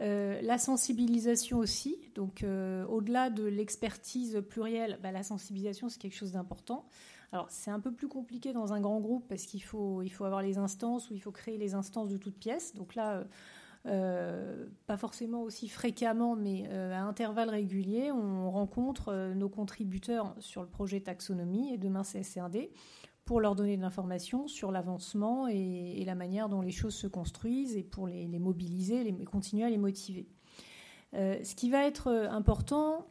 Euh, 0.00 0.40
la 0.42 0.56
sensibilisation 0.56 1.58
aussi, 1.58 1.98
donc 2.14 2.42
euh, 2.42 2.86
au-delà 2.86 3.28
de 3.28 3.44
l'expertise 3.44 4.42
plurielle, 4.48 4.98
bah, 5.02 5.12
la 5.12 5.22
sensibilisation 5.22 5.88
c'est 5.88 6.00
quelque 6.00 6.16
chose 6.16 6.32
d'important. 6.32 6.86
Alors 7.32 7.46
c'est 7.48 7.70
un 7.70 7.80
peu 7.80 7.92
plus 7.92 8.08
compliqué 8.08 8.52
dans 8.52 8.74
un 8.74 8.80
grand 8.80 9.00
groupe 9.00 9.26
parce 9.26 9.46
qu'il 9.46 9.62
faut, 9.62 10.02
il 10.02 10.10
faut 10.10 10.24
avoir 10.24 10.42
les 10.42 10.58
instances 10.58 11.10
ou 11.10 11.14
il 11.14 11.20
faut 11.20 11.32
créer 11.32 11.56
les 11.56 11.74
instances 11.74 12.10
de 12.10 12.18
toutes 12.18 12.38
pièces. 12.38 12.74
Donc 12.74 12.94
là, 12.94 13.24
euh, 13.86 14.66
pas 14.86 14.98
forcément 14.98 15.42
aussi 15.42 15.68
fréquemment, 15.68 16.36
mais 16.36 16.68
à 16.68 17.02
intervalles 17.02 17.48
réguliers, 17.48 18.12
on 18.12 18.50
rencontre 18.50 19.32
nos 19.34 19.48
contributeurs 19.48 20.34
sur 20.40 20.60
le 20.60 20.68
projet 20.68 21.00
taxonomie 21.00 21.72
et 21.72 21.78
demain 21.78 22.02
CSRD 22.02 22.70
pour 23.24 23.40
leur 23.40 23.54
donner 23.54 23.78
de 23.78 23.82
l'information 23.82 24.46
sur 24.46 24.70
l'avancement 24.70 25.48
et, 25.48 26.02
la 26.04 26.14
manière 26.14 26.50
dont 26.50 26.60
les 26.60 26.70
choses 26.70 26.94
se 26.94 27.06
construisent 27.06 27.76
et 27.76 27.82
pour 27.82 28.08
les, 28.08 28.26
mobiliser, 28.38 29.04
les, 29.04 29.24
continuer 29.24 29.64
à 29.64 29.70
les 29.70 29.78
motiver. 29.78 30.28
ce 31.14 31.54
qui 31.54 31.70
va 31.70 31.86
être 31.86 32.08
important 32.30 33.06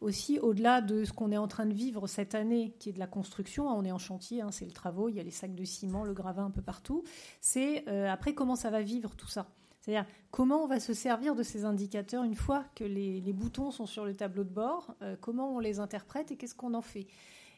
aussi, 0.00 0.38
au-delà 0.38 0.80
de 0.80 1.04
ce 1.04 1.12
qu'on 1.12 1.32
est 1.32 1.38
en 1.38 1.48
train 1.48 1.66
de 1.66 1.74
vivre 1.74 2.06
cette 2.06 2.34
année, 2.34 2.74
qui 2.78 2.90
est 2.90 2.92
de 2.92 2.98
la 2.98 3.06
construction, 3.06 3.68
hein, 3.68 3.74
on 3.76 3.84
est 3.84 3.92
en 3.92 3.98
chantier, 3.98 4.42
hein, 4.42 4.50
c'est 4.50 4.64
le 4.64 4.72
travaux, 4.72 5.08
il 5.08 5.16
y 5.16 5.20
a 5.20 5.22
les 5.24 5.30
sacs 5.30 5.54
de 5.54 5.64
ciment, 5.64 6.04
le 6.04 6.14
gravin 6.14 6.46
un 6.46 6.50
peu 6.50 6.62
partout, 6.62 7.02
c'est 7.40 7.86
après 7.88 8.34
comment 8.34 8.56
ça 8.56 8.70
va 8.70 8.82
vivre 8.82 9.16
tout 9.16 9.28
ça? 9.28 9.48
C'est-à-dire 9.88 10.06
comment 10.30 10.64
on 10.64 10.66
va 10.66 10.80
se 10.80 10.92
servir 10.92 11.34
de 11.34 11.42
ces 11.42 11.64
indicateurs 11.64 12.22
une 12.22 12.34
fois 12.34 12.66
que 12.74 12.84
les, 12.84 13.32
boutons 13.32 13.70
sont 13.70 13.86
sur 13.86 14.04
le 14.04 14.14
tableau 14.14 14.44
de 14.44 14.50
bord, 14.50 14.94
euh, 15.00 15.16
comment 15.18 15.54
on 15.54 15.60
les 15.60 15.80
interprète 15.80 16.30
et 16.30 16.36
qu'est-ce 16.36 16.54
qu'on 16.54 16.74
en 16.74 16.82
fait? 16.82 17.06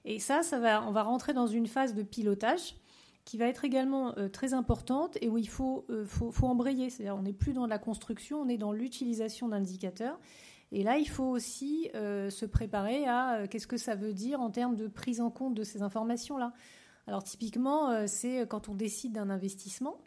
Et 0.04 0.20
ça, 0.20 0.44
ça 0.44 0.60
va, 0.60 0.86
on 0.86 0.92
va 0.92 1.02
rentrer 1.02 1.32
dans 1.32 1.48
une 1.48 1.66
phase 1.66 1.92
de 1.92 2.04
pilotage 2.04 2.76
qui 3.24 3.36
va 3.36 3.46
être 3.46 3.64
également 3.64 4.16
euh, 4.16 4.28
très 4.28 4.54
importante 4.54 5.18
et 5.20 5.28
où 5.28 5.38
il 5.38 5.48
faut, 5.48 5.84
euh, 5.90 6.06
faut, 6.06 6.30
faut 6.30 6.46
embrayer. 6.46 6.88
C'est-à-dire 6.88 7.16
on 7.16 7.22
n'est 7.22 7.32
plus 7.32 7.52
dans 7.52 7.66
la 7.66 7.80
construction, 7.80 8.40
on 8.40 8.48
est 8.48 8.58
dans 8.58 8.72
l'utilisation 8.72 9.48
d'indicateurs. 9.48 10.18
Et 10.72 10.82
là, 10.82 10.98
il 10.98 11.08
faut 11.08 11.24
aussi 11.24 11.90
se 11.92 12.46
préparer 12.46 13.06
à 13.06 13.48
qu'est-ce 13.48 13.66
que 13.66 13.76
ça 13.76 13.96
veut 13.96 14.12
dire 14.12 14.40
en 14.40 14.50
termes 14.50 14.76
de 14.76 14.86
prise 14.86 15.20
en 15.20 15.30
compte 15.30 15.54
de 15.54 15.64
ces 15.64 15.82
informations-là. 15.82 16.52
Alors 17.06 17.24
typiquement, 17.24 18.06
c'est 18.06 18.46
quand 18.48 18.68
on 18.68 18.74
décide 18.74 19.12
d'un 19.12 19.30
investissement, 19.30 19.98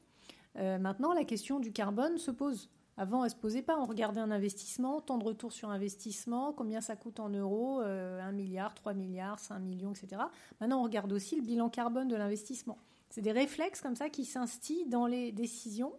euh, 0.58 0.78
maintenant, 0.78 1.14
la 1.14 1.24
question 1.24 1.60
du 1.60 1.72
carbone 1.72 2.18
se 2.18 2.32
pose. 2.32 2.70
Avant, 2.96 3.24
elle 3.24 3.32
ne 3.32 3.36
se 3.36 3.40
posait 3.40 3.64
pas. 3.64 3.78
On 3.78 3.86
regardait 3.86 4.20
un 4.20 4.30
investissement, 4.30 5.02
temps 5.02 5.18
de 5.18 5.24
retour 5.24 5.52
sur 5.52 5.70
investissement, 5.70 6.54
combien 6.54 6.80
ça 6.80 6.96
coûte 6.96 7.20
en 7.20 7.30
euros, 7.30 7.80
1 7.80 7.84
euh, 7.86 8.32
milliard, 8.32 8.76
3 8.76 8.94
milliards, 8.94 9.40
5 9.40 9.60
millions, 9.60 9.94
etc. 9.94 10.22
Maintenant, 10.62 10.82
on 10.82 10.84
regarde 10.84 11.12
aussi 11.12 11.36
le 11.36 11.42
bilan 11.42 11.70
carbone 11.70 12.08
de 12.08 12.16
l'investissement. 12.16 12.78
C'est 13.10 13.22
des 13.22 13.32
réflexes 13.32 13.82
comme 13.82 13.96
ça 13.96 14.10
qui 14.10 14.26
s'instillent 14.26 14.88
dans 14.88 15.08
les 15.08 15.32
décisions. 15.32 15.94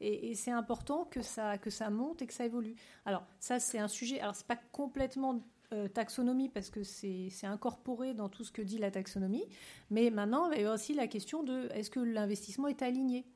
Et, 0.00 0.34
c'est 0.34 0.50
important 0.50 1.04
que 1.04 1.22
ça, 1.22 1.58
que 1.58 1.70
ça 1.70 1.90
monte 1.90 2.22
et 2.22 2.26
que 2.26 2.32
ça 2.32 2.46
évolue. 2.46 2.74
Alors, 3.04 3.24
ça, 3.38 3.60
c'est 3.60 3.78
un 3.78 3.88
sujet. 3.88 4.20
Alors, 4.20 4.34
ce 4.34 4.42
n'est 4.42 4.46
pas 4.46 4.60
complètement 4.72 5.42
euh, 5.72 5.88
taxonomie 5.88 6.48
parce 6.48 6.70
que 6.70 6.82
c'est 6.82 7.30
incorporé 7.44 8.14
dans 8.14 8.28
tout 8.28 8.44
ce 8.44 8.52
que 8.52 8.62
dit 8.62 8.78
la 8.78 8.90
taxonomie. 8.90 9.44
Mais 9.90 10.10
maintenant, 10.10 10.50
il 10.52 10.62
y 10.62 10.64
a 10.64 10.72
aussi 10.72 10.94
la 10.94 11.06
question 11.06 11.42
de 11.42 11.68
est-ce 11.74 11.90
que 11.90 12.00
l'investissement 12.00 12.68
est 12.68 12.82
aligné 12.82 13.26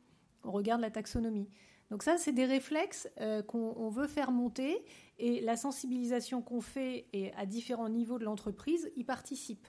on 0.45 0.53
regarde 0.53 0.81
la 0.81 0.91
taxonomie? 0.91 1.49
Donc 1.91 2.03
ça, 2.03 2.17
c'est 2.19 2.33
des 2.33 2.45
réflexes 2.45 3.09
euh, 3.21 3.43
qu'on 3.43 3.89
veut 3.89 4.07
faire 4.07 4.31
monter 4.31 4.85
et 5.19 5.41
la 5.41 5.57
sensibilisation 5.57 6.43
qu'on 6.43 6.61
fait 6.61 7.07
et 7.13 7.33
à 7.35 7.47
différents 7.47 7.89
niveaux 7.89 8.19
de 8.19 8.25
l'entreprise 8.25 8.91
y 8.97 9.05
participe. 9.05 9.67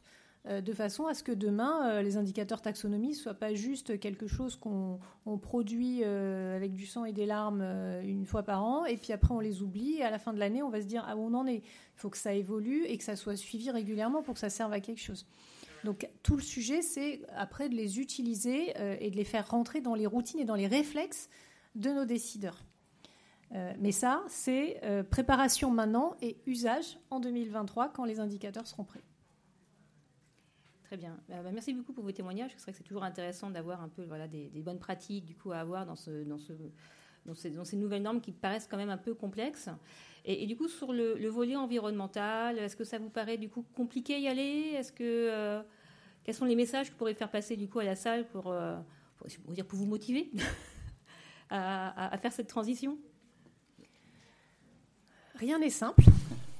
Euh, 0.47 0.61
de 0.61 0.73
façon 0.73 1.07
à 1.07 1.13
ce 1.13 1.23
que 1.23 1.31
demain, 1.31 1.89
euh, 1.89 2.01
les 2.01 2.17
indicateurs 2.17 2.61
taxonomie 2.61 3.09
ne 3.09 3.13
soient 3.13 3.33
pas 3.33 3.53
juste 3.55 3.99
quelque 3.99 4.27
chose 4.27 4.55
qu'on 4.55 4.99
produit 5.39 6.03
avec 6.03 6.73
du 6.73 6.85
sang 6.85 7.05
et 7.05 7.13
des 7.13 7.25
larmes 7.25 7.61
une 8.03 8.25
fois 8.25 8.43
par 8.43 8.63
an, 8.63 8.85
et 8.85 8.97
puis 8.97 9.13
après 9.13 9.33
on 9.33 9.39
les 9.39 9.61
oublie, 9.61 9.95
et 9.95 10.03
à 10.03 10.11
la 10.11 10.19
fin 10.19 10.33
de 10.33 10.39
l'année, 10.39 10.61
on 10.63 10.69
va 10.69 10.81
se 10.81 10.87
dire 10.87 11.03
ah, 11.07 11.15
où 11.15 11.21
on 11.21 11.33
en 11.33 11.47
est. 11.47 11.57
Il 11.57 11.97
faut 11.97 12.09
que 12.09 12.17
ça 12.17 12.33
évolue 12.33 12.85
et 12.85 12.97
que 12.97 13.03
ça 13.03 13.15
soit 13.15 13.35
suivi 13.35 13.71
régulièrement 13.71 14.21
pour 14.21 14.33
que 14.33 14.39
ça 14.39 14.49
serve 14.49 14.73
à 14.73 14.79
quelque 14.79 15.01
chose. 15.01 15.25
Donc 15.85 16.09
tout 16.23 16.35
le 16.35 16.41
sujet, 16.41 16.81
c'est 16.81 17.21
après 17.37 17.69
de 17.69 17.75
les 17.75 17.99
utiliser 17.99 18.73
euh, 18.79 18.97
et 18.99 19.11
de 19.11 19.15
les 19.15 19.23
faire 19.23 19.47
rentrer 19.49 19.81
dans 19.81 19.93
les 19.93 20.07
routines 20.07 20.39
et 20.39 20.45
dans 20.45 20.55
les 20.55 20.67
réflexes 20.67 21.29
de 21.75 21.91
nos 21.91 22.05
décideurs. 22.05 22.65
Euh, 23.53 23.71
mais 23.79 23.91
ça, 23.91 24.23
c'est 24.27 24.79
euh, 24.83 25.03
préparation 25.03 25.69
maintenant 25.69 26.15
et 26.21 26.37
usage 26.47 26.97
en 27.11 27.19
2023 27.19 27.89
quand 27.89 28.03
les 28.03 28.19
indicateurs 28.19 28.65
seront 28.65 28.83
prêts. 28.83 29.03
Bien. 30.97 31.17
Bah, 31.29 31.51
merci 31.53 31.73
beaucoup 31.73 31.93
pour 31.93 32.03
vos 32.03 32.11
témoignages. 32.11 32.51
C'est 32.55 32.63
vrai 32.63 32.71
que 32.71 32.77
c'est 32.77 32.83
toujours 32.83 33.03
intéressant 33.03 33.49
d'avoir 33.49 33.81
un 33.81 33.89
peu 33.89 34.03
voilà, 34.03 34.27
des, 34.27 34.49
bonnes 34.55 34.79
pratiques 34.79 35.25
du 35.25 35.35
coup, 35.35 35.51
à 35.51 35.57
avoir 35.57 35.85
dans, 35.85 35.95
ce, 35.95 36.23
dans, 36.23 36.37
ce, 36.37 36.53
dans, 37.25 37.65
ces, 37.65 37.75
nouvelles 37.75 38.03
normes 38.03 38.21
qui 38.21 38.31
paraissent 38.31 38.67
quand 38.69 38.77
même 38.77 38.89
un 38.89 38.97
peu 38.97 39.13
complexes. 39.13 39.69
Et, 40.25 40.47
du 40.47 40.55
coup, 40.55 40.67
sur 40.67 40.91
le, 40.93 41.27
volet 41.27 41.55
environnemental, 41.55 42.57
est-ce 42.57 42.75
que 42.75 42.83
ça 42.83 42.97
vous 42.97 43.09
paraît 43.09 43.37
du 43.37 43.49
coup 43.49 43.63
compliqué 43.75 44.19
y 44.19 44.27
aller? 44.27 44.73
Est-ce 44.75 44.91
que 44.91 45.63
quels 46.25 46.33
sont 46.33 46.45
les 46.45 46.55
messages 46.55 46.87
que 46.87 46.93
vous 46.93 46.97
pourrez 46.97 47.13
faire 47.13 47.29
passer 47.29 47.55
du 47.55 47.69
coup 47.69 47.77
à 47.77 47.83
la 47.83 47.95
salle 47.95 48.27
pour, 48.27 48.51
euh, 48.51 48.75
dire, 49.49 49.65
pour 49.65 49.77
vous 49.77 49.85
motiver 49.85 50.31
à, 51.51 52.17
faire 52.19 52.33
cette 52.33 52.47
transition? 52.47 52.97
Rien 55.35 55.59
n'est 55.59 55.69
simple. 55.69 56.03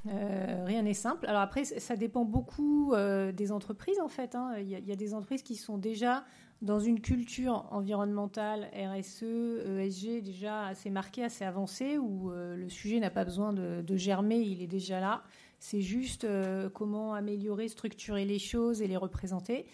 Euh, 0.08 0.64
rien 0.66 0.84
n'est 0.84 0.94
simple. 0.94 1.26
Alors 1.28 1.42
après, 1.42 1.66
ça 1.66 1.96
dépend 1.96 2.26
beaucoup 2.26 2.94
euh, 2.94 3.32
des 3.32 3.52
entreprises 3.52 4.00
en 4.00 4.08
fait. 4.08 4.36
Hein. 4.36 4.54
Il, 4.60 4.70
y 4.70 4.92
a, 4.92 4.96
des 4.96 5.14
entreprises 5.14 5.44
qui 5.44 5.56
sont 5.56 5.78
déjà 5.78 6.24
dans 6.62 6.80
une 6.80 7.02
culture 7.02 7.68
environnementale, 7.72 8.70
RSE, 8.74 9.24
ESG 9.24 10.22
déjà 10.22 10.68
assez 10.68 10.90
marquée, 10.90 11.24
assez 11.24 11.44
avancée, 11.44 11.98
où 11.98 12.32
le 12.32 12.70
sujet 12.70 13.00
n'a 13.00 13.10
pas 13.10 13.26
besoin 13.26 13.52
de, 13.52 13.82
de, 13.82 13.98
germer, 13.98 14.40
il 14.40 14.62
est 14.62 14.68
déjà 14.68 15.00
là. 15.00 15.24
C'est 15.60 15.82
juste 15.82 16.26
euh, 16.26 16.70
comment 16.70 17.14
améliorer, 17.14 17.68
structurer 17.68 18.26
les 18.26 18.40
choses 18.40 18.82
et 18.82 18.88
les 18.88 18.98
représenter. 18.98 19.66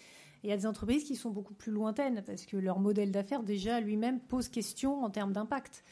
il 0.42 0.50
y 0.50 0.52
a 0.52 0.56
des 0.56 0.66
entreprises 0.66 1.04
qui 1.04 1.16
sont 1.16 1.30
beaucoup 1.30 1.54
plus 1.54 1.70
lointaines 1.72 2.22
parce 2.26 2.46
que 2.46 2.56
leur 2.56 2.78
modèle 2.78 3.10
d'affaires 3.10 3.42
déjà 3.42 3.80
lui-même 3.80 4.20
pose 4.20 4.48
question 4.48 5.04
en 5.04 5.10
termes 5.10 5.32
d'impact. 5.32 5.84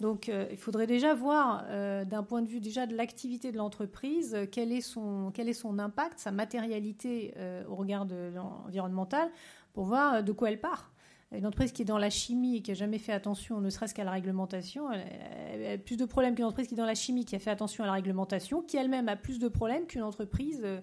Donc 0.00 0.28
euh, 0.28 0.46
il 0.50 0.58
faudrait 0.58 0.86
déjà 0.86 1.14
voir 1.14 1.64
euh, 1.68 2.04
d'un 2.04 2.22
point 2.22 2.42
de 2.42 2.48
vue 2.48 2.60
déjà 2.60 2.86
de 2.86 2.94
l'activité 2.94 3.50
de 3.52 3.56
l'entreprise 3.56 4.36
quel, 4.52 4.72
est 4.72 4.82
son, 4.82 5.30
quel 5.32 5.48
est 5.48 5.54
son 5.54 5.78
impact, 5.78 6.18
sa 6.18 6.32
matérialité 6.32 7.34
au 7.68 7.74
regard 7.74 8.06
de 8.06 8.30
l'environnemental 8.34 9.28
pour 9.72 9.84
voir 9.84 10.22
de 10.22 10.32
quoi 10.32 10.50
elle 10.50 10.60
part. 10.60 10.92
Une 11.32 11.44
entreprise 11.44 11.72
qui 11.72 11.82
est 11.82 11.86
dans 11.86 11.98
la 11.98 12.08
chimie 12.08 12.56
et 12.56 12.62
qui 12.62 12.70
n'a 12.70 12.76
jamais 12.76 12.98
fait 12.98 13.12
attention, 13.12 13.60
ne 13.60 13.68
serait-ce 13.68 13.94
qu'à 13.94 14.04
la 14.04 14.12
réglementation, 14.12 14.92
elle 14.92 15.66
a 15.66 15.76
plus 15.76 15.96
de 15.96 16.04
problèmes 16.04 16.36
qu'une 16.36 16.44
entreprise 16.44 16.68
qui 16.68 16.74
est 16.74 16.78
dans 16.78 16.86
la 16.86 16.94
chimie 16.94 17.24
qui 17.24 17.34
a 17.34 17.40
fait 17.40 17.50
attention 17.50 17.82
à 17.82 17.88
la 17.88 17.94
réglementation, 17.94 18.62
qui 18.62 18.76
elle-même 18.76 19.08
a 19.08 19.16
plus 19.16 19.40
de 19.40 19.48
problèmes 19.48 19.86
qu'une 19.86 20.04
entreprise 20.04 20.60
euh, 20.62 20.80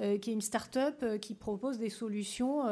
euh, 0.00 0.18
qui 0.18 0.30
est 0.30 0.32
une 0.32 0.40
start-up 0.40 0.96
euh, 1.04 1.18
qui 1.18 1.34
propose 1.34 1.78
des 1.78 1.90
solutions 1.90 2.64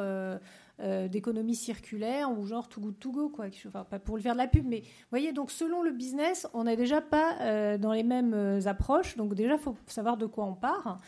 d'économie 1.11 1.55
circulaire 1.55 2.31
ou 2.31 2.45
genre 2.47 2.69
to 2.69 2.81
good 2.81 2.99
to 2.99 3.13
go, 3.13 3.29
quoi. 3.29 3.47
Enfin, 3.69 3.85
pas 3.85 3.99
pour 3.99 4.17
le 4.17 4.23
faire 4.23 4.33
de 4.33 4.39
la 4.39 4.49
pub, 4.49 4.67
mais 4.67 4.81
vous 4.81 5.11
voyez, 5.11 5.33
donc 5.33 5.51
selon 5.51 5.83
le 5.83 5.93
business, 5.93 6.49
on 6.55 6.65
n'est 6.65 6.77
déjà 6.77 7.01
pas 7.01 7.79
dans 7.79 7.93
les 7.93 8.03
mêmes 8.03 8.61
approches. 8.67 9.17
Donc 9.17 9.35
déjà, 9.35 9.55
il 9.55 9.61
faut 9.61 9.77
savoir 9.87 10.17
de 10.17 10.27
quoi 10.27 10.45
on 10.45 10.55
part. 10.55 10.99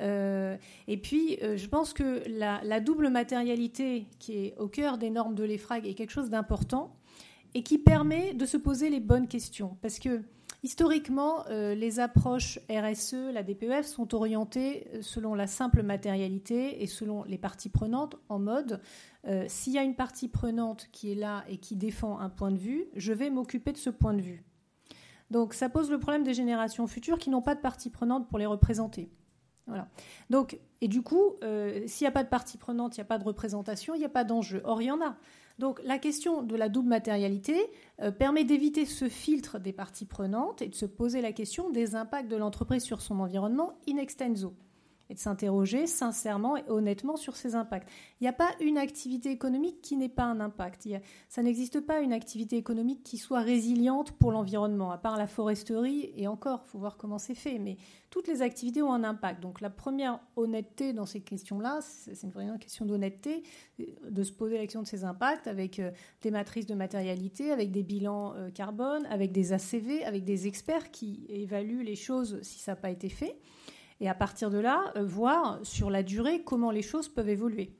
Euh, 0.00 0.56
et 0.88 0.96
puis, 0.96 1.38
euh, 1.42 1.56
je 1.56 1.68
pense 1.68 1.92
que 1.92 2.22
la, 2.28 2.80
double 2.80 3.08
matérialité 3.08 4.06
qui 4.18 4.36
est 4.38 4.54
au 4.58 4.68
cœur 4.68 4.98
des 4.98 5.10
normes 5.10 5.34
de 5.34 5.44
l'EFRAG 5.44 5.86
est 5.86 5.94
quelque 5.94 6.10
chose 6.10 6.30
d'important 6.30 6.94
et 7.54 7.62
qui 7.62 7.78
permet 7.78 8.34
de 8.34 8.44
se 8.44 8.56
poser 8.56 8.90
les 8.90 9.00
bonnes 9.00 9.28
questions. 9.28 9.76
Parce 9.80 9.98
que 9.98 10.22
historiquement, 10.62 11.46
euh, 11.48 11.74
les 11.74 12.00
approches 12.00 12.58
RSE, 12.70 13.32
la 13.32 13.42
DPEF, 13.42 13.86
sont 13.86 14.14
orientées 14.14 14.86
selon 15.00 15.34
la 15.34 15.46
simple 15.46 15.82
matérialité 15.82 16.82
et 16.82 16.86
selon 16.86 17.24
les 17.24 17.38
parties 17.38 17.70
prenantes 17.70 18.16
en 18.28 18.38
mode 18.38 18.80
s'il 19.48 19.72
y 19.72 19.78
a 19.78 19.82
une 19.82 19.96
partie 19.96 20.28
prenante 20.28 20.88
qui 20.92 21.12
est 21.12 21.14
là 21.14 21.44
et 21.48 21.58
qui 21.58 21.76
défend 21.76 22.18
un 22.18 22.28
point 22.28 22.50
de 22.50 22.58
vue, 22.58 22.86
je 22.94 23.12
vais 23.12 23.30
m'occuper 23.30 23.72
de 23.72 23.76
ce 23.76 23.90
point 23.90 24.14
de 24.14 24.22
vue. 24.22 24.44
Donc 25.30 25.54
ça 25.54 25.68
pose 25.68 25.90
le 25.90 25.98
problème 25.98 26.22
des 26.22 26.34
générations 26.34 26.86
futures 26.86 27.18
qui 27.18 27.30
n'ont 27.30 27.42
pas 27.42 27.54
de 27.54 27.60
partie 27.60 27.90
prenante 27.90 28.28
pour 28.28 28.38
les 28.38 28.46
représenter. 28.46 29.10
Voilà. 29.66 29.88
Et 30.80 30.88
du 30.88 31.02
coup, 31.02 31.34
euh, 31.42 31.82
s'il 31.86 32.04
n'y 32.04 32.08
a 32.08 32.12
pas 32.12 32.22
de 32.22 32.28
partie 32.28 32.58
prenante, 32.58 32.96
il 32.96 33.00
n'y 33.00 33.02
a 33.02 33.06
pas 33.06 33.18
de 33.18 33.24
représentation, 33.24 33.94
il 33.94 33.98
n'y 33.98 34.04
a 34.04 34.10
pas 34.10 34.24
d'enjeu. 34.24 34.60
Or, 34.64 34.80
il 34.80 34.86
y 34.86 34.90
en 34.90 35.00
a. 35.00 35.16
Donc, 35.58 35.80
la 35.84 35.98
question 35.98 36.42
de 36.42 36.54
la 36.54 36.68
double 36.68 36.88
matérialité 36.88 37.58
euh, 38.00 38.12
permet 38.12 38.44
d'éviter 38.44 38.84
ce 38.84 39.08
filtre 39.08 39.58
des 39.58 39.72
parties 39.72 40.04
prenantes 40.04 40.62
et 40.62 40.68
de 40.68 40.74
se 40.74 40.86
poser 40.86 41.20
la 41.20 41.32
question 41.32 41.70
des 41.70 41.96
impacts 41.96 42.30
de 42.30 42.36
l'entreprise 42.36 42.84
sur 42.84 43.00
son 43.00 43.18
environnement 43.20 43.72
in 43.88 43.96
extenso 43.96 44.54
et 45.10 45.14
de 45.14 45.18
s'interroger 45.18 45.86
sincèrement 45.86 46.56
et 46.56 46.64
honnêtement 46.68 47.16
sur 47.16 47.36
ces 47.36 47.54
impacts. 47.54 47.88
Il 48.20 48.24
n'y 48.24 48.28
a 48.28 48.32
pas 48.32 48.50
une 48.60 48.78
activité 48.78 49.30
économique 49.30 49.80
qui 49.82 49.96
n'ait 49.96 50.08
pas 50.08 50.24
un 50.24 50.40
impact. 50.40 50.88
ça 51.28 51.42
n'existe 51.42 51.80
pas 51.80 52.00
une 52.00 52.12
activité 52.12 52.56
économique 52.56 53.02
qui 53.02 53.18
soit 53.18 53.40
résiliente 53.40 54.12
pour 54.12 54.32
l'environnement, 54.32 54.90
à 54.90 54.98
part 54.98 55.16
la 55.16 55.26
foresterie, 55.26 56.12
et 56.16 56.26
encore, 56.26 56.62
il 56.66 56.70
faut 56.70 56.78
voir 56.78 56.96
comment 56.96 57.18
c'est 57.18 57.34
fait, 57.34 57.58
mais 57.58 57.76
toutes 58.10 58.28
les 58.28 58.42
activités 58.42 58.82
ont 58.82 58.92
un 58.92 59.04
impact. 59.04 59.42
Donc 59.42 59.60
la 59.60 59.70
première 59.70 60.20
honnêteté 60.36 60.92
dans 60.92 61.06
ces 61.06 61.20
questions-là, 61.20 61.80
c'est 61.82 62.22
une 62.22 62.30
vraie 62.30 62.46
question 62.58 62.86
d'honnêteté, 62.86 63.42
de 63.78 64.22
se 64.22 64.32
poser 64.32 64.56
la 64.56 64.62
question 64.62 64.82
de 64.82 64.86
ces 64.86 65.04
impacts 65.04 65.46
avec 65.46 65.78
euh, 65.78 65.90
des 66.22 66.30
matrices 66.30 66.66
de 66.66 66.74
matérialité, 66.74 67.52
avec 67.52 67.70
des 67.70 67.82
bilans 67.82 68.34
euh, 68.34 68.50
carbone, 68.50 69.06
avec 69.06 69.32
des 69.32 69.52
ACV, 69.52 70.04
avec 70.04 70.24
des 70.24 70.46
experts 70.46 70.90
qui 70.90 71.26
évaluent 71.28 71.82
les 71.82 71.96
choses 71.96 72.38
si 72.42 72.58
ça 72.58 72.72
n'a 72.72 72.76
pas 72.76 72.90
été 72.90 73.08
fait 73.08 73.36
et 74.00 74.08
à 74.08 74.14
partir 74.14 74.50
de 74.50 74.58
là, 74.58 74.92
euh, 74.96 75.04
voir 75.04 75.60
sur 75.62 75.90
la 75.90 76.02
durée 76.02 76.42
comment 76.42 76.70
les 76.70 76.82
choses 76.82 77.08
peuvent 77.08 77.28
évoluer. 77.28 77.72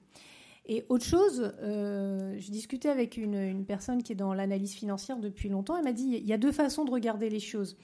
Et 0.67 0.85
autre 0.89 1.05
chose, 1.05 1.55
euh, 1.63 2.35
je 2.39 2.51
discutais 2.51 2.89
avec 2.89 3.17
une, 3.17 3.65
personne 3.65 4.03
qui 4.03 4.13
est 4.13 4.17
dans 4.17 4.35
l'analyse 4.35 4.75
financière 4.75 5.19
depuis 5.19 5.49
longtemps, 5.49 5.77
elle 5.77 5.85
m'a 5.85 5.93
dit, 5.93 6.19
il 6.21 6.27
y 6.27 6.33
a 6.33 6.39
deux 6.39 6.53
façons 6.53 6.85
de 6.85 6.91
regarder 6.91 7.31
les 7.31 7.41
choses. 7.41 7.77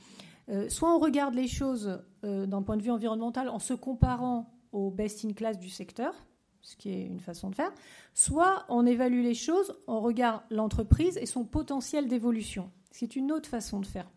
Euh, 0.49 0.69
soit 0.69 0.93
on 0.93 0.99
regarde 0.99 1.35
les 1.35 1.47
choses 1.47 2.03
d'un 2.25 2.63
point 2.63 2.77
de 2.77 2.83
vue 2.83 2.91
environnemental 2.91 3.49
en 3.49 3.59
se 3.59 3.75
comparant 3.75 4.53
aux 4.73 4.91
best-in-class 4.91 5.59
du 5.59 5.69
secteur, 5.69 6.15
ce 6.61 6.77
qui 6.77 6.91
est 6.91 7.07
une 7.07 7.21
façon 7.21 7.51
de 7.51 7.55
faire, 7.55 7.73
soit 8.15 8.65
on 8.69 8.87
évalue 8.87 9.23
les 9.23 9.35
choses, 9.35 9.77
on 9.87 10.01
regarde 10.01 10.43
l'entreprise 10.51 11.17
et 11.19 11.27
son 11.27 11.45
potentiel 11.45 12.09
d'évolution, 12.09 12.71
c'est 12.91 13.17
une 13.17 13.33
autre 13.33 13.49
façon 13.49 13.81
de 13.81 13.87
faire. 13.87 14.11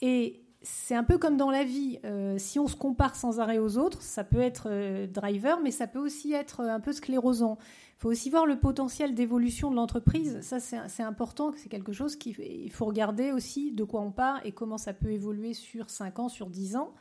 Et 0.00 0.45
c'est 0.68 0.96
un 0.96 1.04
peu 1.04 1.16
comme 1.16 1.36
dans 1.36 1.50
la 1.50 1.62
vie. 1.62 2.00
Euh, 2.04 2.38
si 2.38 2.58
on 2.58 2.66
se 2.66 2.74
compare 2.74 3.14
sans 3.14 3.38
arrêt 3.38 3.58
aux 3.58 3.78
autres, 3.78 4.02
ça 4.02 4.24
peut 4.24 4.40
être 4.40 4.66
euh, 4.68 5.06
driver, 5.06 5.60
mais 5.62 5.70
ça 5.70 5.86
peut 5.86 6.00
aussi 6.00 6.32
être 6.32 6.60
un 6.60 6.80
peu 6.80 6.92
sclérosant. 6.92 7.56
Il 7.96 8.00
faut 8.00 8.10
aussi 8.10 8.30
voir 8.30 8.46
le 8.46 8.58
potentiel 8.58 9.14
d'évolution 9.14 9.70
de 9.70 9.76
l'entreprise. 9.76 10.40
Ça, 10.42 10.58
c'est 10.58 11.02
important. 11.02 11.52
C'est 11.56 11.68
quelque 11.68 11.92
chose 11.92 12.16
qu'il 12.16 12.70
faut 12.72 12.84
regarder 12.84 13.30
aussi 13.30 13.70
de 13.70 13.84
quoi 13.84 14.00
on 14.00 14.10
part 14.10 14.44
et 14.44 14.50
comment 14.50 14.76
ça 14.76 14.92
peut 14.92 15.12
évoluer 15.12 15.54
sur 15.54 15.88
5 15.88 16.18
ans, 16.18 16.28
sur 16.28 16.50
10 16.50 16.76
ans 16.76 16.92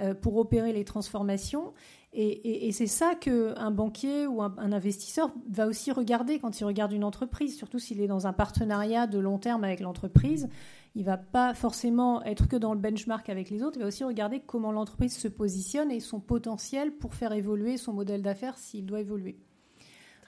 euh, 0.00 0.14
pour 0.14 0.36
opérer 0.38 0.72
les 0.72 0.84
transformations. 0.84 1.72
Et, 2.16 2.70
c'est 2.70 2.86
ça 2.86 3.16
qu'un 3.16 3.72
banquier 3.72 4.28
ou 4.28 4.40
un, 4.40 4.54
investisseur 4.56 5.32
va 5.50 5.66
aussi 5.66 5.90
regarder 5.90 6.38
quand 6.38 6.60
il 6.60 6.64
regarde 6.64 6.92
une 6.92 7.02
entreprise, 7.02 7.56
surtout 7.56 7.80
s'il 7.80 8.00
est 8.00 8.06
dans 8.06 8.28
un 8.28 8.32
partenariat 8.32 9.08
de 9.08 9.18
long 9.18 9.38
terme 9.38 9.64
avec 9.64 9.80
l'entreprise. 9.80 10.48
Il 10.94 11.04
va 11.04 11.16
pas 11.16 11.54
forcément 11.54 12.22
être 12.22 12.46
que 12.46 12.54
dans 12.54 12.72
le 12.72 12.78
benchmark 12.78 13.28
avec 13.28 13.50
les 13.50 13.64
autres, 13.64 13.78
il 13.78 13.82
va 13.82 13.88
aussi 13.88 14.04
regarder 14.04 14.38
comment 14.38 14.70
l'entreprise 14.70 15.16
se 15.16 15.26
positionne 15.26 15.90
et 15.90 15.98
son 15.98 16.20
potentiel 16.20 16.92
pour 16.92 17.14
faire 17.14 17.32
évoluer 17.32 17.76
son 17.76 17.92
modèle 17.92 18.22
d'affaires 18.22 18.58
s'il 18.58 18.86
doit 18.86 19.00
évoluer. 19.00 19.36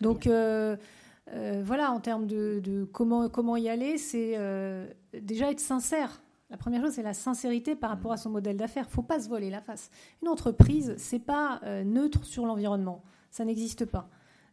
Donc 0.01 0.27
euh, 0.27 0.77
euh, 1.33 1.63
voilà, 1.65 1.93
en 1.93 2.01
termes 2.01 2.27
de, 2.27 2.89
comment, 2.93 3.29
comment 3.29 3.57
y 3.57 3.69
aller, 3.69 3.99
c'est 3.99 4.35
euh, 4.37 4.87
déjà 5.21 5.51
être 5.51 5.61
sincère. 5.61 6.21
La 6.51 6.57
première 6.57 6.83
chose, 6.83 6.93
c'est 6.93 7.03
la 7.03 7.15
sincérité 7.15 7.75
par 7.75 7.91
rapport 7.91 8.13
à 8.13 8.17
son 8.17 8.31
modèle 8.31 8.57
d'affaires. 8.57 8.85
Il 8.85 8.91
ne 8.91 8.95
faut 8.95 9.03
pas 9.03 9.21
se 9.21 9.29
voler 9.29 9.51
la 9.51 9.61
face. 9.61 9.91
Une 10.23 10.29
entreprise, 10.29 10.95
c'est 10.97 11.19
pas 11.19 11.61
neutre 11.85 12.25
sur 12.25 12.47
l'environnement. 12.47 13.03
Ça 13.31 13.45
n'existe 13.45 13.85
pas. 13.85 14.09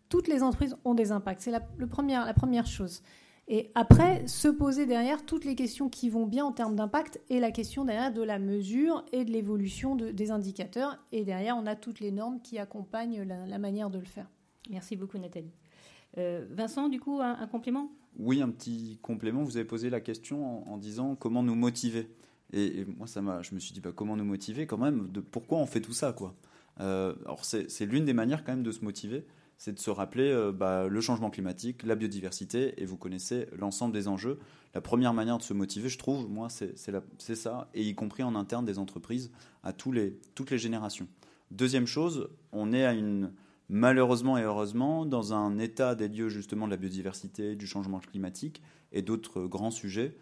Toutes 0.09 0.27
les 0.27 0.41
entreprises 0.41 0.75
ont 0.85 0.95
des 0.95 1.11
impacts. 1.11 1.41
C'est 1.41 1.51
la, 1.51 1.61
la 1.77 2.33
première 2.33 2.65
chose. 2.65 3.03
Et 3.47 3.71
après, 3.75 4.25
se 4.27 4.47
poser 4.47 4.85
derrière 4.85 5.25
toutes 5.25 5.45
les 5.45 5.55
questions 5.55 5.89
qui 5.89 6.09
vont 6.09 6.25
bien 6.25 6.45
en 6.45 6.51
termes 6.51 6.75
d'impact 6.75 7.21
et 7.29 7.39
la 7.39 7.51
question 7.51 7.85
derrière 7.85 8.11
de 8.11 8.21
la 8.21 8.39
mesure 8.39 9.05
et 9.11 9.25
de 9.25 9.31
l'évolution 9.31 9.95
des 9.95 10.31
indicateurs. 10.31 10.97
Et 11.11 11.23
derrière, 11.25 11.57
on 11.57 11.65
a 11.65 11.75
toutes 11.75 11.99
les 11.99 12.11
normes 12.11 12.41
qui 12.41 12.57
accompagnent 12.57 13.21
la 13.23 13.59
manière 13.59 13.89
de 13.89 13.99
le 13.99 14.05
faire. 14.05 14.27
Merci 14.69 14.95
beaucoup, 14.95 15.17
Nathalie. 15.17 15.51
Euh, 16.17 16.45
Vincent, 16.49 16.89
du 16.89 16.99
coup, 16.99 17.19
un, 17.21 17.47
complément? 17.47 17.89
Oui, 18.19 18.41
un 18.41 18.49
petit 18.49 18.99
complément. 19.01 19.43
Vous 19.43 19.57
avez 19.57 19.65
posé 19.65 19.89
la 19.89 19.99
question 19.99 20.71
en, 20.71 20.77
disant 20.77 21.15
comment 21.15 21.43
nous 21.43 21.55
motiver. 21.55 22.07
Et, 22.51 22.85
moi, 22.85 23.07
ça 23.07 23.21
m'a, 23.21 23.41
je 23.41 23.55
me 23.55 23.59
suis 23.59 23.73
dit, 23.73 23.81
bah, 23.81 23.91
comment 23.95 24.15
nous 24.15 24.25
motiver 24.25 24.67
quand 24.67 24.77
même 24.77 25.09
Pourquoi 25.31 25.57
on 25.57 25.65
fait 25.65 25.81
tout 25.81 25.93
ça 25.93 26.13
quoi? 26.13 26.35
Euh, 26.79 27.15
Alors, 27.25 27.45
c'est, 27.45 27.85
l'une 27.85 28.05
des 28.05 28.13
manières 28.13 28.43
quand 28.43 28.51
même 28.51 28.63
de 28.63 28.71
se 28.71 28.83
motiver, 28.83 29.25
c'est 29.57 29.73
de 29.73 29.79
se 29.79 29.89
rappeler 29.89 30.29
euh, 30.29 30.51
bah, 30.51 30.87
le 30.87 31.01
changement 31.01 31.29
climatique, 31.29 31.83
la 31.83 31.95
biodiversité, 31.95 32.73
et 32.81 32.85
vous 32.85 32.97
connaissez 32.97 33.47
l'ensemble 33.57 33.93
des 33.93 34.07
enjeux. 34.07 34.39
La 34.75 34.81
première 34.81 35.13
manière 35.13 35.37
de 35.37 35.43
se 35.43 35.53
motiver, 35.53 35.89
je 35.89 35.97
trouve, 35.97 36.29
moi, 36.29 36.49
c'est, 36.49 36.77
ça, 36.77 37.69
et 37.73 37.83
y 37.83 37.95
compris 37.95 38.23
en 38.23 38.35
interne 38.35 38.65
des 38.65 38.77
entreprises, 38.77 39.31
à 39.63 39.73
les, 39.91 40.19
toutes 40.35 40.51
les 40.51 40.57
générations. 40.57 41.07
Deuxième 41.51 41.87
chose, 41.87 42.29
on 42.51 42.73
est 42.73 42.85
à 42.85 42.93
une 42.93 43.31
malheureusement 43.69 44.37
et 44.37 44.43
heureusement, 44.43 45.05
dans 45.05 45.33
un 45.33 45.57
état 45.57 45.95
des 45.95 46.07
lieux 46.07 46.29
justement 46.29 46.65
de 46.65 46.71
la 46.71 46.77
biodiversité, 46.77 47.55
du 47.55 47.67
changement 47.67 47.99
climatique 47.99 48.61
et 48.91 49.01
d'autres 49.01 49.45
grands 49.45 49.71
sujets, 49.71 50.15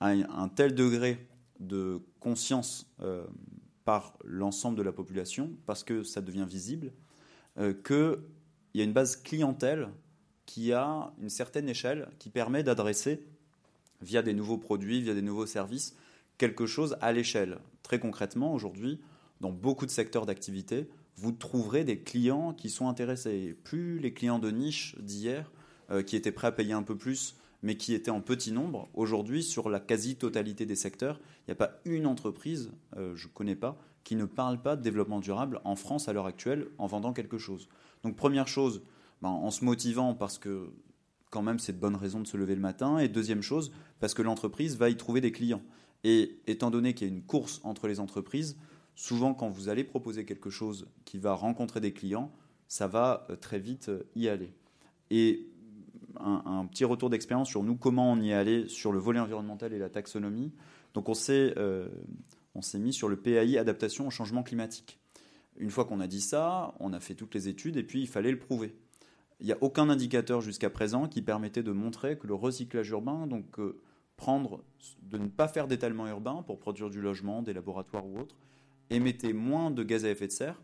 à 0.00 0.08
un 0.08 0.48
tel 0.48 0.74
degré 0.74 1.26
de 1.60 2.00
conscience 2.20 2.90
euh, 3.00 3.24
par 3.84 4.16
l'ensemble 4.24 4.76
de 4.76 4.82
la 4.82 4.92
population, 4.92 5.50
parce 5.66 5.84
que 5.84 6.02
ça 6.02 6.20
devient 6.20 6.46
visible, 6.48 6.92
euh, 7.58 7.72
qu'il 7.72 8.18
y 8.74 8.80
a 8.80 8.84
une 8.84 8.92
base 8.92 9.16
clientèle 9.16 9.88
qui 10.46 10.72
a 10.72 11.12
une 11.20 11.30
certaine 11.30 11.68
échelle 11.68 12.08
qui 12.18 12.30
permet 12.30 12.62
d'adresser, 12.62 13.26
via 14.02 14.22
des 14.22 14.34
nouveaux 14.34 14.58
produits, 14.58 15.00
via 15.00 15.14
des 15.14 15.22
nouveaux 15.22 15.46
services, 15.46 15.96
quelque 16.38 16.66
chose 16.66 16.96
à 17.00 17.12
l'échelle. 17.12 17.58
Très 17.82 17.98
concrètement, 17.98 18.52
aujourd'hui, 18.52 19.00
dans 19.40 19.52
beaucoup 19.52 19.86
de 19.86 19.90
secteurs 19.90 20.26
d'activité, 20.26 20.88
vous 21.16 21.32
trouverez 21.32 21.84
des 21.84 22.00
clients 22.00 22.52
qui 22.52 22.70
sont 22.70 22.88
intéressés. 22.88 23.56
Plus 23.64 23.98
les 23.98 24.12
clients 24.12 24.38
de 24.38 24.50
niche 24.50 24.96
d'hier, 24.98 25.50
euh, 25.90 26.02
qui 26.02 26.16
étaient 26.16 26.32
prêts 26.32 26.48
à 26.48 26.52
payer 26.52 26.72
un 26.72 26.82
peu 26.82 26.96
plus, 26.96 27.36
mais 27.62 27.76
qui 27.76 27.94
étaient 27.94 28.10
en 28.10 28.20
petit 28.20 28.52
nombre, 28.52 28.88
aujourd'hui, 28.94 29.42
sur 29.42 29.70
la 29.70 29.80
quasi-totalité 29.80 30.66
des 30.66 30.76
secteurs, 30.76 31.20
il 31.40 31.50
n'y 31.50 31.52
a 31.52 31.56
pas 31.56 31.80
une 31.84 32.06
entreprise, 32.06 32.72
euh, 32.96 33.14
je 33.16 33.26
ne 33.28 33.32
connais 33.32 33.56
pas, 33.56 33.78
qui 34.02 34.16
ne 34.16 34.26
parle 34.26 34.60
pas 34.60 34.76
de 34.76 34.82
développement 34.82 35.20
durable 35.20 35.60
en 35.64 35.76
France 35.76 36.08
à 36.08 36.12
l'heure 36.12 36.26
actuelle 36.26 36.68
en 36.78 36.86
vendant 36.86 37.12
quelque 37.12 37.38
chose. 37.38 37.68
Donc 38.02 38.16
première 38.16 38.48
chose, 38.48 38.82
ben, 39.22 39.30
en 39.30 39.50
se 39.50 39.64
motivant 39.64 40.14
parce 40.14 40.38
que 40.38 40.70
quand 41.30 41.42
même 41.42 41.58
c'est 41.58 41.72
de 41.72 41.78
bonnes 41.78 41.96
raisons 41.96 42.20
de 42.20 42.26
se 42.26 42.36
lever 42.36 42.54
le 42.54 42.60
matin, 42.60 42.98
et 42.98 43.08
deuxième 43.08 43.42
chose, 43.42 43.72
parce 43.98 44.14
que 44.14 44.22
l'entreprise 44.22 44.76
va 44.76 44.90
y 44.90 44.96
trouver 44.96 45.20
des 45.20 45.32
clients. 45.32 45.62
Et 46.04 46.38
étant 46.46 46.70
donné 46.70 46.94
qu'il 46.94 47.08
y 47.08 47.10
a 47.10 47.14
une 47.14 47.22
course 47.22 47.60
entre 47.64 47.88
les 47.88 47.98
entreprises, 47.98 48.58
souvent 48.94 49.34
quand 49.34 49.48
vous 49.48 49.68
allez 49.68 49.84
proposer 49.84 50.24
quelque 50.24 50.50
chose 50.50 50.88
qui 51.04 51.18
va 51.18 51.34
rencontrer 51.34 51.80
des 51.80 51.92
clients, 51.92 52.32
ça 52.68 52.86
va 52.86 53.26
euh, 53.30 53.36
très 53.36 53.58
vite 53.58 53.88
euh, 53.88 54.02
y 54.14 54.28
aller. 54.28 54.52
Et 55.10 55.48
un, 56.20 56.64
petit 56.66 56.84
retour 56.84 57.10
d'expérience 57.10 57.48
sur 57.48 57.64
nous, 57.64 57.76
comment 57.76 58.12
on 58.12 58.20
y 58.20 58.30
est 58.30 58.34
allé 58.34 58.68
sur 58.68 58.92
le 58.92 58.98
volet 59.00 59.18
environnemental 59.18 59.72
et 59.72 59.78
la 59.78 59.90
taxonomie. 59.90 60.52
Donc 60.94 61.08
on 61.08 61.14
s'est 61.14 61.54
euh, 61.56 61.88
mis 62.74 62.92
sur 62.92 63.08
le 63.08 63.16
PAI 63.16 63.58
adaptation 63.58 64.06
au 64.06 64.10
changement 64.10 64.44
climatique. 64.44 65.00
Une 65.56 65.70
fois 65.70 65.84
qu'on 65.84 66.00
a 66.00 66.06
dit 66.06 66.20
ça, 66.20 66.74
on 66.78 66.92
a 66.92 67.00
fait 67.00 67.14
toutes 67.14 67.34
les 67.34 67.48
études 67.48 67.76
et 67.76 67.82
puis 67.82 68.00
il 68.00 68.06
fallait 68.06 68.30
le 68.30 68.38
prouver. 68.38 68.76
Il 69.40 69.46
n'y 69.46 69.52
a 69.52 69.58
aucun 69.60 69.90
indicateur 69.90 70.40
jusqu'à 70.40 70.70
présent 70.70 71.08
qui 71.08 71.20
permettait 71.20 71.64
de 71.64 71.72
montrer 71.72 72.16
que 72.16 72.28
le 72.28 72.34
recyclage 72.34 72.90
urbain, 72.90 73.26
donc 73.26 73.58
prendre, 74.16 74.62
de 75.02 75.18
ne 75.18 75.26
pas 75.26 75.48
faire 75.48 75.66
d'étalement 75.66 76.06
urbain 76.06 76.42
pour 76.46 76.60
produire 76.60 76.90
du 76.90 77.00
logement, 77.00 77.42
des 77.42 77.52
laboratoires 77.52 78.06
ou 78.06 78.18
autres, 78.18 78.36
émettait 78.90 79.32
moins 79.32 79.70
de 79.70 79.82
gaz 79.82 80.04
à 80.04 80.10
effet 80.10 80.26
de 80.26 80.32
serre, 80.32 80.62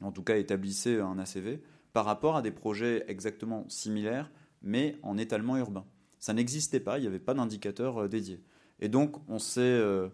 en 0.00 0.12
tout 0.12 0.22
cas 0.22 0.36
établissait 0.36 1.00
un 1.00 1.18
ACV, 1.18 1.60
par 1.92 2.04
rapport 2.04 2.36
à 2.36 2.42
des 2.42 2.50
projets 2.50 3.04
exactement 3.08 3.64
similaires, 3.68 4.30
mais 4.62 4.96
en 5.02 5.18
étalement 5.18 5.56
urbain. 5.56 5.84
Ça 6.18 6.32
n'existait 6.32 6.80
pas, 6.80 6.98
il 6.98 7.02
n'y 7.02 7.06
avait 7.06 7.18
pas 7.18 7.34
d'indicateur 7.34 8.02
euh, 8.02 8.08
dédié. 8.08 8.40
Et 8.80 8.88
donc, 8.88 9.16
euh, 9.58 10.08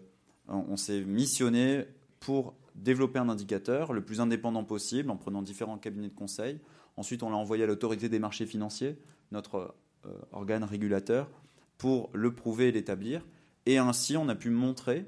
on 0.47 0.77
s'est 0.77 1.01
missionné 1.01 1.85
pour 2.19 2.55
développer 2.75 3.19
un 3.19 3.29
indicateur 3.29 3.93
le 3.93 4.03
plus 4.03 4.21
indépendant 4.21 4.63
possible 4.63 5.09
en 5.09 5.17
prenant 5.17 5.41
différents 5.41 5.77
cabinets 5.77 6.09
de 6.09 6.15
conseil. 6.15 6.59
Ensuite, 6.95 7.23
on 7.23 7.29
l'a 7.29 7.37
envoyé 7.37 7.63
à 7.63 7.67
l'autorité 7.67 8.09
des 8.09 8.19
marchés 8.19 8.45
financiers, 8.45 8.97
notre 9.31 9.75
euh, 10.05 10.11
organe 10.31 10.63
régulateur, 10.63 11.29
pour 11.77 12.09
le 12.13 12.33
prouver 12.33 12.69
et 12.69 12.71
l'établir. 12.71 13.25
Et 13.65 13.77
ainsi, 13.77 14.17
on 14.17 14.29
a 14.29 14.35
pu 14.35 14.49
montrer 14.49 15.05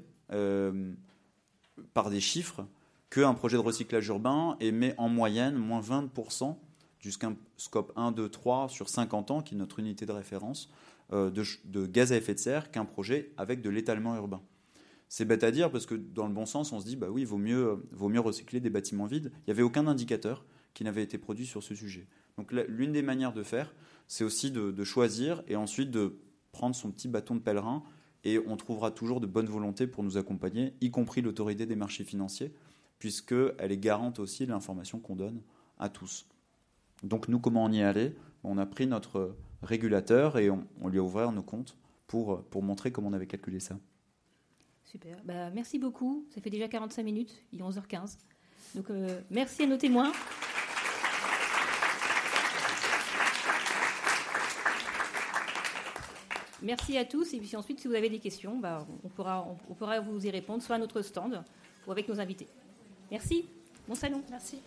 par 1.94 2.10
des 2.10 2.20
chiffres 2.20 2.66
qu'un 3.10 3.34
projet 3.34 3.56
de 3.56 3.62
recyclage 3.62 4.06
urbain 4.08 4.56
émet 4.60 4.94
en 4.96 5.08
moyenne 5.08 5.56
moins 5.56 5.80
20% 5.80 6.56
jusqu'à 7.00 7.32
scope 7.56 7.92
1, 7.96 8.12
2, 8.12 8.28
3 8.28 8.68
sur 8.68 8.88
50 8.88 9.30
ans, 9.30 9.40
qui 9.42 9.54
est 9.54 9.58
notre 9.58 9.78
unité 9.78 10.06
de 10.06 10.12
référence, 10.12 10.70
euh, 11.12 11.30
de, 11.30 11.86
gaz 11.86 12.12
à 12.12 12.16
effet 12.16 12.34
de 12.34 12.38
serre 12.38 12.70
qu'un 12.70 12.84
projet 12.84 13.32
avec 13.36 13.62
de 13.62 13.70
l'étalement 13.70 14.14
urbain. 14.14 14.40
C'est 15.08 15.24
bête 15.24 15.42
à 15.42 15.50
dire 15.50 15.72
parce 15.72 15.86
que 15.86 15.96
dans 15.96 16.28
le 16.28 16.32
bon 16.32 16.46
sens, 16.46 16.72
on 16.72 16.78
se 16.78 16.84
dit 16.84 16.94
bah 16.94 17.08
oui, 17.10 17.24
vaut 17.24 17.38
mieux, 17.38 17.84
vaut 17.90 18.08
mieux 18.08 18.20
recycler 18.20 18.60
des 18.60 18.70
bâtiments 18.70 19.06
vides. 19.06 19.32
Il 19.38 19.44
n'y 19.48 19.52
avait 19.52 19.62
aucun 19.62 19.88
indicateur 19.88 20.44
qui 20.72 20.84
n'avait 20.84 21.02
été 21.02 21.18
produit 21.18 21.46
sur 21.46 21.64
ce 21.64 21.74
sujet. 21.74 22.06
Donc 22.36 22.52
l'une 22.52 22.92
des 22.92 23.02
manières 23.02 23.32
de 23.32 23.42
faire, 23.42 23.74
c'est 24.06 24.22
aussi 24.22 24.52
de, 24.52 24.70
de, 24.70 24.84
choisir 24.84 25.42
et 25.48 25.56
ensuite 25.56 25.90
de 25.90 26.20
prendre 26.52 26.76
son 26.76 26.92
petit 26.92 27.08
bâton 27.08 27.34
de 27.34 27.40
pèlerin 27.40 27.82
et 28.24 28.38
on 28.46 28.56
trouvera 28.56 28.90
toujours 28.90 29.20
de 29.20 29.26
bonne 29.26 29.46
volonté 29.46 29.86
pour 29.86 30.04
nous 30.04 30.16
accompagner, 30.16 30.74
y 30.80 30.90
compris 30.90 31.22
l'autorité 31.22 31.66
des 31.66 31.76
marchés 31.76 32.04
financiers, 32.04 32.52
puisqu'elle 32.98 33.72
est 33.72 33.78
garante 33.78 34.18
aussi 34.18 34.46
de 34.46 34.50
l'information 34.50 34.98
qu'on 35.00 35.16
donne 35.16 35.40
à 35.78 35.88
tous. 35.88 36.26
Donc 37.02 37.28
nous, 37.28 37.38
comment 37.38 37.64
on 37.64 37.72
y 37.72 37.82
allé? 37.82 38.14
On 38.44 38.58
a 38.58 38.66
pris 38.66 38.86
notre 38.86 39.36
régulateur 39.62 40.38
et 40.38 40.50
on, 40.50 40.88
lui 40.88 40.98
a 40.98 41.02
ouvert 41.02 41.32
nos 41.32 41.42
comptes 41.42 41.76
pour, 42.06 42.44
pour 42.44 42.62
montrer 42.62 42.92
comment 42.92 43.08
on 43.08 43.12
avait 43.12 43.26
calculé 43.26 43.60
ça. 43.60 43.78
Super. 44.84 45.22
Bah, 45.24 45.50
merci 45.50 45.78
beaucoup. 45.78 46.26
Ça 46.34 46.40
fait 46.40 46.50
déjà 46.50 46.68
45 46.68 47.02
minutes. 47.02 47.42
Il 47.52 47.60
est 47.60 47.62
11h15. 47.62 48.16
Donc 48.74 48.90
euh, 48.90 49.20
merci 49.30 49.62
à 49.62 49.66
nos 49.66 49.76
témoins. 49.76 50.12
Merci 56.62 56.98
à 56.98 57.04
tous. 57.04 57.32
Et 57.34 57.38
puis 57.38 57.56
ensuite, 57.56 57.80
si 57.80 57.88
vous 57.88 57.94
avez 57.94 58.08
des 58.08 58.18
questions, 58.18 58.58
bah, 58.58 58.86
on, 59.04 59.08
pourra, 59.08 59.46
on, 59.68 59.74
pourra 59.74 60.00
vous 60.00 60.26
y 60.26 60.30
répondre, 60.30 60.62
soit 60.62 60.76
à 60.76 60.78
notre 60.78 61.02
stand 61.02 61.42
ou 61.86 61.92
avec 61.92 62.08
nos 62.08 62.20
invités. 62.20 62.48
Merci. 63.10 63.46
Bon 63.88 63.94
salon. 63.94 64.22
Merci. 64.30 64.58